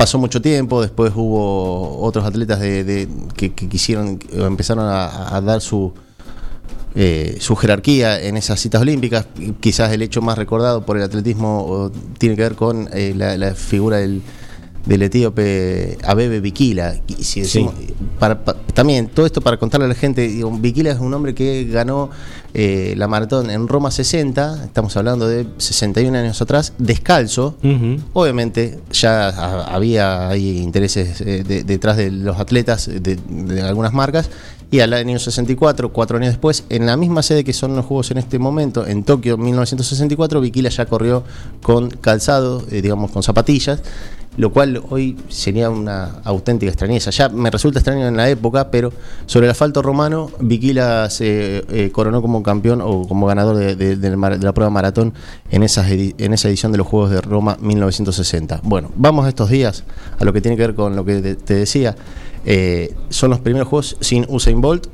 Pasó 0.00 0.18
mucho 0.18 0.40
tiempo, 0.40 0.80
después 0.80 1.12
hubo 1.14 2.00
otros 2.00 2.24
atletas 2.24 2.58
de, 2.58 3.06
que, 3.36 3.52
quisieron, 3.52 4.18
empezaron 4.32 4.86
a, 4.88 5.38
dar 5.42 5.60
su, 5.60 5.92
eh, 6.94 7.36
su 7.38 7.54
jerarquía 7.54 8.18
en 8.18 8.38
esas 8.38 8.58
citas 8.60 8.80
olímpicas. 8.80 9.26
Quizás 9.60 9.92
el 9.92 10.00
hecho 10.00 10.22
más 10.22 10.38
recordado 10.38 10.86
por 10.86 10.96
el 10.96 11.02
atletismo 11.02 11.92
tiene 12.16 12.34
que 12.34 12.40
ver 12.40 12.54
con 12.54 12.88
eh, 12.94 13.12
la 13.14 13.54
figura 13.54 13.98
del, 13.98 14.22
del 14.86 15.02
etíope 15.02 15.98
Abebe 16.04 16.40
Bikila. 16.40 16.94
Si 17.20 17.40
decimos- 17.42 17.74
para- 18.18 18.44
pa- 18.44 18.54
también 18.74 19.08
todo 19.08 19.26
esto 19.26 19.40
para 19.40 19.56
contarle 19.58 19.86
a 19.86 19.88
la 19.88 19.94
gente, 19.94 20.26
digo, 20.28 20.50
Bikila 20.50 20.90
es 20.92 20.98
un 21.00 21.12
hombre 21.14 21.34
que 21.34 21.64
ganó 21.64 22.10
eh, 22.52 22.94
la 22.96 23.06
maratón 23.06 23.48
en 23.50 23.68
Roma 23.68 23.92
60, 23.92 24.64
estamos 24.64 24.96
hablando 24.96 25.28
de 25.28 25.46
61 25.58 26.16
años 26.18 26.42
atrás, 26.42 26.72
descalzo. 26.78 27.54
Obviamente 28.12 28.80
ya 28.92 29.28
ha- 29.28 29.74
había 29.74 30.28
ahí 30.28 30.58
intereses 30.58 31.20
eh, 31.20 31.44
de- 31.46 31.62
detrás 31.62 31.96
de 31.96 32.10
los 32.10 32.38
atletas 32.40 32.86
de, 32.92 33.18
de 33.28 33.62
algunas 33.62 33.92
marcas. 33.92 34.30
Y 34.72 34.80
al 34.80 34.92
año 34.94 35.18
64, 35.18 35.92
cuatro 35.92 36.16
años 36.18 36.28
después, 36.30 36.64
en 36.70 36.86
la 36.86 36.96
misma 36.96 37.22
sede 37.24 37.42
que 37.42 37.52
son 37.52 37.74
los 37.74 37.84
Juegos 37.84 38.10
en 38.12 38.18
este 38.18 38.38
momento, 38.38 38.86
en 38.86 39.02
Tokio 39.02 39.36
1964, 39.36 40.40
Bikila 40.40 40.68
ya 40.70 40.86
corrió 40.86 41.24
con 41.62 41.90
calzado, 41.90 42.64
eh, 42.70 42.80
digamos 42.80 43.10
con 43.10 43.22
zapatillas, 43.24 43.82
lo 44.40 44.50
cual 44.50 44.82
hoy 44.88 45.18
sería 45.28 45.68
una 45.68 46.20
auténtica 46.24 46.72
extrañeza. 46.72 47.10
Ya 47.10 47.28
me 47.28 47.50
resulta 47.50 47.80
extraño 47.80 48.08
en 48.08 48.16
la 48.16 48.30
época, 48.30 48.70
pero 48.70 48.90
sobre 49.26 49.46
el 49.46 49.50
asfalto 49.50 49.82
romano, 49.82 50.30
Bikila 50.40 51.10
se 51.10 51.62
eh, 51.68 51.90
coronó 51.92 52.22
como 52.22 52.42
campeón 52.42 52.80
o 52.80 53.06
como 53.06 53.26
ganador 53.26 53.56
de, 53.76 53.96
la 54.40 54.52
prueba 54.54 54.70
maratón 54.70 55.12
en, 55.50 55.62
esas 55.62 55.90
en 55.90 56.32
esa 56.32 56.48
edición 56.48 56.72
de 56.72 56.78
los 56.78 56.86
Juegos 56.86 57.10
de 57.10 57.20
Roma 57.20 57.58
1960. 57.60 58.62
Bueno, 58.62 58.90
vamos 58.96 59.26
a 59.26 59.28
estos 59.28 59.50
días 59.50 59.84
a 60.18 60.24
lo 60.24 60.32
que 60.32 60.40
tiene 60.40 60.56
que 60.56 60.62
ver 60.62 60.74
con 60.74 60.96
lo 60.96 61.04
que 61.04 61.20
te, 61.34 61.54
decía. 61.54 61.94
Eh, 62.46 62.94
son 63.10 63.28
los 63.28 63.40
primeros 63.40 63.68
Juegos 63.68 63.98
sin 64.00 64.24
Usain 64.30 64.62
Bolt 64.62 64.86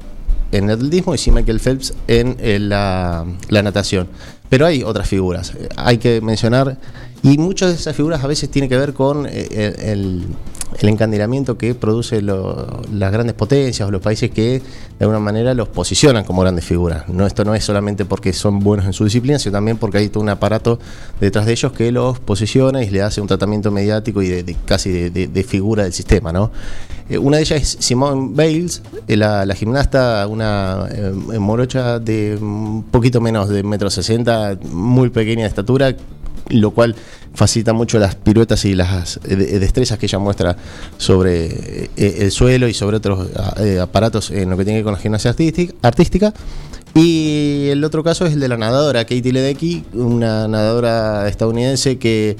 en 0.53 0.64
el 0.64 0.70
atletismo 0.70 1.14
y 1.14 1.18
sin 1.18 1.34
Michael 1.34 1.61
Phelps 1.61 1.94
en, 2.09 2.36
eh, 2.40 2.59
la, 2.59 3.24
natación. 3.51 4.09
Pero 4.49 4.66
hay 4.66 4.82
otras 4.82 5.09
figuras, 5.09 5.53
eh, 5.55 5.68
hay 5.76 5.99
que 5.99 6.20
mencionar, 6.20 6.78
y 7.22 7.38
muchas 7.38 7.70
de 7.70 7.74
esas 7.76 7.96
figuras 7.96 8.22
a 8.22 8.26
veces 8.26 8.48
tienen 8.50 8.68
que 8.68 8.76
ver 8.76 8.92
con 8.92 9.26
eh, 9.26 9.48
el, 9.80 10.24
el- 10.80 10.88
encandilamiento 10.88 11.56
que 11.56 11.74
produce 11.74 12.20
las 12.20 13.12
grandes 13.12 13.34
potencias 13.34 13.88
o 13.88 13.90
los 13.90 14.02
países 14.02 14.30
que 14.30 14.60
de 14.60 15.04
alguna 15.04 15.18
manera 15.18 15.54
los 15.54 15.68
posicionan 15.68 16.24
como 16.24 16.42
grandes 16.42 16.64
figuras. 16.64 17.08
No, 17.08 17.26
esto 17.26 17.44
no 17.44 17.54
es 17.54 17.64
solamente 17.64 18.04
porque 18.04 18.32
son 18.32 18.60
buenos 18.60 18.84
en 18.86 18.92
su 18.92 19.04
disciplina, 19.04 19.38
sino 19.38 19.52
también 19.52 19.78
porque 19.78 19.98
hay 19.98 20.08
todo 20.10 20.22
un 20.22 20.28
aparato 20.28 20.78
detrás 21.18 21.46
de 21.46 21.52
ellos 21.52 21.72
que 21.72 21.90
los 21.92 22.20
posiciona 22.20 22.82
y 22.82 22.90
le 22.90 23.02
hace 23.02 23.20
un 23.20 23.26
tratamiento 23.26 23.70
mediático 23.70 24.20
y 24.22 24.28
de, 24.28 24.56
casi 24.66 25.08
de, 25.08 25.44
figura 25.44 25.84
del 25.84 25.92
sistema, 25.94 26.30
¿no? 26.32 26.50
Eh, 27.08 27.16
una 27.18 27.36
de 27.38 27.44
ellas 27.44 27.62
es 27.62 27.76
Simone 27.80 28.30
Bales, 28.34 28.82
eh, 29.08 29.16
la, 29.16 29.46
la 29.46 29.54
gimnasta, 29.54 30.26
una 30.26 30.88
eh, 30.90 31.12
morocha 31.38 31.98
de 32.00 32.36
un 32.40 32.84
poquito 32.90 33.20
menos 33.20 33.48
de 33.48 33.62
metro 33.62 33.88
sesenta, 33.90 34.58
muy 34.70 35.08
pequeña 35.10 35.42
de 35.42 35.48
estatura, 35.48 35.96
lo 36.51 36.70
cual 36.70 36.94
facilita 37.34 37.72
mucho 37.72 37.99
las 37.99 38.14
piruetas 38.14 38.64
y 38.64 38.74
las 38.74 39.18
eh, 39.28 39.36
de- 39.36 39.59
destrezas 39.59 39.99
que 39.99 40.07
ella 40.07 40.18
muestra 40.18 40.57
sobre 40.97 41.47
eh, 41.97 42.16
el 42.20 42.30
suelo 42.30 42.66
y 42.68 42.74
sobre 42.74 42.97
otros 42.97 43.28
eh, 43.59 43.78
aparatos 43.80 44.30
en 44.30 44.49
lo 44.51 44.57
que 44.57 44.64
tiene 44.64 44.78
que 44.78 44.82
ver 44.82 44.84
con 44.84 44.92
la 44.94 44.99
gimnasia 45.01 45.34
artística. 45.82 46.32
Y 46.94 47.68
el 47.70 47.84
otro 47.84 48.03
caso 48.03 48.24
es 48.24 48.32
el 48.32 48.40
de 48.40 48.49
la 48.49 48.57
nadadora 48.57 49.05
Katie 49.05 49.32
Ledecky, 49.32 49.84
una 49.92 50.49
nadadora 50.49 51.28
estadounidense 51.28 51.99
que 51.99 52.38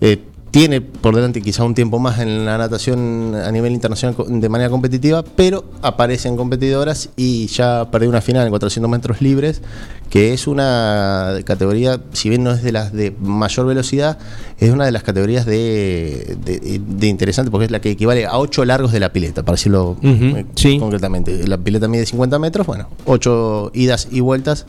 eh, 0.00 0.18
tiene 0.50 0.80
por 0.80 1.14
delante 1.14 1.42
quizá 1.42 1.62
un 1.64 1.74
tiempo 1.74 1.98
más 1.98 2.18
en 2.20 2.46
la 2.46 2.56
natación 2.56 3.34
a 3.34 3.52
nivel 3.52 3.72
internacional 3.72 4.16
de 4.40 4.48
manera 4.48 4.70
competitiva, 4.70 5.22
pero 5.22 5.64
aparecen 5.82 6.36
competidoras 6.36 7.10
y 7.16 7.46
ya 7.48 7.90
perdió 7.90 8.08
una 8.08 8.20
final 8.22 8.44
en 8.46 8.50
400 8.50 8.90
metros 8.90 9.20
libres, 9.20 9.60
que 10.08 10.32
es 10.32 10.46
una 10.46 11.34
categoría, 11.44 12.00
si 12.14 12.30
bien 12.30 12.44
no 12.44 12.50
es 12.52 12.62
de 12.62 12.72
las 12.72 12.94
de 12.94 13.14
mayor 13.20 13.66
velocidad, 13.66 14.18
es 14.58 14.70
una 14.70 14.86
de 14.86 14.92
las 14.92 15.02
categorías 15.02 15.44
de, 15.44 16.38
de- 16.44 16.80
de 16.86 17.06
interesante, 17.06 17.50
porque 17.50 17.66
es 17.66 17.70
la 17.70 17.80
que 17.82 17.90
equivale 17.90 18.24
a 18.24 18.38
8 18.38 18.64
largos 18.64 18.90
de 18.92 19.00
la 19.00 19.12
pileta, 19.12 19.42
para 19.42 19.56
decirlo 19.56 19.96
eh, 20.02 20.46
concretamente. 20.80 21.46
La 21.46 21.58
pileta 21.58 21.88
mide 21.88 22.06
50 22.06 22.38
metros, 22.38 22.66
bueno, 22.66 22.88
8 23.04 23.70
idas 23.74 24.08
y 24.10 24.20
vueltas. 24.20 24.64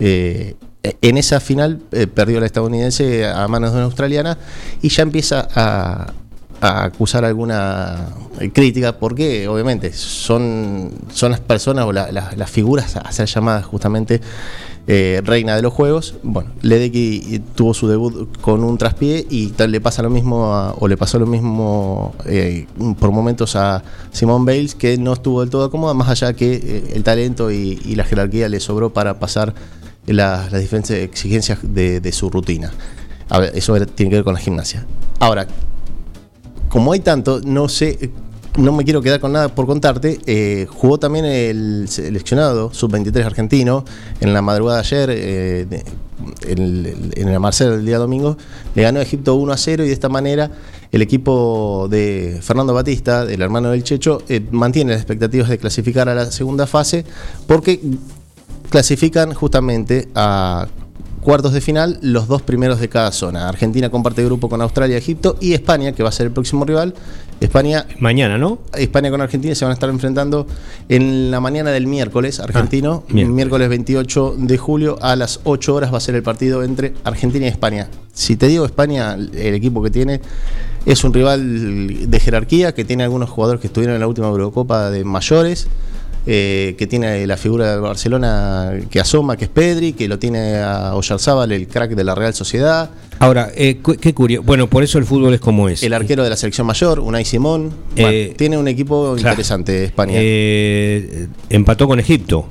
eh, 0.00 0.54
en 0.82 1.18
esa 1.18 1.40
final 1.40 1.80
eh, 1.92 2.06
perdió 2.06 2.40
la 2.40 2.46
estadounidense 2.46 3.26
a 3.26 3.46
manos 3.48 3.70
de 3.72 3.76
una 3.78 3.84
australiana 3.86 4.38
y 4.82 4.88
ya 4.88 5.02
empieza 5.02 5.48
a, 5.54 6.12
acusar 6.60 7.24
alguna 7.24 8.08
eh, 8.40 8.50
crítica 8.50 8.98
porque 8.98 9.46
obviamente 9.46 9.92
son, 9.92 10.90
son 11.12 11.30
las 11.30 11.38
personas 11.40 11.84
o 11.84 11.92
la- 11.92 12.10
la- 12.10 12.32
las 12.36 12.50
figuras 12.50 12.96
a 12.96 13.12
ser 13.12 13.26
llamadas 13.28 13.64
justamente 13.64 14.20
eh, 14.88 15.20
reina 15.22 15.54
de 15.54 15.62
los 15.62 15.72
juegos. 15.72 16.14
Bueno, 16.22 16.50
Ledecky 16.62 17.42
tuvo 17.54 17.74
su 17.74 17.86
debut 17.88 18.36
con 18.40 18.64
un 18.64 18.76
traspié 18.78 19.24
y 19.28 19.48
tal, 19.48 19.70
le 19.70 19.80
pasa 19.80 20.02
lo 20.02 20.10
mismo 20.10 20.52
a- 20.54 20.72
o 20.72 20.88
le 20.88 20.96
pasó 20.96 21.18
lo 21.20 21.26
mismo 21.26 22.14
eh, 22.24 22.66
por 22.98 23.12
momentos 23.12 23.54
a 23.54 23.82
Simone 24.12 24.44
Bales 24.46 24.74
que 24.74 24.96
no 24.98 25.12
estuvo 25.12 25.42
del 25.42 25.50
todo 25.50 25.70
cómoda, 25.70 25.94
más 25.94 26.08
allá 26.08 26.32
que 26.32 26.54
eh, 26.54 26.92
el 26.94 27.04
talento 27.04 27.50
y 27.52 27.76
la 27.94 28.02
jerarquía 28.04 28.48
le 28.48 28.58
sobró 28.60 28.92
para 28.92 29.18
pasar 29.20 29.54
las, 30.12 30.52
diferentes 30.52 30.90
exigencias 30.90 31.58
de, 31.62 32.12
su 32.12 32.30
rutina. 32.30 32.72
Eso 33.54 33.74
tiene 33.86 34.10
que 34.10 34.16
ver 34.16 34.24
con 34.24 34.34
la 34.34 34.40
gimnasia. 34.40 34.86
Ahora, 35.18 35.46
como 36.68 36.92
hay 36.92 37.00
tanto, 37.00 37.40
no 37.44 37.68
sé, 37.68 38.10
no 38.56 38.72
me 38.72 38.84
quiero 38.84 39.02
quedar 39.02 39.20
con 39.20 39.32
nada 39.32 39.48
por 39.48 39.66
contarte. 39.66 40.18
eh, 40.26 40.66
jugó 40.68 40.98
también 40.98 41.24
el 41.24 41.86
seleccionado 41.88 42.72
sub-23 42.72 43.24
argentino 43.24 43.84
en 44.20 44.32
la 44.32 44.42
madrugada 44.42 44.82
de 44.82 44.86
ayer, 44.86 45.10
eh, 45.12 45.84
en, 46.46 47.12
en 47.14 47.28
el 47.28 47.40
Marcelo 47.40 47.74
el 47.74 47.84
día 47.84 47.98
domingo. 47.98 48.36
Le 48.74 48.82
ganó 48.82 49.00
a 49.00 49.02
Egipto 49.02 49.34
1 49.34 49.52
a 49.52 49.56
0 49.56 49.84
y 49.84 49.88
de 49.88 49.92
esta 49.92 50.08
manera 50.08 50.50
el 50.90 51.02
equipo 51.02 51.86
de 51.90 52.38
Fernando 52.42 52.72
Batista, 52.72 53.22
el 53.22 53.42
hermano 53.42 53.70
del 53.70 53.82
Checho, 53.82 54.22
eh, 54.28 54.40
mantiene 54.50 54.92
las 54.92 55.00
expectativas 55.00 55.48
de 55.48 55.58
clasificar 55.58 56.08
a 56.08 56.14
la 56.14 56.30
segunda 56.30 56.66
fase 56.66 57.04
porque 57.46 57.80
clasifican 58.70 59.34
justamente 59.34 60.08
a 60.14 60.68
cuartos 61.20 61.52
de 61.52 61.60
final 61.60 61.98
los 62.00 62.26
dos 62.26 62.42
primeros 62.42 62.80
de 62.80 62.88
cada 62.88 63.12
zona. 63.12 63.48
Argentina 63.48 63.90
comparte 63.90 64.24
grupo 64.24 64.48
con 64.48 64.62
Australia, 64.62 64.96
Egipto 64.96 65.36
y 65.40 65.52
España, 65.52 65.92
que 65.92 66.02
va 66.02 66.08
a 66.08 66.12
ser 66.12 66.26
el 66.26 66.32
próximo 66.32 66.64
rival. 66.64 66.94
España. 67.40 67.86
Mañana, 68.00 68.38
¿no? 68.38 68.58
España 68.74 69.10
con 69.10 69.20
Argentina 69.20 69.54
se 69.54 69.64
van 69.64 69.70
a 69.70 69.74
estar 69.74 69.90
enfrentando 69.90 70.46
en 70.88 71.30
la 71.30 71.40
mañana 71.40 71.70
del 71.70 71.86
miércoles 71.86 72.40
argentino. 72.40 73.04
miércoles. 73.08 73.28
miércoles 73.28 73.68
28 73.68 74.34
de 74.38 74.58
julio 74.58 74.98
a 75.02 75.16
las 75.16 75.40
8 75.44 75.74
horas 75.74 75.92
va 75.92 75.98
a 75.98 76.00
ser 76.00 76.14
el 76.14 76.22
partido 76.22 76.64
entre 76.64 76.94
Argentina 77.04 77.46
y 77.46 77.48
España. 77.48 77.88
Si 78.12 78.36
te 78.36 78.48
digo 78.48 78.64
España, 78.64 79.14
el 79.14 79.54
equipo 79.54 79.82
que 79.82 79.90
tiene 79.90 80.20
es 80.86 81.04
un 81.04 81.12
rival 81.12 82.10
de 82.10 82.20
jerarquía 82.20 82.74
que 82.74 82.84
tiene 82.84 83.04
algunos 83.04 83.28
jugadores 83.28 83.60
que 83.60 83.66
estuvieron 83.66 83.94
en 83.94 84.00
la 84.00 84.08
última 84.08 84.28
Eurocopa 84.28 84.90
de 84.90 85.04
mayores. 85.04 85.68
Eh, 86.30 86.74
que 86.76 86.86
tiene 86.86 87.26
la 87.26 87.38
figura 87.38 87.72
de 87.72 87.80
Barcelona 87.80 88.74
que 88.90 89.00
asoma, 89.00 89.38
que 89.38 89.46
es 89.46 89.50
Pedri, 89.50 89.94
que 89.94 90.06
lo 90.08 90.18
tiene 90.18 90.56
a 90.58 90.94
Oyarzábal, 90.94 91.50
el 91.52 91.66
crack 91.66 91.92
de 91.92 92.04
la 92.04 92.14
Real 92.14 92.34
Sociedad. 92.34 92.90
Ahora, 93.18 93.48
eh, 93.56 93.78
qué 93.98 94.12
curioso. 94.12 94.44
Bueno, 94.44 94.68
por 94.68 94.82
eso 94.84 94.98
el 94.98 95.06
fútbol 95.06 95.32
es 95.32 95.40
como 95.40 95.70
es. 95.70 95.82
El 95.82 95.94
arquero 95.94 96.22
de 96.22 96.28
la 96.28 96.36
selección 96.36 96.66
mayor, 96.66 97.00
Unai 97.00 97.24
Simón. 97.24 97.70
Eh, 97.96 98.34
tiene 98.36 98.58
un 98.58 98.68
equipo 98.68 99.14
Claro. 99.14 99.30
interesante, 99.30 99.84
España. 99.84 100.12
Eh, 100.16 101.28
empató 101.48 101.88
con 101.88 101.98
Egipto, 101.98 102.46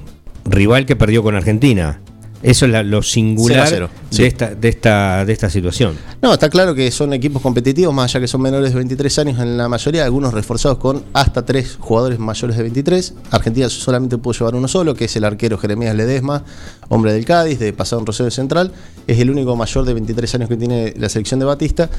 rival 0.46 0.88
que 0.88 0.96
perdió 0.96 1.22
con 1.22 1.36
Argentina. 1.36 2.02
Eso 2.44 2.66
es 2.66 2.72
la- 2.72 2.84
lo 2.84 3.02
singular 3.02 3.66
0 3.68 3.86
a 3.86 3.90
0, 3.90 4.08
sí. 4.12 4.22
de, 4.22 4.28
esta, 4.28 4.56
de, 4.56 4.70
esta, 4.70 5.26
de 5.26 5.34
esta 5.34 5.50
situación. 5.50 5.96
No, 6.22 6.34
está 6.34 6.50
claro 6.50 6.76
que 6.76 6.90
son 6.92 7.14
equipos 7.14 7.42
competitivos, 7.42 7.94
más 7.94 8.12
allá 8.12 8.22
que 8.22 8.28
son 8.28 8.42
menores 8.42 8.70
de 8.72 8.76
23 8.76 9.20
años 9.20 9.40
en 9.40 9.58
la 9.58 9.68
mayoría, 9.68 10.04
algunos 10.06 10.34
reforzados 10.34 10.78
con 10.78 11.04
hasta 11.14 11.46
tres 11.46 11.78
jugadores 11.80 12.20
mayores 12.20 12.56
de 12.58 12.64
23. 12.64 13.14
Argentina 13.32 13.70
solamente 13.70 14.18
pudo 14.18 14.34
llevar 14.34 14.56
uno 14.56 14.68
solo, 14.68 14.94
que 14.96 15.06
es 15.06 15.16
el 15.16 15.24
arquero 15.24 15.58
Jeremías 15.58 15.96
Ledesma, 15.96 16.44
hombre 16.90 17.14
del 17.14 17.26
Cádiz, 17.26 17.60
de 17.60 17.74
pasado 17.74 18.00
en 18.00 18.06
Rosario 18.06 18.32
Central. 18.32 18.72
Es 19.08 19.20
el 19.20 19.30
único 19.30 19.56
mayor 19.56 19.86
de 19.86 19.94
23 19.94 20.36
años 20.36 20.50
que 20.50 20.58
tiene 20.58 20.94
la 20.98 21.10
selección 21.10 21.40
de 21.40 21.46
Batista. 21.46 21.90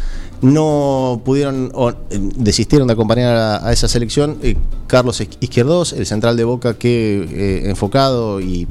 No 0.43 1.21
pudieron 1.25 1.71
o 1.75 1.91
eh, 1.91 1.95
desistieron 2.11 2.89
de 2.89 2.95
acompañar 2.95 3.37
a, 3.63 3.73
esa 3.73 3.89
selección 3.89 4.39
eh, 4.43 4.57
Carlos 4.87 5.21
Izquierdos, 5.21 5.93
el 5.93 6.07
central 6.07 6.37
de 6.37 6.45
Boca 6.45 6.75
que 6.75 7.27
eh, 7.31 7.71
enfocado 7.71 8.41
y 8.41 8.67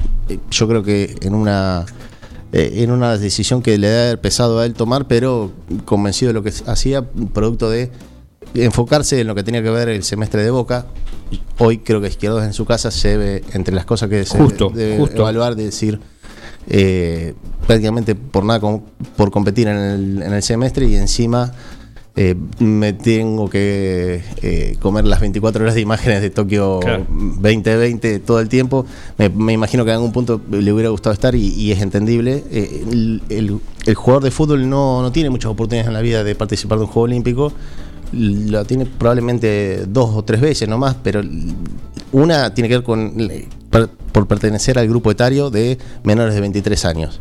yo 0.52 0.68
creo 0.68 0.84
que 0.84 1.16
en 1.22 1.36
una 1.36 1.86
en 2.54 2.92
una 2.92 3.18
decisión 3.18 3.62
que 3.62 3.78
le 3.78 3.88
haber 3.88 4.22
pesado 4.22 4.60
a 4.60 4.66
él 4.66 4.74
tomar, 4.74 5.06
pero 5.08 5.52
convencido 5.84 6.30
de 6.30 6.34
lo 6.34 6.44
que 6.44 6.54
hacía, 6.66 7.04
producto 7.34 7.70
de 7.70 7.92
enfocarse 8.54 9.20
en 9.22 9.28
lo 9.28 9.36
que 9.36 9.44
tenía 9.44 9.62
que 9.64 9.70
ver 9.70 9.90
el 9.90 10.04
semestre 10.04 10.44
de 10.44 10.52
Boca. 10.52 10.86
Hoy 11.60 11.80
creo 11.80 12.00
que 12.02 12.08
Izquierdos 12.08 12.44
en 12.44 12.54
su 12.54 12.66
casa 12.66 12.92
se 12.92 13.18
ve 13.18 13.44
entre 13.54 13.74
las 13.76 13.86
cosas 13.86 14.10
que 14.10 14.26
se 14.26 14.38
Justo, 14.38 14.72
debe 14.74 14.98
justo. 14.98 15.18
evaluar, 15.22 15.56
de 15.56 15.66
decir 15.66 16.00
eh, 16.70 17.34
prácticamente 17.66 18.16
por 18.16 18.44
nada 18.46 18.60
com- 18.60 18.82
por 19.16 19.32
competir 19.32 19.68
en 19.68 19.78
el, 19.78 20.22
en 20.24 20.34
el 20.34 20.44
semestre 20.44 20.86
y 20.86 20.96
encima 20.96 21.54
eh, 22.16 22.36
me 22.60 22.94
tengo 22.94 23.48
que 23.50 24.24
eh, 24.42 24.76
comer 24.80 25.06
las 25.06 25.20
24 25.20 25.62
horas 25.64 25.76
de 25.76 25.82
imágenes 25.82 26.22
de 26.22 26.30
Tokio 26.32 26.80
Claro. 26.80 27.06
2020 27.10 28.20
todo 28.20 28.40
el 28.40 28.50
tiempo. 28.50 28.86
Me, 29.18 29.30
me 29.30 29.54
imagino 29.54 29.84
que 29.86 29.92
en 29.92 29.96
algún 29.98 30.12
punto 30.12 30.42
le 30.50 30.72
hubiera 30.74 30.90
gustado 30.90 31.14
estar 31.14 31.36
y, 31.36 31.48
y 31.54 31.72
es 31.72 31.82
entendible. 31.82 32.44
Eh, 32.52 32.84
el, 32.92 33.22
el- 33.30 33.60
el 33.86 33.96
jugador 33.96 34.24
de 34.24 34.32
fútbol 34.32 34.68
no, 34.70 35.02
no 35.02 35.12
tiene 35.14 35.30
muchas 35.30 35.50
oportunidades 35.52 35.88
en 35.88 35.94
la 35.94 36.02
vida 36.02 36.24
de 36.26 36.36
participar 36.36 36.78
de 36.80 36.84
un 36.86 36.90
juego 36.90 37.04
olímpico. 37.06 37.54
Lo 38.14 38.64
tiene 38.66 38.86
probablemente 38.86 39.86
dos 39.88 40.12
o 40.16 40.24
tres 40.24 40.40
veces 40.42 40.68
nomás, 40.70 40.96
pero 41.04 41.22
una 42.12 42.54
tiene 42.54 42.70
que 42.70 42.76
ver 42.76 42.84
con 42.84 43.14
por 44.12 44.28
pertenecer 44.28 44.80
al 44.80 44.88
grupo 44.88 45.12
etario 45.12 45.50
de 45.50 45.78
menores 46.04 46.34
de 46.34 46.42
23 46.42 46.86
años. 46.86 47.20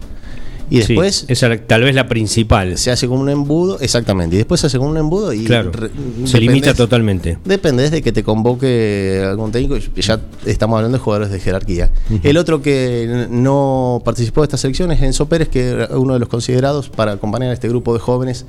Y 0.68 0.80
Sí, 0.82 0.94
después 0.94 1.24
esa 1.28 1.52
es 1.52 1.66
tal 1.68 1.82
vez 1.84 1.94
la 1.94 2.08
principal. 2.08 2.76
se 2.76 2.90
hace 2.90 3.06
con 3.06 3.18
un 3.18 3.28
embudo, 3.28 3.78
exactamente, 3.80 4.34
y 4.34 4.38
después 4.38 4.60
se 4.60 4.66
hace 4.66 4.78
con 4.78 4.88
un 4.88 4.96
embudo 4.96 5.32
y 5.32 5.44
Claro, 5.44 5.70
re- 5.70 5.90
se 6.24 6.40
limita 6.40 6.74
totalmente. 6.74 7.38
Depende 7.44 7.88
de 7.88 8.02
que 8.02 8.10
te 8.10 8.24
convoque 8.24 9.22
algún 9.24 9.52
técnico, 9.52 9.76
ya 9.76 10.20
estamos 10.44 10.76
hablando 10.78 10.98
de 10.98 11.04
jugadores 11.04 11.30
de 11.30 11.38
jerarquía. 11.38 11.92
El 12.24 12.36
otro 12.36 12.62
que 12.62 13.26
no 13.30 14.02
participó 14.04 14.40
de 14.40 14.46
esta 14.46 14.56
selección 14.56 14.90
es 14.90 15.00
Enzo 15.02 15.26
Pérez, 15.28 15.48
que 15.48 15.68
era 15.68 15.88
uno 15.98 16.14
de 16.14 16.20
los 16.20 16.28
considerados 16.28 16.88
para 16.88 17.12
acompañar 17.12 17.50
a 17.50 17.52
este 17.52 17.68
grupo 17.68 17.92
de 17.94 18.00
jóvenes, 18.00 18.44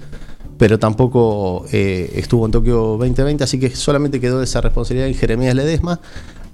pero 0.57 0.79
tampoco 0.79 1.65
eh, 1.71 2.11
estuvo 2.15 2.45
en 2.45 2.51
Tokio 2.51 2.97
2020, 2.97 3.43
así 3.43 3.59
que 3.59 3.75
solamente 3.75 4.19
quedó 4.19 4.41
esa 4.41 4.61
responsabilidad 4.61 5.07
en 5.07 5.15
Jeremías 5.15 5.55
Ledesma. 5.55 5.99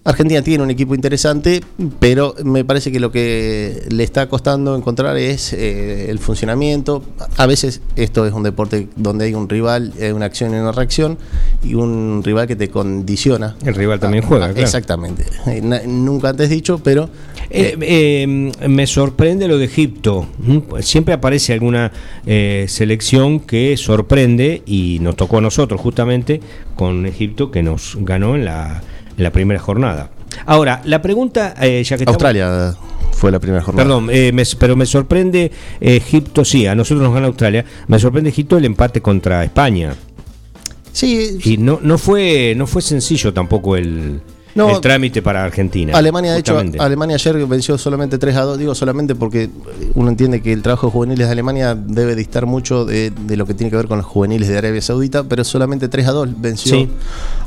Argentina 0.06 0.41
tiene 0.41 0.64
un 0.64 0.70
equipo 0.70 0.95
interesante, 0.95 1.62
pero 1.99 2.36
me 2.43 2.66
parece 2.66 2.91
que 2.91 2.99
lo 2.99 3.10
que 3.10 3.88
le 3.89 4.04
está 4.04 4.28
costando 4.28 4.76
encontrar 4.76 5.16
es 5.16 5.54
eh, 5.54 6.10
el 6.10 6.20
funcionamiento. 6.20 7.04
A 7.38 7.45
veces 7.45 7.80
esto 7.95 8.26
es 8.26 8.34
un 8.34 8.43
deporte 8.43 8.89
donde 8.97 9.26
hay 9.26 9.34
un 9.34 9.47
rival, 9.47 9.93
hay 10.01 10.12
una 10.12 10.26
acción 10.26 10.54
y 10.54 10.58
una 10.58 10.74
reacción, 10.74 11.18
y 11.64 11.76
un 11.76 12.22
rival 12.22 12.47
que 12.47 12.58
te 12.58 12.70
condiciona. 12.70 13.56
El 13.64 13.76
rival 13.76 14.01
también 14.01 14.26
juega, 14.26 14.47
claro. 14.47 14.62
Exactamente. 14.62 15.26
Eh, 15.47 15.62
Nunca 15.88 16.30
antes 16.30 16.49
dicho, 16.49 16.82
pero 16.84 17.10
Eh, 17.56 17.78
eh, 17.82 18.51
me 18.68 18.88
sorprende 18.88 19.47
lo 19.47 19.58
de 19.60 19.66
Egipto. 19.66 20.28
Siempre 20.82 21.14
aparece 21.14 21.54
alguna 21.54 21.91
eh, 22.26 22.66
selección 22.68 23.39
que 23.39 23.78
sorprende 23.78 24.64
y 24.66 24.97
nos 25.01 25.16
tocó 25.16 25.38
a 25.38 25.41
nosotros 25.41 25.80
justamente 25.80 26.41
con 26.76 27.06
Egipto 27.06 27.51
que 27.51 27.62
nos 27.62 27.95
ganó 28.01 28.36
en 28.36 28.45
la, 28.45 28.82
en 29.16 29.24
la 29.24 29.32
primera 29.32 29.60
jornada. 29.60 30.10
Ahora, 30.47 30.82
la 30.86 31.01
pregunta, 31.04 31.54
eh, 31.62 31.84
ya 31.84 31.95
que 31.95 32.04
estamos- 32.04 32.16
Australia 32.16 32.76
fue 33.12 33.32
la 33.32 33.39
primera 33.39 33.62
jornada. 33.64 33.84
Perdón, 33.88 34.10
eh, 34.12 34.32
me- 34.34 34.43
pero 34.58 34.76
me 34.76 34.88
sorprende 34.88 35.51
Egipto, 35.80 36.43
sí, 36.43 36.66
a 36.66 36.74
nosotros 36.74 37.04
nos 37.04 37.14
gana 37.14 37.28
Australia, 37.28 37.64
me 37.88 37.99
sorprende 37.99 38.32
Egipto 38.32 38.58
el 38.58 38.66
empate 38.66 38.99
contra 38.99 39.43
España. 39.43 39.93
Sí, 40.91 41.38
Y 41.43 41.58
no, 41.58 41.80
no 41.82 41.97
fue 41.97 42.54
no 42.56 42.68
fue 42.68 42.82
sencillo 42.82 43.34
tampoco 43.34 43.76
el, 43.76 44.22
No. 44.56 44.70
el 44.76 44.82
trámite 44.82 45.22
para 45.22 45.43
Argentina. 45.43 45.97
Alemania, 45.97 46.34
de 46.34 46.39
hecho, 46.39 46.54
justamente. 46.54 46.80
Alemania 46.80 47.16
ayer 47.16 47.45
venció 47.47 47.78
solamente 47.78 48.18
3 48.18 48.36
a 48.36 48.41
2. 48.41 48.58
Digo 48.60 48.76
solamente 48.76 49.16
porque 49.16 49.49
uno 49.95 50.10
entiende 50.10 50.41
que 50.41 50.54
el 50.54 50.62
trabajo 50.62 50.88
de 50.88 50.91
juveniles 50.93 51.28
de 51.28 51.32
Alemania 51.32 51.76
debe 51.76 52.16
distar 52.16 52.45
mucho 52.45 52.86
de, 52.86 53.10
de 53.12 53.36
lo 53.38 53.45
que 53.47 53.54
tiene 53.54 53.72
que 53.72 53.78
ver 53.78 53.88
con 53.88 53.97
los 53.97 54.06
juveniles 54.06 54.47
de 54.49 54.58
Arabia 54.58 54.82
Saudita, 54.82 55.24
pero 55.24 55.43
solamente 55.43 55.88
3 55.88 56.08
a 56.08 56.12
2 56.12 56.30
venció 56.41 56.74
Sí. 56.76 56.89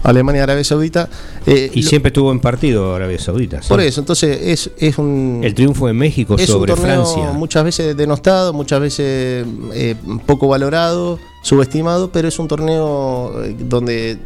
Alemania 0.02 0.42
a 0.42 0.44
Arabia 0.44 0.64
Saudita. 0.64 1.09
Eh, 1.46 1.70
y 1.72 1.82
lo- 1.82 1.88
siempre 1.88 2.09
estuvo 2.09 2.32
en 2.32 2.40
partido 2.40 2.94
Arabia 2.94 3.18
Saudita. 3.18 3.62
sí. 3.62 3.68
por 3.68 3.80
eso, 3.80 4.00
entonces 4.00 4.38
es, 4.42 4.70
es 4.78 4.98
un. 4.98 5.40
El 5.44 5.54
triunfo 5.54 5.86
de 5.86 5.92
México 5.92 6.34
es 6.36 6.46
sobre 6.46 6.72
un 6.72 6.78
torneo 6.78 7.04
Francia. 7.07 7.32
muchas 7.32 7.62
veces 7.64 7.96
denostado, 7.96 8.52
muchas 8.52 8.80
veces 8.80 9.46
eh, 9.74 9.94
poco 10.26 10.48
valorado, 10.48 11.18
subestimado, 11.42 12.11
pero 12.11 12.26
es 12.28 12.38
un 12.38 12.48
torneo 12.48 13.44
eh, 13.44 13.54
donde, 13.59 14.18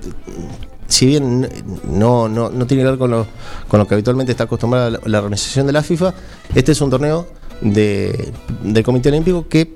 si 0.91 1.07
bien 1.07 1.49
no, 1.91 2.29
no, 2.29 2.51
no 2.51 2.67
tiene 2.67 2.83
que 2.83 2.91
ver 2.91 2.99
con 2.99 3.11
lo, 3.11 3.27
con 3.69 3.81
lo 3.81 3.87
que 3.87 3.95
habitualmente 3.95 4.33
está 4.33 4.45
acostumbrada 4.45 4.91
la, 4.91 5.01
la 5.07 5.19
organización 5.19 5.67
de 5.67 5.73
la 5.73 5.83
FIFA, 5.83 6.13
este 6.55 6.73
es 6.73 6.81
un 6.83 6.91
torneo 6.91 7.27
de, 7.63 8.33
del 8.63 8.85
Comité 8.85 9.09
Olímpico 9.09 9.47
que 9.49 9.75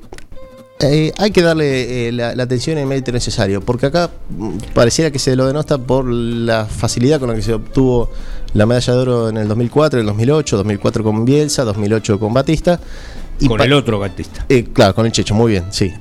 eh, 0.80 1.12
hay 1.18 1.30
que 1.30 1.40
darle 1.40 2.08
eh, 2.08 2.12
la, 2.12 2.34
la 2.34 2.42
atención 2.42 2.76
y 2.76 2.80
el 2.80 2.86
mérito 2.88 3.12
necesario, 3.12 3.60
porque 3.60 3.86
acá 3.86 4.10
mm, 4.30 4.56
pareciera 4.74 5.10
que 5.10 5.18
se 5.20 5.36
lo 5.36 5.46
denosta 5.46 5.78
por 5.78 6.04
la 6.06 6.66
facilidad 6.66 7.20
con 7.20 7.28
la 7.30 7.36
que 7.36 7.42
se 7.42 7.54
obtuvo 7.54 8.10
la 8.54 8.66
medalla 8.66 8.92
de 8.92 8.98
oro 8.98 9.28
en 9.28 9.36
el 9.36 9.46
2004, 9.48 10.00
el 10.00 10.06
2008, 10.06 10.56
2004 10.58 11.04
con 11.04 11.24
Bielsa, 11.24 11.64
2008 11.64 12.18
con 12.18 12.34
Batista. 12.34 12.80
con 13.46 13.56
pa- 13.58 13.64
el 13.64 13.72
otro 13.72 13.98
Batista. 14.00 14.44
eh, 14.48 14.64
claro, 14.72 14.94
con 14.96 15.06
el 15.06 15.12
Checho, 15.12 15.34
muy 15.34 15.52
bien, 15.52 15.64
sí. 15.70 15.92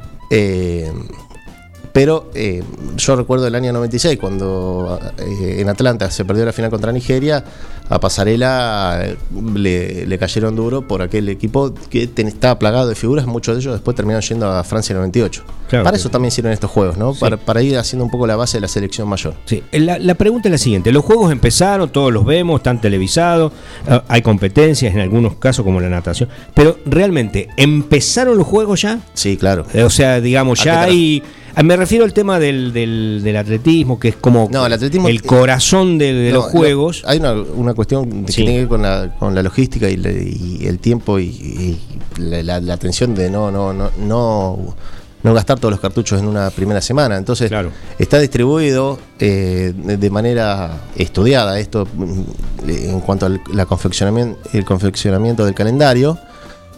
Eh, 1.93 1.99
pero 2.03 2.29
eh, 2.33 2.63
yo 2.97 3.15
recuerdo 3.15 3.45
el 3.47 3.53
año 3.55 3.71
96, 3.71 4.17
cuando 4.19 4.99
eh, 5.19 5.57
en 5.59 5.69
Atlanta 5.69 6.09
se 6.09 6.25
perdió 6.25 6.43
la 6.43 6.51
final 6.51 6.71
contra 6.71 6.91
Nigeria, 6.91 7.43
a 7.89 7.99
Pasarela 7.99 8.99
eh, 9.03 9.17
le, 9.55 10.05
le 10.07 10.17
cayeron 10.17 10.55
duro 10.55 10.87
por 10.87 11.01
aquel 11.03 11.29
equipo 11.29 11.73
que 11.91 12.07
ten- 12.07 12.27
estaba 12.27 12.57
plagado 12.57 12.87
de 12.87 12.95
figuras, 12.95 13.27
muchos 13.27 13.55
de 13.55 13.61
ellos 13.61 13.73
después 13.73 13.95
terminaron 13.95 14.21
yendo 14.23 14.49
a 14.51 14.63
Francia 14.63 14.93
en 14.93 14.97
el 14.97 15.01
98. 15.01 15.43
Claro 15.69 15.83
para 15.83 15.93
que 15.95 15.99
eso 15.99 16.09
también 16.09 16.31
sirven 16.31 16.51
estos 16.53 16.69
juegos, 16.71 16.97
¿no? 16.97 17.13
Sí. 17.13 17.19
Para, 17.19 17.37
para 17.37 17.61
ir 17.61 17.77
haciendo 17.77 18.05
un 18.05 18.11
poco 18.11 18.25
la 18.27 18.35
base 18.35 18.57
de 18.57 18.61
la 18.61 18.67
selección 18.67 19.07
mayor. 19.07 19.33
Sí, 19.45 19.61
la, 19.71 19.97
la 19.99 20.15
pregunta 20.15 20.47
es 20.47 20.51
la 20.51 20.57
siguiente: 20.57 20.91
los 20.91 21.03
juegos 21.05 21.31
empezaron, 21.31 21.89
todos 21.89 22.11
los 22.11 22.25
vemos, 22.25 22.59
están 22.59 22.81
televisados, 22.81 23.51
eh, 23.87 24.01
hay 24.07 24.21
competencias 24.23 24.93
en 24.93 24.99
algunos 25.01 25.35
casos 25.35 25.63
como 25.63 25.79
la 25.79 25.89
natación, 25.89 26.27
pero 26.55 26.77
realmente, 26.85 27.49
¿empezaron 27.57 28.37
los 28.37 28.47
juegos 28.47 28.81
ya? 28.81 28.99
Sí, 29.13 29.37
claro. 29.37 29.65
Eh, 29.73 29.83
O 29.83 29.89
sea, 29.89 30.19
digamos, 30.21 30.59
¿A 30.61 30.63
ya 30.65 30.81
hay. 30.83 31.21
Ah, 31.55 31.63
Me 31.63 31.75
refiero 31.77 32.03
al 32.05 32.13
tema 32.13 32.39
del, 32.39 32.73
del, 32.73 33.21
del 33.23 33.37
atletismo, 33.37 33.99
que 33.99 34.09
es 34.09 34.15
como 34.15 34.47
No, 34.51 34.65
el 34.65 34.73
atletismo- 34.73 35.09
corazón 35.25 35.97
de, 35.97 36.13
de 36.13 36.29
No, 36.31 36.37
los 36.39 36.45
juegos. 36.47 37.03
hay 37.05 37.19
una, 37.19 37.33
una 37.33 37.73
cuestión 37.73 38.25
que 38.25 38.31
Sí. 38.31 38.37
tiene 38.43 38.51
que 38.53 38.59
ver 38.59 38.67
con 38.67 38.81
la, 38.81 39.15
con 39.19 39.33
la 39.35 39.43
logística 39.43 39.89
y, 39.89 39.97
le- 39.97 40.23
y 40.23 40.65
el 40.67 40.79
tiempo 40.79 41.19
y, 41.19 41.25
y 41.25 41.79
la, 42.17 42.43
la- 42.43 42.59
la 42.61 42.73
atención 42.73 43.13
de 43.15 43.29
no, 43.29 43.51
no, 43.51 43.73
no, 43.73 43.89
no, 43.99 44.75
no 45.23 45.33
gastar 45.33 45.57
todos 45.59 45.71
los 45.71 45.79
cartuchos 45.79 46.19
en 46.19 46.27
una 46.27 46.49
primera 46.49 46.81
semana. 46.81 47.17
Entonces, 47.17 47.47
Claro. 47.49 47.71
está 47.97 48.19
distribuido 48.19 48.99
eh, 49.19 49.73
de 49.75 49.95
de 49.97 50.09
manera 50.09 50.81
estudiada 50.97 51.59
esto 51.59 51.87
mm, 51.95 52.21
en 52.69 52.99
cuanto 52.99 53.25
al 53.27 53.39
la 53.53 53.65
confeccionamiento, 53.65 54.37
el 54.53 54.65
confeccionamiento 54.65 55.45
del 55.45 55.53
calendario. 55.53 56.17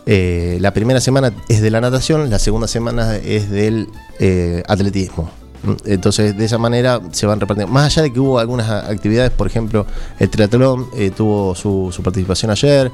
Eh, 0.08 0.58
la 0.62 0.72
primera 0.72 1.02
semana 1.02 1.34
es 1.50 1.62
de 1.62 1.72
la 1.72 1.82
natación, 1.82 2.30
la 2.30 2.38
segunda 2.40 2.68
semana 2.68 3.16
es 3.16 3.50
del 3.50 3.90
eh, 4.20 4.62
atletismo. 4.68 5.32
Mm, 5.64 5.72
Entonces, 5.86 6.38
de 6.38 6.46
esa 6.46 6.58
manera 6.60 7.02
se 7.12 7.26
van 7.26 7.40
repartiendo. 7.40 7.74
Más 7.74 7.86
allá 7.86 8.04
de 8.04 8.14
que 8.14 8.20
hubo 8.20 8.38
algunas 8.38 8.70
actividades, 8.70 9.32
por 9.32 9.48
ejemplo, 9.48 9.86
el 10.20 10.30
triatlón 10.30 10.88
eh, 10.96 11.10
tuvo 11.16 11.56
su, 11.56 11.92
participación 12.04 12.52
ayer. 12.52 12.92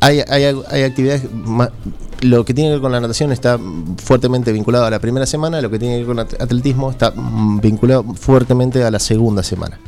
hay, 0.00 0.20
actividades. 0.84 1.24
ma- 1.32 1.70
Lo 2.20 2.44
que 2.44 2.54
tiene 2.54 2.70
que 2.70 2.74
ver 2.74 2.80
con 2.80 2.92
la 2.92 3.00
natación 3.00 3.32
está 3.32 3.58
fuertemente 4.02 4.52
vinculado 4.52 4.84
a 4.86 4.90
la 4.90 4.98
primera 5.00 5.26
semana, 5.26 5.60
lo 5.60 5.68
que 5.68 5.78
tiene 5.80 5.94
que 5.94 6.04
ver 6.04 6.06
con 6.06 6.18
at- 6.20 6.40
atletismo 6.40 6.90
está 6.92 7.10
mm, 7.10 7.60
vinculado 7.60 8.04
fuertemente 8.14 8.84
a 8.84 8.90
la 8.90 8.98
segunda 9.00 9.42
semana. 9.42 9.80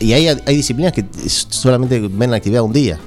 Y 0.00 0.12
hay, 0.12 0.26
hay 0.28 0.56
disciplinas 0.56 0.92
que 0.92 1.04
solamente 1.28 1.98
ven 2.00 2.30
la 2.30 2.36
actividad 2.36 2.62
un 2.62 2.72
día. 2.72 2.98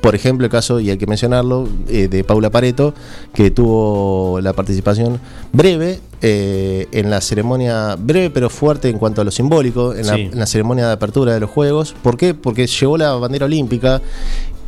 Por 0.00 0.14
ejemplo, 0.14 0.46
el 0.46 0.50
caso, 0.50 0.80
y 0.80 0.90
hay 0.90 0.98
que 0.98 1.06
mencionarlo, 1.06 1.68
eh, 1.88 2.08
de 2.08 2.24
Paula 2.24 2.50
Pareto, 2.50 2.94
que 3.34 3.50
tuvo 3.50 4.40
la 4.40 4.52
participación 4.52 5.20
breve 5.52 6.00
eh, 6.22 6.86
en 6.92 7.10
la 7.10 7.20
ceremonia, 7.20 7.96
breve 7.96 8.30
pero 8.30 8.50
fuerte 8.50 8.88
en 8.88 8.98
cuanto 8.98 9.20
a 9.20 9.24
lo 9.24 9.30
simbólico, 9.30 9.94
en, 9.94 10.06
la, 10.06 10.14
en 10.14 10.38
la 10.38 10.46
ceremonia 10.46 10.86
de 10.86 10.92
apertura 10.92 11.34
de 11.34 11.40
los 11.40 11.50
Juegos. 11.50 11.94
¿Por 12.02 12.16
qué? 12.16 12.34
Porque 12.34 12.66
llevó 12.66 12.96
la 12.96 13.12
bandera 13.14 13.46
olímpica 13.46 14.00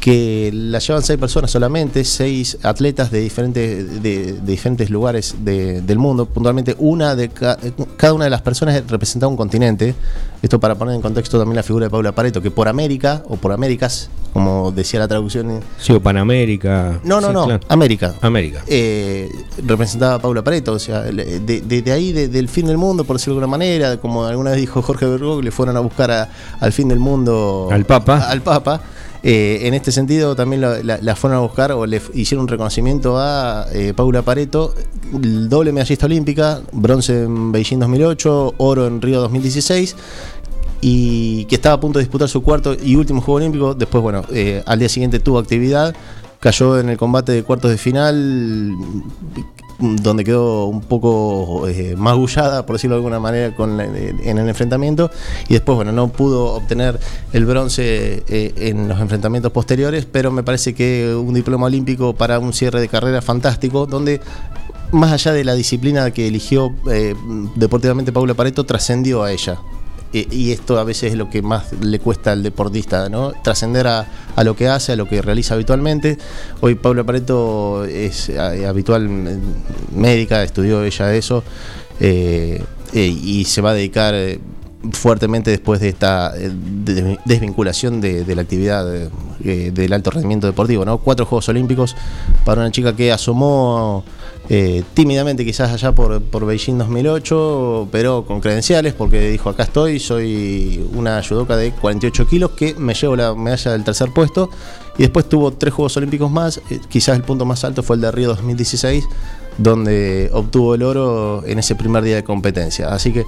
que 0.03 0.51
la 0.53 0.81
llevan 0.81 1.01
seis 1.05 1.17
personas 1.17 1.49
solamente, 1.53 2.03
seis 2.05 2.59
atletas 2.65 3.13
de 3.13 3.21
diferentes, 3.21 4.03
de, 4.03 4.33
de 4.33 4.41
diferentes 4.41 4.91
lugares 4.91 5.37
de- 5.45 5.81
del 5.81 5.99
mundo. 6.01 6.27
Puntualmente, 6.27 6.75
una 6.81 7.15
de 7.15 7.29
ca- 7.29 7.57
cada 7.97 8.13
una 8.13 8.25
de 8.25 8.31
las 8.31 8.43
personas 8.43 8.83
representaba 8.89 9.31
un 9.31 9.37
continente. 9.37 9.95
Esto 10.43 10.59
para 10.59 10.75
poner 10.75 10.97
en 10.97 11.03
contexto 11.03 11.39
también 11.39 11.55
la 11.55 11.63
figura 11.63 11.87
de 11.87 11.91
Paula 11.91 12.11
Pareto, 12.11 12.43
que 12.43 12.51
por 12.51 12.67
América, 12.67 13.23
o 13.29 13.37
por 13.37 13.53
Américas, 13.53 14.11
como 14.33 14.73
decía 14.73 14.99
la 14.99 15.07
traducción. 15.07 15.61
Sí, 15.79 15.93
o 15.93 16.01
Panamérica. 16.03 16.99
No, 17.05 17.21
no, 17.21 17.29
Sí, 17.29 17.35
no, 17.35 17.45
claro. 17.45 17.61
América. 17.69 18.15
América. 18.23 18.65
Eh, 18.67 19.29
representaba 19.65 20.15
a 20.15 20.19
Paula 20.19 20.43
Pareto, 20.43 20.73
o 20.73 20.79
sea, 20.81 21.03
de, 21.03 21.39
de- 21.41 21.93
ahí, 21.93 22.11
de- 22.11 22.27
del 22.27 22.49
fin 22.49 22.67
del 22.67 22.77
mundo, 22.77 23.05
por 23.05 23.19
decirlo 23.19 23.35
de 23.35 23.45
alguna 23.45 23.57
manera, 23.57 23.97
como 23.99 24.25
alguna 24.25 24.51
vez 24.51 24.59
dijo 24.59 24.83
Jorge 24.83 25.07
Bergoglio, 25.07 25.43
le 25.43 25.53
fueron 25.53 25.77
a 25.77 25.81
buscar 25.81 26.11
a- 26.11 26.29
al 26.59 26.73
fin 26.73 26.89
del 26.89 26.99
mundo 26.99 27.69
Al 27.71 27.85
Papa. 27.85 28.29
Al 28.29 28.43
Papa. 28.43 28.81
Eh, 29.25 29.68
en 29.68 29.75
este 29.75 29.93
sentido 29.93 30.35
también 30.35 30.61
la, 30.62 30.83
la- 30.83 30.99
la 31.01 31.14
fueron 31.14 31.39
a 31.39 31.41
buscar 31.43 31.70
o 31.73 31.87
le 31.87 32.01
hicieron 32.14 32.43
un 32.43 32.49
reconocimiento 32.49 33.18
a 33.18 33.66
eh, 33.73 33.93
Paula 33.95 34.23
Pareto, 34.23 34.75
doble 35.12 35.70
medallista 35.73 36.07
olímpica, 36.07 36.61
bronce 36.73 37.23
en 37.25 37.53
Beijing 37.53 37.79
2008, 37.79 38.55
oro 38.59 38.87
en 38.89 39.01
Río 39.01 39.20
2016 39.20 39.95
y 40.81 41.45
que 41.45 41.55
estaba 41.55 41.77
a 41.77 41.81
punto 41.81 42.01
de 42.01 42.05
disputar 42.05 42.29
su 42.29 42.43
cuarto 42.43 42.75
y 42.75 42.97
último 42.97 43.20
Juego 43.20 43.37
Olímpico. 43.37 43.75
Después, 43.75 44.03
bueno, 44.03 44.25
eh, 44.33 44.62
al 44.66 44.81
día 44.81 44.89
siguiente 44.89 45.20
tuvo 45.20 45.39
actividad, 45.39 45.95
cayó 46.41 46.81
en 46.81 46.89
el 46.89 46.97
combate 46.97 47.31
de 47.31 47.45
cuartos 47.45 47.70
de 47.70 47.79
final, 47.79 48.73
donde 49.83 50.24
quedó 50.24 50.66
un 50.66 50.80
poco 50.80 51.66
eh, 51.68 51.95
magullada, 51.97 52.64
por 52.64 52.76
decirlo 52.76 52.95
de 52.97 52.99
alguna 53.01 53.18
manera, 53.20 53.53
la- 53.59 53.85
en 53.85 54.39
el 54.39 54.49
enfrentamiento. 54.49 55.11
Y 55.49 55.55
después, 55.55 55.76
bueno, 55.76 55.91
no 55.93 56.09
pudo 56.09 56.55
obtener 56.55 56.99
el 57.33 57.45
bronce 57.45 58.22
eh, 58.28 58.53
en 58.57 58.89
los 58.89 59.01
enfrentamientos 59.01 59.51
posteriores, 59.53 60.07
pero 60.11 60.30
me 60.30 60.43
parece 60.43 60.74
que 60.74 61.14
un 61.14 61.35
diploma 61.35 61.66
olímpico 61.66 62.14
para 62.14 62.39
un 62.39 62.53
cierre 62.53 62.80
de 62.80 62.89
carrera 62.89 63.20
fantástico, 63.20 63.87
donde 63.87 64.20
más 64.93 65.11
allá 65.12 65.33
de 65.33 65.43
la 65.45 65.55
disciplina 65.55 66.11
que 66.11 66.28
eligió 66.28 66.72
eh, 66.91 67.14
deportivamente 67.57 68.12
Paula 68.12 68.35
Pareto, 68.35 68.64
trascendió 68.64 69.22
a 69.22 69.33
ella. 69.33 69.59
Y 70.13 70.53
esto 70.53 70.79
a 70.79 70.85
veces 70.85 71.13
es 71.13 71.19
lo 71.19 71.31
que 71.31 71.41
más 71.41 71.73
le 71.81 71.99
cuesta 71.99 72.33
al 72.33 72.43
deportista, 72.43 73.09
¿no? 73.09 73.33
Trascender 73.43 73.87
a, 73.87 74.07
a 74.37 74.45
lo 74.45 74.55
que 74.55 74.69
hace, 74.69 74.93
a 74.93 74.97
lo 74.97 75.09
que 75.09 75.23
realiza 75.23 75.55
habitualmente. 75.55 76.19
Hoy 76.61 76.75
Paula 76.75 77.05
Pareto 77.05 77.85
es 77.85 78.31
habitual 78.69 79.09
eh, 79.09 79.39
médica, 79.95 80.43
estudió 80.43 80.85
ella 80.85 81.15
eso, 81.15 81.43
eh, 81.99 82.63
eh, 82.93 83.07
y 83.07 83.45
se 83.47 83.63
va 83.63 83.71
a 83.71 83.75
dedicar 83.75 84.15
fuertemente 84.91 85.51
después 85.51 85.80
de 85.80 85.89
esta 85.89 86.33
eh, 86.37 86.51
de- 86.53 87.18
desvinculación 87.24 88.01
de, 88.01 88.35
la 88.35 88.43
actividad 88.43 88.95
eh, 88.95 89.11
eh, 89.45 89.70
del 89.72 89.93
alto 89.93 90.11
rendimiento 90.11 90.47
deportivo, 90.47 90.85
¿no? 90.85 90.99
Cuatro 90.99 91.24
Juegos 91.26 91.49
Olímpicos 91.49 91.97
para 92.45 92.62
una 92.62 92.70
chica 92.70 92.95
que 92.95 93.12
asomó 93.12 94.05
tímidamente 94.93 95.47
quizás 95.47 95.72
allá 95.72 95.93
por, 95.93 96.45
Beijing 96.45 96.76
2008, 96.76 97.89
pero 97.91 98.26
con 98.26 98.43
credenciales, 98.43 98.93
porque 98.93 99.30
dijo, 99.30 99.49
acá 99.49 99.62
estoy, 99.62 99.99
soy 99.99 100.85
una 100.95 101.22
judoka 101.26 101.57
de 101.57 101.70
48 101.70 102.26
kilos 102.26 102.51
que 102.51 102.74
me 102.74 102.93
llevo 102.93 103.16
la 103.16 103.35
medalla 103.35 103.72
del 103.72 103.83
tercer 103.83 104.11
puesto, 104.11 104.51
y 104.99 105.03
después 105.03 105.26
tuvo 105.26 105.53
tres 105.53 105.72
Juegos 105.72 105.97
Olímpicos 105.97 106.30
más, 106.30 106.61
quizás 106.91 107.16
el 107.16 107.22
punto 107.22 107.47
más 107.47 107.64
alto 107.64 107.83
fue 107.83 107.97
el 107.97 108.03
de 108.03 108.12
Río 108.12 108.28
2016, 108.28 109.05
donde 109.57 110.28
obtuvo 110.35 110.74
el 110.74 110.83
oro 110.83 111.45
en 111.47 111.59
ese 111.59 111.74
primer 111.74 112.03
día 112.03 112.16
de 112.16 112.24
competencia. 112.24 112.89
Así 112.93 113.11
que 113.11 113.24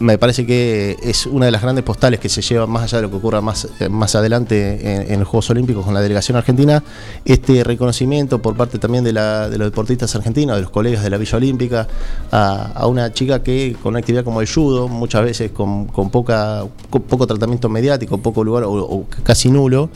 me 0.00 0.18
parece 0.18 0.44
que 0.44 0.96
es 1.02 1.26
una 1.26 1.46
de 1.46 1.52
las 1.52 1.62
grandes 1.62 1.84
postales 1.84 2.18
que 2.18 2.28
se 2.28 2.42
lleva 2.42 2.66
más 2.66 2.82
allá 2.82 2.98
de 2.98 3.02
lo 3.02 3.10
que 3.10 3.16
ocurra 3.16 3.40
más, 3.40 3.68
eh, 3.78 3.88
más 3.88 4.14
adelante 4.16 5.12
en, 5.12 5.20
los 5.20 5.28
Juegos 5.28 5.50
Olímpicos 5.50 5.84
con 5.84 5.94
la 5.94 6.00
delegación 6.00 6.36
argentina, 6.36 6.82
este 7.24 7.62
reconocimiento 7.62 8.42
por 8.42 8.56
parte 8.56 8.78
también 8.78 9.04
de, 9.04 9.12
la- 9.12 9.48
de 9.48 9.56
los 9.56 9.68
deportistas 9.68 10.14
argentinos, 10.16 10.56
de 10.56 10.62
los 10.62 10.70
colegas 10.70 11.04
de 11.04 11.10
la 11.10 11.16
Villa 11.16 11.36
Olímpica, 11.36 11.86
a, 12.32 12.86
una 12.88 13.12
chica 13.12 13.42
que 13.42 13.76
con 13.82 13.90
una 13.90 14.00
actividad 14.00 14.24
como 14.24 14.40
el 14.40 14.48
judo, 14.52 14.88
muchas 14.88 15.22
veces 15.24 15.52
con, 15.52 15.86
con 15.86 16.10
poca, 16.10 16.64
poco 16.90 17.26
tratamiento 17.26 17.68
mediático, 17.68 18.18
poco 18.18 18.42
lugar 18.42 18.64
o, 18.66 19.06
casi 19.22 19.50
nulo, 19.50 19.90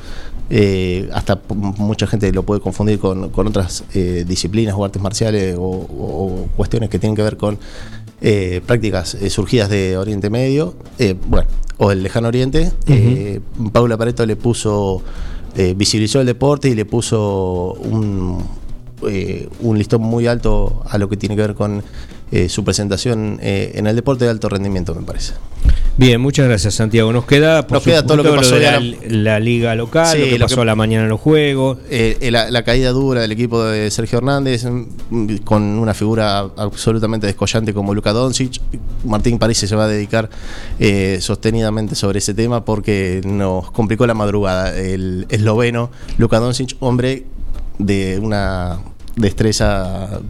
eh, 0.51 1.11
hasta 1.13 1.39
mucha 1.49 2.07
gente 2.07 2.33
lo 2.33 2.43
puede 2.43 2.61
confundir 2.61 2.99
con, 2.99 3.29
con 3.31 3.47
otras 3.49 3.85
eh, 3.95 4.25
disciplinas 4.27 4.75
o 4.79 4.85
artes 4.85 5.03
marciales 5.03 5.57
o 5.59 6.47
cuestiones 6.57 6.89
que 6.89 6.99
tienen 6.99 7.15
que 7.17 7.23
ver 7.23 7.37
con 7.37 7.59
eh, 8.21 8.61
prácticas 8.67 9.15
eh, 9.15 9.31
surgidas 9.31 9.71
de 9.71 9.97
Oriente 9.97 10.29
Medio, 10.29 10.75
eh, 10.99 11.15
bueno, 11.29 11.47
o 11.77 11.91
del 11.91 12.03
Lejano 12.03 12.29
Oriente. 12.29 12.73
Paula 13.73 13.97
Pareto 13.97 14.27
le 14.27 14.35
puso, 14.35 15.03
visibilizó 15.77 16.21
el 16.21 16.27
deporte 16.27 16.69
y 16.69 16.75
le 16.75 16.85
puso 16.85 17.75
un, 17.75 18.45
un 19.61 19.79
listón 19.79 20.03
muy 20.03 20.27
alto 20.27 20.83
a 20.89 20.99
lo 20.99 21.09
que 21.09 21.17
tiene 21.17 21.37
que 21.37 21.43
ver 21.43 21.55
con 21.55 21.83
eh, 22.31 22.49
su 22.49 22.63
presentación 22.65 23.39
eh, 23.43 23.73
en 23.75 23.87
el 23.87 23.97
deporte 23.97 24.25
de 24.25 24.31
alto 24.31 24.49
rendimiento, 24.49 24.95
me 24.95 25.03
parece. 25.03 25.33
Bien, 25.97 26.21
muchas 26.21 26.47
gracias 26.47 26.75
Santiago. 26.75 27.13
Nos 27.13 27.25
queda, 27.25 27.67
por 27.67 27.79
Nos 27.79 27.83
queda 27.85 28.03
todo 28.05 28.19
lo 28.19 28.23
que 28.23 28.31
pasó 28.31 28.55
de 28.55 28.97
la, 29.09 29.41
liga 29.41 29.75
local, 29.75 30.15
Sí, 30.17 30.19
lo 30.21 30.25
que 30.27 30.39
lo 30.39 30.45
pasó 30.45 30.55
que- 30.57 30.63
a 30.63 30.65
la 30.67 30.75
mañana 30.77 31.05
en 31.05 31.09
los 31.09 31.21
juegos. 31.21 31.79
Eh, 31.91 32.29
la, 32.31 32.51
la 32.51 32.63
caída 32.63 32.91
dura 32.91 33.21
del 33.23 33.33
equipo 33.33 33.65
de 33.65 33.91
Sergio 33.91 34.19
Hernández, 34.19 34.65
mm, 34.65 35.37
con 35.39 35.63
una 35.63 35.95
figura 35.95 36.39
absolutamente 36.57 37.27
descollante 37.27 37.75
como 37.75 37.95
Luka 37.95 38.13
Doncic. 38.13 38.61
Martín 39.05 39.39
París 39.39 39.59
se 39.59 39.75
va 39.75 39.85
a 39.85 39.89
dedicar 39.89 40.31
sostenidamente 41.21 41.95
sobre 41.95 42.19
ese 42.19 42.35
tema 42.35 42.65
porque 42.65 43.21
nos 43.25 43.71
complicó 43.73 44.07
la 44.07 44.15
madrugada. 44.15 44.77
El 44.79 45.27
esloveno 45.31 45.91
Luka 46.19 46.39
Doncic, 46.39 46.77
hombre 46.81 47.25
de 47.79 48.19
una 48.23 48.79
destreza, 49.19 50.21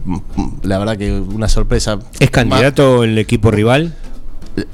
la 0.63 0.77
verdad 0.79 0.97
que 0.97 1.11
una 1.13 1.47
sorpresa. 1.47 1.99
¿Es 2.19 2.29
candidato 2.29 3.03
el 3.03 3.17
equipo 3.17 3.51
rival? 3.51 3.93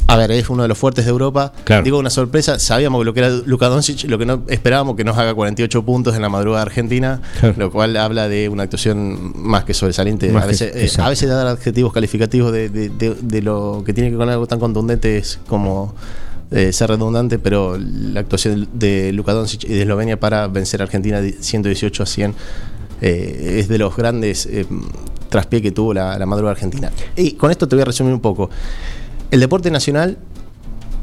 A 0.08 0.16
ver, 0.18 0.32
es 0.32 0.50
uno 0.50 0.64
de 0.64 0.68
los 0.70 0.78
fuertes 0.78 1.06
de 1.06 1.12
Europa. 1.12 1.54
Claro. 1.64 1.84
Digo 1.84 2.00
una 2.00 2.10
sorpresa, 2.10 2.58
sabíamos 2.58 3.02
que 3.02 3.06
lo 3.06 3.14
que 3.14 3.20
era 3.20 3.30
Luka 3.46 3.68
Doncic, 3.68 4.06
lo 4.10 4.18
que 4.18 4.26
no 4.26 4.42
esperábamos 4.48 4.96
que 4.96 5.04
nos 5.04 5.16
haga 5.18 5.34
48 5.36 5.84
puntos 5.86 6.16
en 6.16 6.22
la 6.24 6.30
madrugada 6.30 6.64
argentina, 6.64 7.22
Claro. 7.40 7.56
lo 7.58 7.72
cual 7.72 7.96
habla 7.98 8.28
de 8.28 8.50
una 8.50 8.64
actuación 8.64 9.34
más 9.36 9.64
que 9.64 9.74
sobresaliente. 9.76 10.32
Más 10.32 10.44
a, 10.44 10.46
que- 10.48 10.52
veces, 10.54 10.76
eh, 10.76 10.82
exacto. 10.84 11.04
a 11.06 11.10
veces 11.10 11.30
dar 11.30 11.46
adjetivos 11.48 11.94
calificativos 11.94 12.52
de, 12.52 12.70
de- 12.70 12.90
de- 12.90 13.16
de 13.22 13.42
lo 13.44 13.84
que 13.86 13.94
tiene 13.94 14.10
que 14.10 14.16
ver 14.16 14.26
con 14.26 14.34
algo 14.34 14.48
tan 14.48 14.60
contundente 14.60 15.18
es 15.18 15.40
como 15.48 15.94
eh, 16.52 16.72
ser 16.74 16.90
redundante, 16.90 17.38
pero 17.38 17.78
la 17.78 18.22
actuación 18.22 18.68
de 18.74 19.12
Luka 19.14 19.34
Doncic 19.34 19.66
y 19.66 19.74
de 19.74 19.82
Eslovenia 19.82 20.20
para 20.20 20.48
vencer 20.48 20.82
a 20.82 20.86
Argentina 20.86 21.20
de 21.22 21.34
118 21.34 22.02
a 22.02 22.06
100 22.06 22.34
eh, 23.06 23.60
es 23.60 23.68
de 23.68 23.78
los 23.78 23.96
grandes 23.96 24.48
eh, 24.48 24.66
traspié 25.30 25.62
que 25.62 25.72
tuvo 25.72 25.94
la, 25.94 26.18
madrugada 26.26 26.54
argentina. 26.54 26.92
Y 27.16 27.34
con 27.34 27.52
esto 27.52 27.68
te 27.68 27.76
voy 27.76 27.84
a 27.84 27.86
resumir 27.86 28.12
un 28.12 28.20
poco. 28.20 28.50
El 29.30 29.40
deporte 29.40 29.70
nacional 29.70 30.18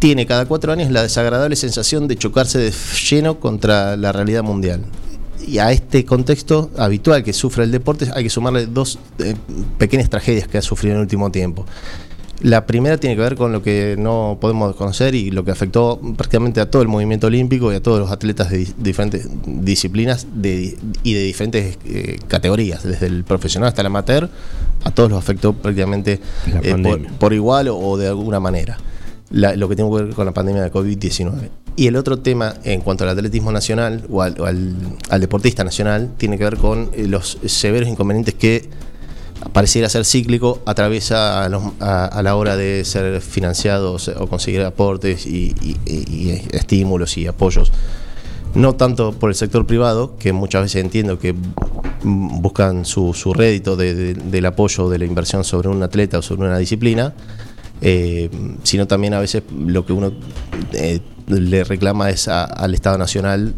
tiene 0.00 0.26
cada 0.26 0.46
cuatro 0.46 0.72
años 0.72 0.90
la 0.90 1.02
desagradable 1.02 1.54
sensación 1.54 2.08
de 2.08 2.16
chocarse 2.16 2.58
de 2.58 2.72
lleno 3.08 3.38
contra 3.38 3.96
la 3.96 4.10
realidad 4.10 4.42
mundial. 4.42 4.84
Y 5.46 5.58
a 5.58 5.70
este 5.70 6.04
contexto 6.04 6.72
habitual 6.76 7.22
que 7.22 7.32
sufre 7.32 7.62
el 7.62 7.70
deporte 7.70 8.08
hay 8.12 8.24
que 8.24 8.30
sumarle 8.30 8.66
dos 8.66 8.98
eh, 9.20 9.36
pequeñas 9.78 10.10
tragedias 10.10 10.48
que 10.48 10.58
ha 10.58 10.62
sufrido 10.62 10.94
en 10.94 10.98
el 10.98 11.02
último 11.02 11.30
tiempo. 11.30 11.66
La 12.42 12.66
primera 12.66 12.96
tiene 12.98 13.14
que 13.14 13.22
ver 13.22 13.36
con 13.36 13.52
lo 13.52 13.62
que 13.62 13.94
no 13.98 14.36
podemos 14.40 14.74
conocer 14.74 15.14
y 15.14 15.30
lo 15.30 15.44
que 15.44 15.52
afectó 15.52 16.00
prácticamente 16.16 16.60
a 16.60 16.68
todo 16.70 16.82
el 16.82 16.88
movimiento 16.88 17.28
olímpico 17.28 17.72
y 17.72 17.76
a 17.76 17.82
todos 17.82 18.00
los 18.00 18.10
atletas 18.10 18.50
de 18.50 18.58
di- 18.58 18.74
diferentes 18.78 19.28
disciplinas 19.46 20.26
de- 20.34 20.76
y 21.04 21.14
de 21.14 21.22
diferentes 21.22 21.78
eh, 21.84 22.18
categorías, 22.26 22.82
desde 22.82 23.06
el 23.06 23.22
profesional 23.24 23.68
hasta 23.68 23.82
el 23.82 23.86
amateur, 23.86 24.28
a 24.82 24.90
todos 24.90 25.08
los 25.10 25.18
afectó 25.20 25.52
prácticamente 25.52 26.18
eh, 26.62 26.70
por, 27.18 27.32
igual 27.32 27.68
o, 27.68 27.78
o 27.78 27.96
de 27.96 28.08
alguna 28.08 28.40
manera. 28.40 28.76
La- 29.30 29.54
lo 29.54 29.68
que 29.68 29.76
tiene 29.76 29.90
que 29.96 30.02
ver 30.04 30.14
con 30.14 30.26
la 30.26 30.32
pandemia 30.32 30.62
de 30.62 30.72
COVID-19. 30.72 31.48
Y 31.76 31.86
el 31.86 31.96
otro 31.96 32.18
tema, 32.18 32.54
en 32.64 32.80
cuanto 32.82 33.04
al 33.04 33.10
atletismo 33.10 33.50
nacional 33.52 34.04
o 34.10 34.20
al, 34.20 34.38
o 34.40 34.44
al- 34.46 34.74
al 35.10 35.20
deportista 35.20 35.62
nacional, 35.64 36.10
tiene 36.18 36.36
que 36.38 36.44
ver 36.44 36.56
con 36.58 36.90
eh, 36.92 37.06
los 37.06 37.38
severos 37.46 37.88
inconvenientes 37.88 38.34
que 38.34 38.68
pareciera 39.52 39.88
ser 39.88 40.04
cíclico, 40.04 40.60
atraviesa 40.66 41.44
a, 41.44 42.22
la 42.22 42.36
hora 42.36 42.56
de 42.56 42.84
ser 42.84 43.20
financiados 43.20 44.08
o 44.08 44.26
conseguir 44.26 44.62
aportes 44.62 45.26
y, 45.26 45.54
estímulos 46.52 47.16
y 47.18 47.26
apoyos. 47.26 47.72
No 48.54 48.74
tanto 48.74 49.12
por 49.12 49.30
el 49.30 49.34
sector 49.34 49.66
privado, 49.66 50.16
que 50.18 50.32
muchas 50.32 50.62
veces 50.62 50.82
entiendo 50.84 51.18
que 51.18 51.34
buscan 52.04 52.84
su, 52.84 53.14
su 53.14 53.32
rédito 53.32 53.76
de- 53.76 53.94
de- 53.94 54.14
del 54.14 54.46
apoyo 54.46 54.88
de 54.90 54.98
la 54.98 55.04
inversión 55.06 55.42
sobre 55.44 55.68
un 55.68 55.82
atleta 55.82 56.18
o 56.18 56.22
sobre 56.22 56.48
una 56.48 56.58
disciplina, 56.58 57.14
eh, 57.80 58.28
sino 58.62 58.86
también 58.86 59.14
a 59.14 59.20
veces 59.20 59.42
lo 59.56 59.86
que 59.86 59.92
uno 59.92 60.12
eh, 60.72 61.00
le 61.28 61.64
reclama 61.64 62.10
es 62.10 62.28
al 62.28 62.74
Estado 62.74 62.98
Nacional 62.98 63.54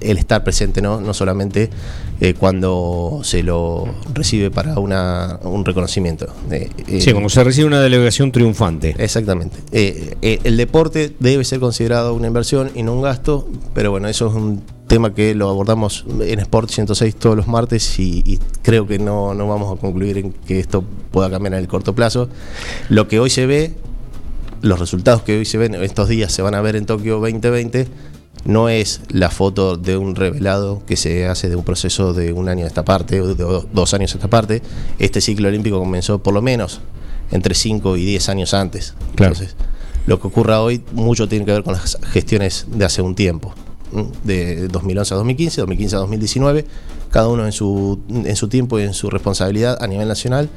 el 0.00 0.18
estar 0.18 0.42
presente, 0.44 0.80
¿no? 0.82 1.00
No 1.00 1.14
solamente 1.14 1.70
eh, 2.20 2.34
cuando 2.34 3.20
se 3.22 3.42
lo 3.42 3.84
recibe 4.14 4.50
para 4.50 4.78
una, 4.78 5.38
un 5.42 5.64
reconocimiento. 5.64 6.26
Eh, 6.50 6.70
eh, 6.88 7.00
Sí, 7.00 7.12
como 7.12 7.28
se 7.28 7.44
recibe 7.44 7.66
una 7.66 7.80
delegación 7.80 8.32
triunfante. 8.32 8.94
Exactamente. 8.98 9.58
El 9.72 10.56
deporte 10.56 11.14
debe 11.20 11.44
ser 11.44 11.60
considerado 11.60 12.14
una 12.14 12.26
inversión 12.26 12.70
y 12.74 12.82
no 12.82 12.94
un 12.94 13.02
gasto, 13.02 13.48
pero 13.74 13.90
bueno, 13.90 14.08
eso 14.08 14.28
es 14.28 14.34
un 14.34 14.62
tema 14.86 15.14
que 15.14 15.34
lo 15.34 15.50
abordamos 15.50 16.06
en 16.20 16.38
Sport 16.38 16.70
106 16.70 17.16
todos 17.16 17.36
los 17.36 17.48
martes 17.48 17.98
y, 17.98 18.22
y 18.24 18.38
creo 18.62 18.86
que 18.86 18.98
no, 18.98 19.34
no 19.34 19.48
vamos 19.48 19.76
a 19.76 19.80
concluir 19.80 20.16
en 20.18 20.32
que 20.32 20.60
esto 20.60 20.84
pueda 21.10 21.28
cambiar 21.28 21.54
en 21.54 21.60
el 21.60 21.68
corto 21.68 21.94
plazo. 21.94 22.28
Lo 22.88 23.08
que 23.08 23.20
hoy 23.20 23.28
se 23.28 23.46
ve, 23.46 23.74
los 24.62 24.78
resultados 24.78 25.22
que 25.22 25.38
hoy 25.38 25.44
se 25.44 25.58
ven, 25.58 25.74
estos 25.74 26.08
días 26.08 26.32
se 26.32 26.40
van 26.40 26.54
a 26.54 26.60
ver 26.62 26.76
en 26.76 26.86
Tokio 26.86 27.18
2020, 27.20 27.88
no 28.46 28.68
es 28.68 29.00
la 29.08 29.30
foto 29.30 29.76
de 29.76 29.96
un 29.96 30.14
revelado 30.14 30.82
que 30.86 30.96
se 30.96 31.26
hace 31.26 31.48
de 31.48 31.56
un 31.56 31.64
proceso 31.64 32.12
de 32.14 32.32
un 32.32 32.48
año 32.48 32.64
a 32.64 32.68
esta 32.68 32.84
parte, 32.84 33.20
o 33.20 33.26
de 33.28 33.34
do- 33.34 33.66
dos 33.72 33.92
años 33.94 34.12
a 34.14 34.18
esta 34.18 34.28
parte. 34.28 34.62
Este 34.98 35.20
ciclo 35.20 35.48
olímpico 35.48 35.78
comenzó 35.78 36.18
por 36.22 36.32
lo 36.34 36.42
menos 36.42 36.80
entre 37.32 37.54
5 37.54 37.96
y 37.96 38.04
10 38.04 38.28
años 38.28 38.54
antes. 38.54 38.94
Claro. 39.16 39.32
Entonces, 39.34 39.56
lo 40.06 40.20
que 40.20 40.28
ocurra 40.28 40.60
hoy 40.60 40.82
mucho 40.92 41.28
tiene 41.28 41.44
que 41.44 41.52
ver 41.52 41.64
con 41.64 41.74
las 41.74 41.98
gestiones 42.12 42.66
de 42.70 42.84
hace 42.84 43.02
un 43.02 43.14
tiempo, 43.16 43.52
de 44.24 44.68
2011 44.68 45.14
a 45.14 45.16
2015, 45.16 45.60
2015 45.62 45.96
a 45.96 45.98
2019, 46.00 46.64
cada 47.10 47.28
uno 47.28 47.46
en 47.46 47.52
su, 47.52 47.98
en 48.08 48.36
su 48.36 48.48
tiempo 48.48 48.78
y 48.78 48.82
en 48.82 48.94
su 48.94 49.10
responsabilidad 49.10 49.78
a 49.82 49.86
nivel 49.86 50.06
nacional 50.06 50.48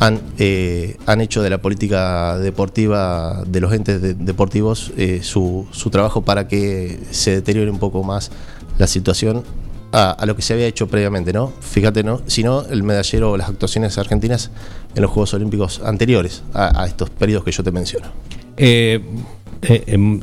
han, 0.00 0.20
eh, 0.38 0.96
han 1.06 1.20
hecho 1.20 1.42
de 1.42 1.50
la 1.50 1.58
política 1.58 2.38
deportiva 2.38 3.42
de 3.46 3.60
los 3.60 3.72
entes 3.72 4.02
de- 4.02 4.14
deportivos 4.14 4.92
eh, 4.96 5.20
su, 5.22 5.66
su 5.70 5.90
trabajo 5.90 6.22
para 6.22 6.48
que 6.48 7.00
se 7.10 7.32
deteriore 7.32 7.70
un 7.70 7.78
poco 7.78 8.02
más 8.02 8.30
la 8.78 8.86
situación 8.86 9.44
a, 9.92 10.24
lo 10.26 10.36
que 10.36 10.42
se 10.42 10.52
había 10.52 10.66
hecho 10.66 10.88
previamente, 10.88 11.32
¿no? 11.32 11.52
Fíjate, 11.60 12.02
¿no? 12.02 12.20
Si 12.26 12.42
no, 12.42 12.66
el 12.66 12.82
medallero 12.82 13.32
o 13.32 13.36
las 13.38 13.48
actuaciones 13.48 13.96
argentinas 13.96 14.50
en 14.94 15.00
los 15.00 15.10
Juegos 15.10 15.32
Olímpicos 15.32 15.80
anteriores 15.82 16.42
a, 16.52 16.84
estos 16.86 17.08
periodos 17.08 17.44
que 17.44 17.52
yo 17.52 17.62
te 17.62 17.70
menciono. 17.70 18.08
Eh, 18.58 19.00
em, 19.62 20.20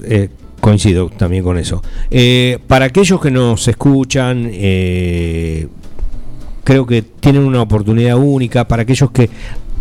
coincido 0.60 1.10
también 1.10 1.44
con 1.44 1.58
eso. 1.58 1.82
Para 2.68 2.86
aquellos 2.86 3.20
que 3.20 3.32
nos 3.32 3.68
escuchan, 3.68 4.52
creo 6.64 6.86
que 6.86 7.02
tienen 7.02 7.44
una 7.44 7.62
oportunidad 7.62 8.18
única. 8.18 8.68
Para 8.68 8.84
aquellos 8.84 9.12
que 9.12 9.30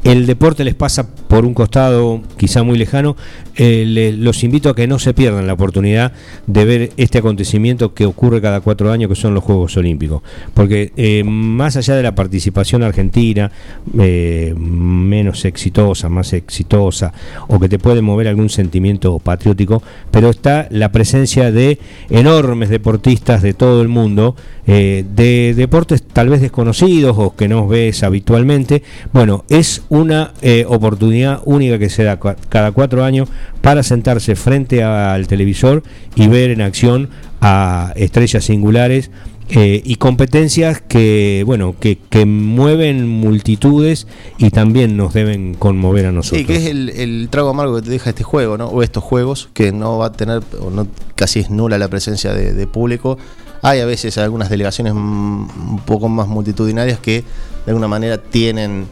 el 0.05 0.27
deporte 0.27 0.65
les 0.65 0.75
pasa 0.75 1.09
por 1.15 1.45
un 1.45 1.55
costado 1.55 2.21
quizá 2.37 2.63
muy 2.63 2.77
lejano, 2.77 3.17
eh, 3.55 3.85
le- 3.87 4.13
los 4.13 4.43
invito 4.45 4.71
a 4.71 4.75
que 4.75 4.87
no 4.87 4.99
se 4.99 5.15
pierdan 5.15 5.47
la 5.47 5.53
oportunidad 5.53 6.13
de 6.47 6.65
ver 6.65 6.91
este 6.97 7.19
acontecimiento 7.19 7.95
que 7.95 8.05
ocurre 8.07 8.41
cada 8.41 8.61
cuatro 8.61 8.91
años, 8.91 9.09
que 9.09 9.15
son 9.15 9.35
los 9.35 9.45
Juegos 9.45 9.77
Olímpicos. 9.77 10.23
Porque 10.55 10.93
eh, 10.97 11.23
más 11.25 11.77
allá 11.77 11.95
de 11.95 12.03
la 12.03 12.15
participación 12.15 12.83
argentina, 12.83 13.51
eh, 13.99 14.55
menos 14.57 15.45
exitosa, 15.45 16.09
más 16.09 16.33
exitosa, 16.33 17.13
o 17.49 17.61
que 17.61 17.69
te 17.69 17.79
puede 17.79 18.03
mover 18.03 18.29
algún 18.29 18.49
sentimiento 18.49 19.19
patriótico, 19.19 19.83
pero 20.11 20.31
está 20.31 20.67
la 20.71 20.91
presencia 20.93 21.51
de 21.53 21.79
enormes 22.11 22.69
deportistas 22.71 23.43
de 23.43 23.55
todo 23.55 23.83
el 23.83 23.89
mundo, 23.89 24.35
eh, 24.67 25.05
de 25.15 25.55
deportes 25.57 26.03
tal 26.03 26.29
vez 26.29 26.41
desconocidos 26.41 27.17
o 27.19 27.35
que 27.37 27.49
no 27.49 27.67
ves 27.69 28.03
habitualmente. 28.03 28.83
Bueno, 29.13 29.45
es 29.49 29.83
una 29.93 30.33
eh, 30.41 30.65
oportunidad 30.67 31.43
única 31.45 31.79
que 31.79 31.91
se 31.91 32.03
da 32.03 32.19
cada 32.19 32.73
cuatro 32.73 33.05
años 33.05 33.29
para 33.61 33.83
sentarse 33.83 34.37
frente 34.37 34.83
al 34.83 35.27
televisor 35.27 35.83
y 36.15 36.29
ver 36.29 36.51
en 36.51 36.63
acción 36.63 37.11
a 37.43 37.93
estrellas 37.95 38.43
singulares 38.43 39.11
eh, 39.51 39.83
y 39.85 39.97
competencias 39.97 40.81
que 40.81 41.43
bueno 41.45 41.75
que, 41.79 41.99
que 42.09 42.25
mueven 42.25 43.07
multitudes 43.07 44.07
y 44.39 44.49
también 44.49 44.97
nos 44.97 45.13
deben 45.13 45.53
conmover 45.53 46.07
a 46.07 46.13
nosotros. 46.13 46.41
Sí, 46.41 46.47
que 46.47 46.57
es 46.57 46.67
el, 46.71 46.89
el 46.89 47.29
trago 47.31 47.51
amargo 47.51 47.77
que 47.77 47.83
te 47.83 47.91
deja 47.91 48.09
este 48.09 48.25
juego, 48.25 48.57
¿no? 48.57 48.69
O 48.69 48.83
estos 48.83 49.05
juegos, 49.05 49.51
que 49.53 49.73
no 49.73 49.99
va 49.99 50.07
a 50.07 50.13
tener, 50.13 50.41
o 50.59 50.71
no, 50.71 50.87
casi 51.17 51.41
es 51.41 51.51
nula 51.51 51.77
la 51.77 51.89
presencia 51.89 52.33
de, 52.33 52.55
de 52.55 52.67
público. 52.67 53.19
Hay 53.61 53.81
a 53.81 53.85
veces 53.85 54.17
algunas 54.17 54.49
delegaciones 54.49 54.95
un 54.95 55.83
poco 55.85 56.09
más 56.09 56.29
multitudinarias 56.29 56.99
que 56.99 57.25
de 57.67 57.73
alguna 57.73 57.89
manera 57.89 58.17
tienen, 58.17 58.87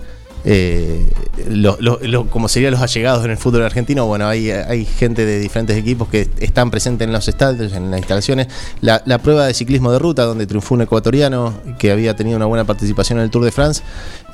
eh, 0.44 1.06
lo- 1.48 1.76
lo- 1.80 1.98
lo- 2.02 2.26
como 2.26 2.48
serían 2.48 2.72
los 2.72 2.80
allegados 2.80 3.24
en 3.24 3.30
el 3.30 3.36
fútbol 3.36 3.62
argentino, 3.62 4.06
bueno, 4.06 4.26
hay, 4.26 4.50
hay 4.50 4.84
gente 4.84 5.24
de 5.26 5.38
diferentes 5.38 5.76
equipos 5.76 6.08
que 6.08 6.28
están 6.40 6.70
presentes 6.70 7.06
en 7.06 7.12
los 7.12 7.28
estadios, 7.28 7.72
en 7.72 7.90
las 7.90 7.98
instalaciones. 8.00 8.48
La, 8.80 9.02
la 9.06 9.18
prueba 9.18 9.46
de 9.46 9.54
ciclismo 9.54 9.92
de 9.92 9.98
ruta, 9.98 10.24
donde 10.24 10.46
triunfó 10.46 10.74
un 10.74 10.82
ecuatoriano 10.82 11.54
que 11.78 11.90
había 11.90 12.14
tenido 12.16 12.36
una 12.36 12.46
buena 12.46 12.64
participación 12.64 13.18
en 13.18 13.24
el 13.24 13.30
Tour 13.30 13.44
de 13.44 13.52
France, 13.52 13.82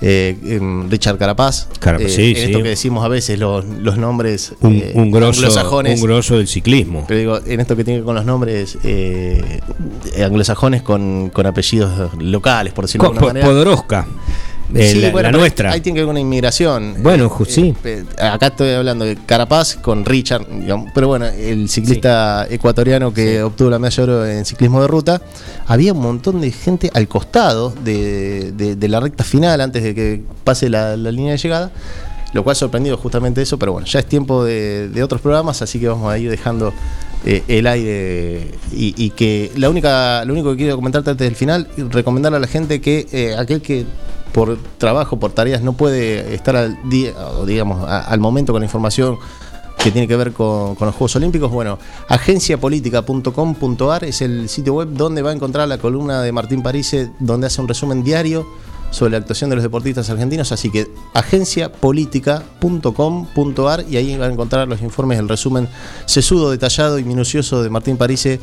eh, 0.01 0.37
em, 0.45 0.89
Richard 0.91 1.19
Carapaz. 1.19 1.69
Carapaz, 1.81 2.07
Eh, 2.07 2.15
sí, 2.15 2.35
en 2.37 2.47
esto 2.51 2.63
que 2.63 2.69
decimos 2.71 3.05
a 3.05 3.09
veces 3.09 3.39
los, 3.39 3.65
los 3.65 3.97
nombres 3.99 4.53
un, 4.61 4.75
eh, 4.75 4.93
un 4.95 5.11
grosso, 5.11 5.41
anglosajones. 5.41 6.01
un 6.01 6.07
grosso 6.07 6.37
del 6.37 6.49
ciclismo. 6.49 7.05
Pero 7.09 7.19
digo, 7.21 7.41
en 7.47 7.61
esto 7.61 7.75
que 7.77 7.85
tiene 7.85 7.99
que 7.99 8.03
ver 8.03 8.07
con 8.07 8.15
los 8.15 8.25
nombres 8.25 8.79
eh, 8.85 9.61
anglosajones 10.25 10.83
con, 10.83 11.31
con 11.31 11.47
apellidos 11.47 12.13
locales, 12.19 12.73
por 12.73 12.85
decirlo 12.87 13.09
Co- 13.09 13.13
de 13.13 13.19
alguna 13.19 13.33
manera. 13.33 13.47
Podoroska, 13.47 14.07
eh, 14.75 14.93
Sí, 14.93 15.01
la, 15.01 15.11
bueno, 15.11 15.29
la 15.29 15.31
pero 15.33 15.39
nuestra. 15.41 15.73
Ahí 15.73 15.81
tiene 15.81 15.97
que 15.97 16.01
ver 16.01 16.07
con 16.07 16.15
la 16.15 16.21
inmigración. 16.21 16.97
Bueno, 17.03 17.29
ju- 17.31 17.47
sí. 17.47 17.75
eh, 17.85 18.05
acá 18.21 18.49
estoy 18.49 18.71
hablando 18.71 19.05
de 19.05 19.17
Carapaz 19.17 19.77
con 19.77 20.05
Richard, 20.05 20.47
digamos, 20.49 20.91
pero 20.95 21.09
bueno, 21.09 21.27
el 21.27 21.69
ciclista 21.69 22.47
ecuatoriano 22.51 23.13
que 23.15 23.43
obtuvo 23.43 23.71
la 23.71 23.79
medalla 23.79 23.97
de 24.07 24.13
oro 24.13 24.27
en 24.27 24.45
ciclismo 24.45 24.81
de 24.81 24.89
ruta, 24.89 25.21
había 25.67 25.93
un 25.93 26.01
montón 26.01 26.41
de 26.41 26.51
gente 26.51 26.91
al 26.95 27.07
costado 27.09 27.73
de, 27.85 28.53
de- 28.53 28.77
de 28.77 28.89
la 28.89 29.01
recta 29.01 29.25
final 29.25 29.61
antes 29.61 29.83
de 29.83 29.95
que 29.95 30.23
pase 30.45 30.69
la, 30.69 30.97
la 30.97 31.11
línea 31.11 31.33
de 31.33 31.39
llegada. 31.39 31.71
Lo 32.33 32.43
cual 32.45 32.57
sorprendido 32.57 32.97
justamente 32.99 33.41
eso, 33.41 33.59
pero 33.59 33.73
bueno, 33.73 33.87
ya 33.87 34.01
es 34.01 34.07
tiempo 34.07 34.45
de, 34.45 34.89
de 34.89 35.03
otros 35.03 35.23
programas, 35.23 35.63
así 35.63 35.79
que 35.79 35.89
vamos 35.89 36.13
a 36.13 36.19
ir 36.19 36.29
dejando 36.29 36.75
eh, 37.25 37.43
el 37.49 37.67
aire 37.67 38.51
y, 38.73 38.95
y 39.03 39.11
que 39.11 39.53
la 39.57 39.71
única, 39.71 40.23
lo 40.27 40.35
único 40.35 40.51
que 40.51 40.57
quiero 40.59 40.77
comentarte 40.77 41.09
antes 41.11 41.25
del 41.25 41.37
final, 41.37 41.67
recomendarle 41.91 42.37
a 42.37 42.41
la 42.41 42.47
gente 42.49 42.81
que 42.81 43.07
eh, 43.13 43.35
aquel 43.39 43.63
que 43.63 43.87
por 44.33 44.59
trabajo, 44.79 45.19
por 45.19 45.33
tareas, 45.33 45.63
no 45.63 45.73
puede 45.73 46.35
estar 46.35 46.57
al 46.57 46.79
día, 46.89 47.13
digamos, 47.47 47.89
al 47.89 48.21
momento 48.21 48.53
con 48.53 48.61
la 48.61 48.67
información 48.67 49.19
que 49.87 49.91
tiene 49.91 50.07
que 50.09 50.17
ver 50.17 50.33
con, 50.33 50.77
los 50.81 50.95
Juegos 50.95 51.15
Olímpicos, 51.17 51.51
bueno, 51.51 51.79
agenciapolitica.com.ar 52.09 54.05
es 54.05 54.23
el 54.23 54.49
sitio 54.49 54.73
web 54.75 54.89
donde 54.91 55.23
va 55.23 55.31
a 55.31 55.33
encontrar 55.33 55.67
la 55.69 55.79
columna 55.79 56.23
de 56.23 56.33
Martín 56.33 56.63
Parise, 56.63 57.11
donde 57.21 57.47
hace 57.47 57.61
un 57.61 57.69
resumen 57.69 58.03
diario 58.03 58.47
sobre 58.91 59.13
la 59.13 59.19
actuación 59.19 59.49
de 59.51 59.57
los 59.57 59.63
deportistas 59.63 60.09
argentinos, 60.11 60.53
así 60.53 60.71
que 60.71 60.89
agenciapolitica.com.ar 61.15 63.85
y 63.89 63.97
ahí 63.97 64.17
van 64.17 64.31
a 64.31 64.33
encontrar 64.33 64.69
los 64.69 64.83
informes, 64.83 65.19
el 65.19 65.29
resumen 65.29 65.69
sesudo, 66.07 66.51
detallado 66.51 66.99
y 66.99 67.05
minucioso 67.05 67.63
de 67.63 67.71
Martín 67.71 67.97
Parise. 67.97 68.41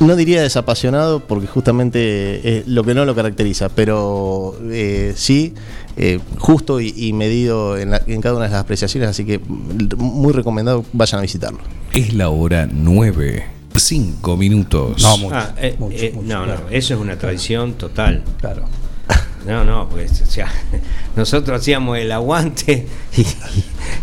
No 0.00 0.16
diría 0.16 0.40
desapasionado 0.42 1.20
porque 1.20 1.46
justamente 1.46 2.58
es 2.60 2.66
lo 2.66 2.82
que 2.84 2.94
no 2.94 3.04
lo 3.04 3.14
caracteriza, 3.14 3.68
pero 3.68 4.56
eh, 4.70 5.12
sí 5.14 5.52
eh, 5.96 6.18
justo 6.38 6.80
y, 6.80 6.94
y 6.96 7.12
medido 7.12 7.76
en, 7.76 7.90
la- 7.90 8.02
en 8.06 8.20
cada 8.22 8.36
una 8.36 8.46
de 8.46 8.52
las 8.52 8.60
apreciaciones, 8.62 9.10
así 9.10 9.24
que 9.26 9.38
muy 9.98 10.32
recomendado 10.32 10.84
vayan 10.94 11.18
a 11.18 11.22
visitarlo. 11.22 11.58
Es 11.92 12.14
la 12.14 12.30
hora 12.30 12.66
9, 12.72 13.44
5 13.76 14.36
minutos. 14.38 15.02
No, 15.02 15.18
mucho. 15.18 15.34
Ah, 15.36 15.54
eh, 15.58 15.76
mucho, 15.78 15.96
eh, 15.98 16.12
mucho, 16.14 16.26
no, 16.28 16.44
claro. 16.44 16.60
no, 16.64 16.70
eso 16.70 16.94
es 16.94 17.00
una 17.00 17.16
tradición 17.18 17.74
total. 17.74 18.22
Claro. 18.40 18.64
No, 19.46 19.64
no, 19.64 19.88
pues, 19.88 20.20
o 20.20 20.26
sea, 20.26 20.48
nosotros 21.16 21.60
hacíamos 21.60 21.96
el 21.98 22.12
aguante 22.12 22.86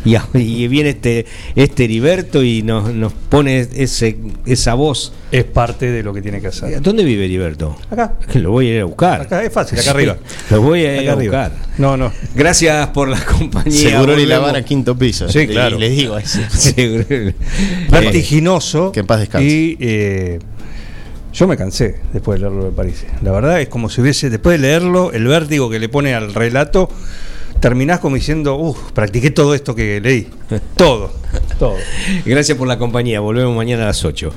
y, 0.06 0.10
y- 0.10 0.64
y 0.64 0.68
viene 0.68 0.90
este, 0.90 1.26
este 1.56 1.84
Heriberto 1.86 2.44
y 2.44 2.64
nos, 2.64 2.92
nos 2.94 3.14
pone 3.14 3.60
ese, 3.76 4.18
esa 4.46 4.74
voz. 4.74 5.14
Es 5.32 5.44
parte 5.44 5.92
de 5.92 6.04
lo 6.04 6.14
que 6.14 6.22
tiene 6.22 6.40
que 6.42 6.48
hacer. 6.48 6.82
¿Dónde 6.82 7.04
vive 7.04 7.26
Heriberto? 7.26 7.78
Acá. 7.92 8.16
Lo 8.36 8.52
voy 8.52 8.70
a 8.70 8.76
ir 8.76 8.82
a 8.82 8.86
buscar. 8.86 9.22
Acá 9.22 9.44
es 9.44 9.52
fácil, 9.54 9.78
acá 9.78 9.84
Sí, 9.84 9.90
arriba. 9.90 10.18
Lo 10.50 10.62
voy 10.62 10.86
a 10.86 10.94
ir 10.96 11.00
Acá 11.02 11.10
a 11.12 11.14
arriba. 11.16 11.50
buscar. 11.50 11.68
No, 11.78 11.98
no. 11.98 12.12
Gracias 12.34 12.88
por 12.90 13.10
la 13.10 13.20
compañía. 13.24 13.90
Seguro 13.92 14.18
y 14.20 14.26
la 14.26 14.40
van 14.40 14.56
a 14.56 14.64
quinto 14.64 14.98
piso. 14.98 15.28
Sí, 15.30 15.46
claro. 15.48 15.78
Les 15.78 15.92
digo 15.96 16.18
eso. 16.18 16.40
Vertiginoso. 17.92 18.92
que 18.92 19.02
en 19.02 19.06
paz 19.08 19.20
descanse. 19.20 19.46
Y 19.48 19.78
eh, 19.80 20.40
yo 21.38 21.48
me 21.48 21.56
cansé 21.56 22.00
después 22.14 22.40
de 22.40 22.48
leerlo 22.48 22.66
de 22.66 22.72
París. 22.72 23.06
La 23.22 23.32
verdad 23.32 23.62
es 23.62 23.70
como 23.70 23.90
si 23.90 24.02
hubiese, 24.02 24.32
después 24.32 24.60
de 24.60 24.68
leerlo, 24.68 25.12
el 25.12 25.28
vértigo 25.28 25.70
que 25.70 25.78
le 25.78 25.88
pone 25.88 26.16
al 26.16 26.34
relato, 26.34 26.90
terminás 27.60 28.00
como 28.00 28.16
diciendo, 28.16 28.56
uff, 28.56 28.92
practiqué 28.92 29.30
todo 29.30 29.54
esto 29.54 29.76
que 29.76 30.02
leí. 30.02 30.30
Todo, 30.76 31.12
todo. 31.60 31.76
Gracias 32.26 32.58
por 32.58 32.68
la 32.68 32.80
compañía. 32.80 33.20
Volvemos 33.20 33.56
mañana 33.56 33.84
a 33.84 33.88
las 33.88 34.04
8. 34.04 34.32